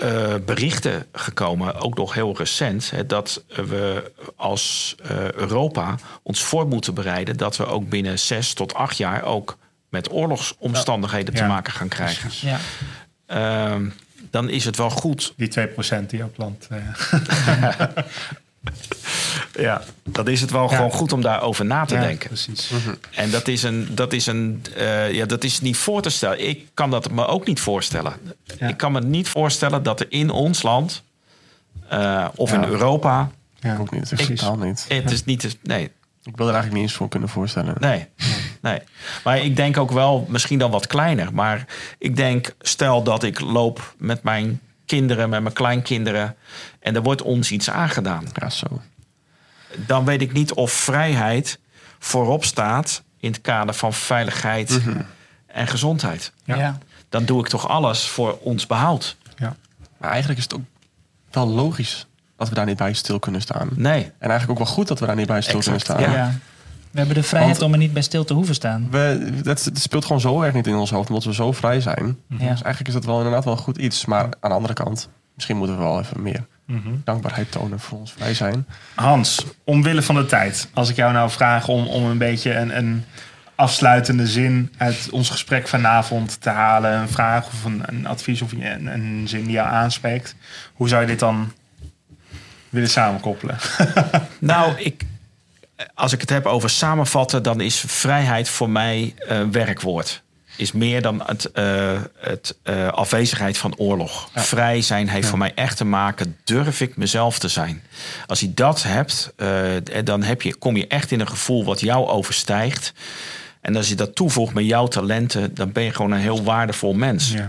eh, 0.00 0.34
berichten 0.46 1.06
gekomen, 1.12 1.74
ook 1.74 1.96
nog 1.96 2.14
heel 2.14 2.36
recent, 2.36 2.90
hè, 2.90 3.06
dat 3.06 3.44
we 3.48 4.12
als 4.36 4.94
eh, 5.02 5.32
Europa 5.32 5.94
ons 6.22 6.42
voor 6.42 6.66
moeten 6.66 6.94
bereiden 6.94 7.36
dat 7.36 7.56
we 7.56 7.66
ook 7.66 7.88
binnen 7.88 8.18
zes 8.18 8.52
tot 8.52 8.74
acht 8.74 8.96
jaar 8.96 9.22
ook 9.22 9.58
met 9.88 10.12
oorlogsomstandigheden 10.12 11.34
te 11.34 11.44
maken 11.44 11.72
gaan 11.72 11.88
krijgen. 11.88 12.30
Ja. 12.40 12.58
Ehm, 13.26 13.88
dan 14.30 14.48
is 14.48 14.64
het 14.64 14.76
wel 14.76 14.90
goed 14.90 15.32
Die 15.36 15.48
2% 15.48 16.10
die 16.10 16.24
op 16.24 16.36
land. 16.36 16.68
Ja, 19.58 19.82
dan 20.04 20.28
is 20.28 20.40
het 20.40 20.50
wel 20.50 20.70
Ja. 20.70 20.76
gewoon 20.76 20.90
goed 20.90 21.12
om 21.12 21.20
daarover 21.22 21.64
na 21.64 21.84
te 21.84 21.94
ja, 21.94 22.00
denken. 22.00 22.26
Precies. 22.28 22.70
En 23.10 23.30
dat 23.30 23.48
is, 23.48 23.62
een, 23.62 23.88
dat, 23.90 24.12
is 24.12 24.26
een, 24.26 24.64
eh, 24.76 25.12
ja, 25.12 25.26
dat 25.26 25.44
is 25.44 25.60
niet 25.60 25.76
voor 25.76 26.02
te 26.02 26.10
stellen. 26.10 26.48
Ik 26.48 26.68
kan 26.74 26.90
dat 26.90 27.10
me 27.10 27.26
ook 27.26 27.46
niet 27.46 27.60
voorstellen. 27.60 28.12
Ja. 28.58 28.68
Ik 28.68 28.76
kan 28.76 28.92
me 28.92 29.00
niet 29.00 29.28
voorstellen 29.28 29.82
dat 29.82 30.00
er 30.00 30.06
in 30.08 30.30
ons 30.30 30.62
land 30.62 31.02
eh, 31.88 32.28
of 32.34 32.50
Ja. 32.50 32.56
in 32.62 32.68
Europa. 32.68 33.30
Ja, 33.60 33.76
ook 33.80 33.90
niet. 33.90 34.26
Totaal 34.26 34.56
niet. 34.56 34.84
Het 34.88 35.10
is 35.10 35.24
niet. 35.24 35.56
Nee, 35.62 35.90
Ik 36.22 36.36
wil 36.36 36.46
er 36.46 36.52
eigenlijk 36.52 36.72
niet 36.72 36.82
eens 36.90 36.92
voor 36.98 37.08
kunnen 37.08 37.28
voorstellen. 37.28 37.74
nee, 37.78 38.06
nee. 38.62 38.78
Maar 39.24 39.38
ik 39.38 39.56
denk 39.56 39.76
ook 39.76 39.90
wel, 39.90 40.26
misschien 40.28 40.58
dan 40.58 40.70
wat 40.70 40.86
kleiner. 40.86 41.34
Maar 41.34 41.64
ik 41.98 42.16
denk, 42.16 42.54
stel 42.60 43.02
dat 43.02 43.22
ik 43.22 43.40
loop 43.40 43.94
met 43.98 44.22
mijn 44.22 44.60
kinderen, 44.88 45.28
met 45.28 45.42
mijn 45.42 45.54
kleinkinderen. 45.54 46.36
en 46.80 46.94
er 46.94 47.02
wordt 47.02 47.22
ons 47.22 47.50
iets 47.50 47.70
aangedaan. 47.70 48.24
Ja, 48.34 48.50
zo. 48.50 48.66
dan 49.86 50.04
weet 50.04 50.22
ik 50.22 50.32
niet 50.32 50.52
of 50.52 50.72
vrijheid 50.72 51.58
voorop 51.98 52.44
staat 52.44 53.02
in 53.20 53.32
het 53.32 53.40
kader 53.40 53.74
van 53.74 53.92
veiligheid 53.92 54.80
en 55.46 55.66
gezondheid. 55.66 56.32
Ja. 56.44 56.56
Ja. 56.56 56.78
Dan 57.08 57.24
doe 57.24 57.40
ik 57.40 57.48
toch 57.48 57.68
alles 57.68 58.08
voor 58.08 58.38
ons 58.42 58.66
behoud. 58.66 59.16
Ja. 59.36 59.56
Maar 59.98 60.10
eigenlijk 60.10 60.38
is 60.38 60.44
het 60.44 60.54
ook 60.54 60.64
wel 61.30 61.48
logisch 61.48 62.06
dat 62.36 62.48
we 62.48 62.54
daar 62.54 62.66
niet 62.66 62.76
bij 62.76 62.92
stil 62.92 63.18
kunnen 63.18 63.40
staan. 63.40 63.68
Nee. 63.74 64.04
En 64.04 64.30
eigenlijk 64.30 64.50
ook 64.50 64.66
wel 64.66 64.74
goed 64.74 64.88
dat 64.88 65.00
we 65.00 65.06
daar 65.06 65.16
niet 65.16 65.26
bij 65.26 65.42
stil 65.42 65.58
Exact, 65.58 65.84
kunnen 65.84 66.02
staan. 66.06 66.16
Ja. 66.16 66.38
We 66.90 66.98
hebben 66.98 67.14
de 67.14 67.22
vrijheid 67.22 67.52
Want- 67.58 67.66
om 67.66 67.72
er 67.72 67.78
niet 67.78 67.92
bij 67.92 68.02
stil 68.02 68.24
te 68.24 68.34
hoeven 68.34 68.54
staan. 68.54 68.88
We, 68.90 69.30
dat, 69.42 69.64
het 69.64 69.78
speelt 69.78 70.04
gewoon 70.04 70.20
zo 70.20 70.42
erg 70.42 70.54
niet 70.54 70.66
in 70.66 70.74
ons 70.74 70.90
hoofd, 70.90 71.08
omdat 71.08 71.24
we 71.24 71.34
zo 71.34 71.52
vrij 71.52 71.80
zijn. 71.80 72.18
Ja. 72.28 72.36
Dus 72.38 72.46
eigenlijk 72.46 72.88
is 72.88 72.92
dat 72.94 73.04
wel 73.04 73.16
inderdaad 73.16 73.44
wel 73.44 73.52
een 73.52 73.58
goed 73.60 73.78
iets. 73.78 74.04
Maar 74.04 74.22
aan 74.24 74.50
de 74.50 74.56
andere 74.56 74.74
kant, 74.74 75.08
misschien 75.34 75.56
moeten 75.56 75.76
we 75.76 75.82
wel 75.82 76.00
even 76.00 76.22
meer 76.22 76.46
Mhm. 76.64 76.88
dankbaarheid 77.04 77.50
tonen 77.50 77.80
voor 77.80 77.98
ons 77.98 78.12
vrij 78.12 78.34
zijn. 78.34 78.66
Hans, 78.94 79.44
omwille 79.64 80.02
van 80.02 80.14
de 80.14 80.26
tijd, 80.26 80.68
als 80.74 80.88
ik 80.88 80.96
jou 80.96 81.12
nou 81.12 81.30
vraag 81.30 81.68
om, 81.68 81.86
om 81.86 82.04
een 82.04 82.18
beetje 82.18 82.54
een, 82.54 82.76
een 82.76 83.04
afsluitende 83.54 84.26
zin 84.26 84.72
uit 84.76 85.08
ons 85.10 85.30
gesprek 85.30 85.68
vanavond 85.68 86.40
te 86.40 86.50
halen, 86.50 86.92
een 86.92 87.08
vraag 87.08 87.46
of 87.46 87.64
een, 87.64 87.82
een 87.86 88.06
advies 88.06 88.42
of 88.42 88.52
een, 88.52 88.86
een 88.86 89.28
zin 89.28 89.42
die 89.42 89.52
jou 89.52 89.68
aanspreekt, 89.68 90.34
hoe 90.74 90.88
zou 90.88 91.00
je 91.00 91.06
dit 91.06 91.18
dan 91.18 91.52
willen 92.68 92.88
samenkoppelen? 92.90 93.56
Nou, 94.40 94.78
ik, 94.78 95.04
als 95.94 96.12
ik 96.12 96.20
het 96.20 96.30
heb 96.30 96.46
over 96.46 96.70
samenvatten, 96.70 97.42
dan 97.42 97.60
is 97.60 97.84
vrijheid 97.86 98.48
voor 98.48 98.70
mij 98.70 99.14
een 99.18 99.52
werkwoord. 99.52 100.22
Is 100.56 100.72
meer 100.72 101.02
dan 101.02 101.22
het, 101.26 101.52
eh, 101.52 102.00
het 102.18 102.58
eh, 102.62 102.88
afwezigheid 102.88 103.58
van 103.58 103.76
oorlog. 103.76 104.30
Vrij 104.34 104.82
zijn 104.82 105.08
heeft 105.08 105.28
voor 105.28 105.38
mij 105.38 105.52
echt 105.54 105.76
te 105.76 105.84
maken, 105.84 106.36
durf 106.44 106.80
ik 106.80 106.96
mezelf 106.96 107.38
te 107.38 107.48
zijn. 107.48 107.82
Als 108.26 108.40
je 108.40 108.54
dat 108.54 108.82
hebt, 108.82 109.32
eh, 109.36 109.58
dan 110.04 110.22
heb 110.22 110.42
je, 110.42 110.54
kom 110.54 110.76
je 110.76 110.86
echt 110.86 111.10
in 111.10 111.20
een 111.20 111.28
gevoel 111.28 111.64
wat 111.64 111.80
jou 111.80 112.06
overstijgt. 112.06 112.92
En 113.60 113.76
als 113.76 113.88
je 113.88 113.94
dat 113.94 114.14
toevoegt 114.14 114.54
met 114.54 114.64
jouw 114.64 114.86
talenten, 114.86 115.54
dan 115.54 115.72
ben 115.72 115.82
je 115.82 115.92
gewoon 115.92 116.10
een 116.10 116.18
heel 116.18 116.42
waardevol 116.42 116.94
mens. 116.94 117.32
Ja. 117.32 117.48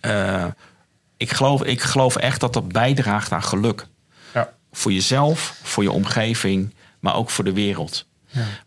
Eh, 0.00 0.46
ik, 1.16 1.32
geloof, 1.32 1.62
ik 1.62 1.80
geloof 1.82 2.16
echt 2.16 2.40
dat 2.40 2.52
dat 2.52 2.68
bijdraagt 2.68 3.32
aan 3.32 3.42
geluk. 3.42 3.86
Ja. 4.34 4.52
Voor 4.72 4.92
jezelf, 4.92 5.56
voor 5.62 5.82
je 5.82 5.90
omgeving, 5.90 6.73
maar 7.04 7.14
ook 7.14 7.30
voor 7.30 7.44
de 7.44 7.52
wereld. 7.52 8.06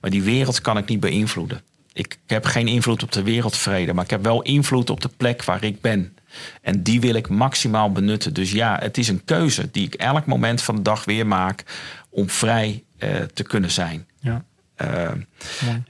Maar 0.02 0.10
die 0.10 0.24
wereld 0.24 0.62
kan 0.62 0.78
ik 0.78 0.88
niet 0.88 1.00
beïnvloeden. 1.00 1.62
Ik 1.94 2.18
heb 2.26 2.46
geen 2.46 2.68
invloed 2.68 3.04
op 3.04 3.12
de 3.12 3.24
wereldvrede, 3.24 3.94
maar 3.94 4.04
ik 4.04 4.10
heb 4.10 4.24
wel 4.24 4.42
invloed 4.42 4.90
op 4.90 5.02
de 5.02 5.10
plek 5.18 5.44
waar 5.44 5.64
ik 5.64 5.82
ben. 5.82 6.18
En 6.62 6.84
die 6.84 7.02
wil 7.02 7.14
ik 7.14 7.30
maximaal 7.30 7.92
benutten. 7.92 8.34
Dus 8.34 8.52
ja, 8.52 8.78
het 8.82 8.98
is 8.98 9.08
een 9.08 9.24
keuze 9.26 9.72
die 9.72 9.86
ik 9.86 9.94
elk 9.94 10.26
moment 10.26 10.62
van 10.62 10.76
de 10.76 10.82
dag 10.82 11.06
weer 11.06 11.28
maak 11.28 11.64
om 12.10 12.30
vrij 12.30 12.84
eh, 12.98 13.16
te 13.34 13.44
kunnen 13.44 13.72
zijn. 13.72 14.08
Ja. 14.20 14.44
Eh, 14.76 15.12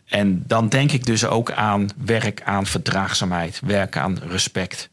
en 0.06 0.44
dan 0.48 0.70
denk 0.70 0.92
ik 0.92 1.06
dus 1.06 1.26
ook 1.26 1.52
aan 1.52 1.90
werk 1.98 2.42
aan 2.42 2.66
verdraagzaamheid, 2.66 3.60
werk 3.64 3.98
aan 3.98 4.20
respect, 4.28 4.90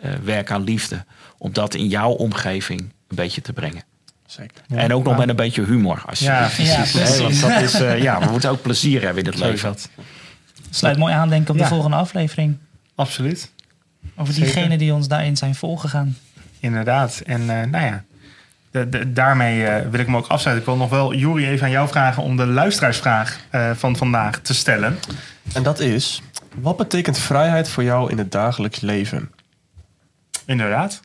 eh, 0.00 0.12
werk 0.24 0.50
aan 0.50 0.62
liefde. 0.62 1.04
Om 1.38 1.52
dat 1.52 1.74
in 1.74 1.88
jouw 1.88 2.10
omgeving 2.10 2.80
een 2.80 3.16
beetje 3.16 3.40
te 3.40 3.52
brengen. 3.52 3.82
Zeker. 4.28 4.62
Ja. 4.66 4.76
en 4.76 4.92
ook 4.94 5.04
nog 5.04 5.18
met 5.18 5.28
een 5.28 5.36
beetje 5.36 5.64
humor. 5.64 6.02
Als 6.06 6.18
je, 6.18 6.24
Ja, 6.24 6.40
Ja, 6.40 6.46
precies. 6.54 6.92
Hè, 6.92 7.22
want 7.22 7.40
dat 7.40 7.60
is, 7.60 7.74
eh, 7.74 8.02
ja, 8.02 8.20
we 8.20 8.30
moeten 8.30 8.50
ook 8.50 8.62
plezier 8.62 9.02
hebben 9.02 9.22
in 9.24 9.30
het 9.30 9.38
leven. 9.38 9.68
dat. 9.68 9.88
Sluit 10.70 10.98
mooi 10.98 11.14
aan, 11.14 11.28
denk 11.28 11.42
ik, 11.42 11.48
op 11.48 11.56
Ja. 11.56 11.62
de 11.62 11.68
volgende 11.68 11.96
aflevering. 11.96 12.56
Absoluut. 12.94 13.52
Over 14.16 14.32
Zeker. 14.34 14.52
diegenen 14.52 14.78
die 14.78 14.94
ons 14.94 15.08
daarin 15.08 15.36
zijn 15.36 15.54
volgegaan. 15.54 16.16
Inderdaad. 16.60 17.20
En 17.26 17.40
eh, 17.40 17.66
nou 17.70 17.84
ja, 17.84 18.04
de, 18.70 18.88
de- 18.88 19.12
daarmee 19.12 19.66
eh, 19.66 19.90
wil 19.90 20.00
ik 20.00 20.08
me 20.08 20.16
ook 20.16 20.26
afsluiten. 20.26 20.66
Ik 20.66 20.70
wil 20.70 20.80
nog 20.86 20.90
wel, 20.90 21.14
Juri, 21.14 21.46
even 21.48 21.64
aan 21.64 21.70
jou 21.72 21.88
vragen 21.88 22.22
om 22.22 22.36
de 22.36 22.46
luisteraarsvraag 22.46 23.38
eh, 23.50 23.70
van 23.74 23.96
vandaag 23.96 24.38
te 24.40 24.54
stellen. 24.54 24.98
En 25.52 25.62
dat 25.62 25.80
is, 25.80 26.22
wat 26.54 26.76
betekent 26.76 27.18
vrijheid 27.18 27.68
voor 27.68 27.82
jou 27.84 28.10
in 28.10 28.18
het 28.18 28.32
dagelijks 28.32 28.80
leven? 28.80 29.30
Inderdaad. 30.46 31.00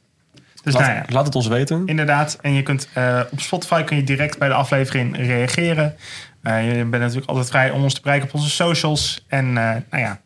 Dus 0.64 0.74
laat, 0.74 0.82
nou 0.84 0.94
ja, 0.94 1.04
laat 1.08 1.26
het 1.26 1.36
ons 1.36 1.48
weten. 1.48 1.84
inderdaad. 1.86 2.38
En 2.42 2.54
je 2.54 2.62
kunt 2.64 2.88
eh, 2.94 3.20
op 3.32 3.40
Spotify 3.40 3.84
kun 3.84 3.96
je 3.98 4.04
direct 4.04 4.38
bij 4.38 4.48
de 4.48 4.54
aflevering 4.54 5.18
reageren. 5.18 5.96
Eh, 6.44 6.68
je 6.78 6.86
bent 6.86 7.04
natuurlijk 7.04 7.30
altijd 7.30 7.50
vrij 7.50 7.70
om 7.72 7.84
ons 7.84 7.94
te 7.94 8.02
bereiken 8.02 8.28
op 8.28 8.36
onze 8.36 8.50
socials. 8.50 9.26
En 9.28 9.46
eh, 9.46 9.54
nou 9.90 10.04
ja, 10.04 10.20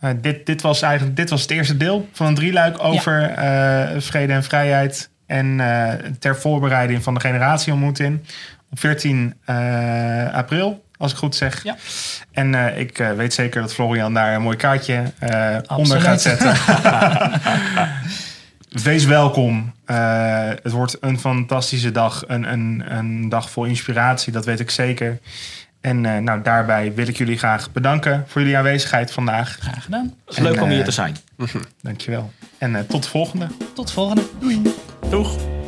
eh, 0.00 0.10
dit, 0.20 0.46
dit 0.46 0.62
was 0.62 0.82
eigenlijk 0.82 1.16
dit 1.16 1.30
was 1.30 1.42
het 1.42 1.50
eerste 1.50 1.76
deel 1.76 2.08
van 2.12 2.26
een 2.26 2.34
drieluik 2.34 2.84
over 2.84 3.22
eh, 3.22 4.00
vrede 4.00 4.32
en 4.32 4.44
vrijheid. 4.44 5.10
En 5.26 5.60
eh, 5.60 5.92
ter 6.18 6.36
voorbereiding 6.36 7.02
van 7.02 7.14
de 7.14 7.20
generatieontmoeting 7.20 8.20
op 8.70 8.78
14 8.78 9.34
eh, 9.44 10.34
april, 10.34 10.84
als 10.96 11.12
ik 11.12 11.18
goed 11.18 11.34
zeg. 11.36 11.62
Ja. 11.64 11.76
En 12.32 12.54
eh, 12.54 12.78
ik 12.78 12.96
weet 13.16 13.34
zeker 13.34 13.60
dat 13.60 13.74
Florian 13.74 14.14
daar 14.14 14.34
een 14.34 14.42
mooi 14.42 14.56
kaartje 14.56 15.02
eh, 15.18 15.56
onder 15.76 16.00
gaat 16.00 16.22
zetten. 16.22 16.54
Wees 18.70 19.04
welkom. 19.04 19.72
Eh, 19.84 20.48
het 20.62 20.72
wordt 20.72 20.96
een 21.00 21.18
fantastische 21.18 21.90
dag. 21.90 22.24
Een, 22.26 22.52
een, 22.52 22.82
een 22.86 23.28
dag 23.28 23.50
vol 23.50 23.64
inspiratie, 23.64 24.32
dat 24.32 24.44
weet 24.44 24.60
ik 24.60 24.70
zeker. 24.70 25.18
En 25.80 26.06
eh, 26.06 26.18
nou, 26.18 26.42
daarbij 26.42 26.94
wil 26.94 27.08
ik 27.08 27.16
jullie 27.16 27.38
graag 27.38 27.72
bedanken 27.72 28.24
voor 28.26 28.40
jullie 28.40 28.56
aanwezigheid 28.56 29.12
vandaag. 29.12 29.56
Graag 29.60 29.84
gedaan. 29.84 30.14
Het 30.24 30.36
is 30.36 30.42
leuk 30.42 30.56
En, 30.56 30.62
om 30.62 30.68
hier 30.68 30.78
eh, 30.78 30.84
te 30.84 30.90
zijn. 30.90 31.16
Dankjewel. 31.82 32.32
En 32.58 32.76
eh, 32.76 32.82
tot 32.82 33.02
de 33.02 33.08
volgende. 33.08 33.46
Tot 33.74 33.86
de 33.86 33.92
volgende. 33.92 34.22
Doei. 34.40 34.62
Doeg! 35.10 35.59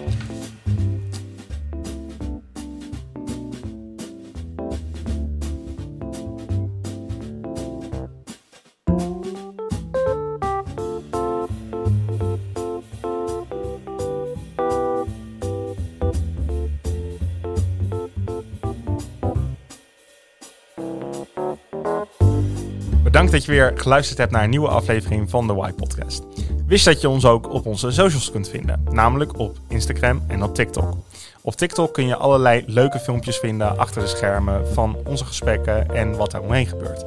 Dat 23.47 23.55
je 23.55 23.61
weer 23.61 23.73
geluisterd 23.75 24.19
hebt 24.19 24.33
naar 24.33 24.45
een 24.45 24.51
nieuwe 24.51 24.69
aflevering 24.69 25.31
van 25.31 25.47
de 25.47 25.67
Y 25.69 25.73
Podcast. 25.73 26.23
Wist 26.67 26.85
dat 26.85 27.01
je 27.01 27.09
ons 27.09 27.25
ook 27.25 27.53
op 27.53 27.67
onze 27.67 27.91
socials 27.91 28.31
kunt 28.31 28.49
vinden, 28.49 28.85
namelijk 28.91 29.39
op 29.39 29.57
Instagram 29.69 30.23
en 30.27 30.43
op 30.43 30.55
TikTok. 30.55 30.95
Op 31.41 31.55
TikTok 31.55 31.95
kun 31.95 32.07
je 32.07 32.17
allerlei 32.17 32.65
leuke 32.67 32.99
filmpjes 32.99 33.39
vinden 33.39 33.79
achter 33.79 34.03
de 34.03 34.09
schermen 34.09 34.75
van 34.75 34.97
onze 35.07 35.25
gesprekken 35.25 35.95
en 35.95 36.17
wat 36.17 36.31
daar 36.31 36.41
omheen 36.41 36.67
gebeurt. 36.67 37.05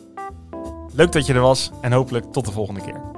Leuk 0.91 1.11
dat 1.11 1.25
je 1.25 1.33
er 1.33 1.39
was 1.39 1.71
en 1.81 1.91
hopelijk 1.91 2.25
tot 2.31 2.45
de 2.45 2.51
volgende 2.51 2.81
keer. 2.81 3.14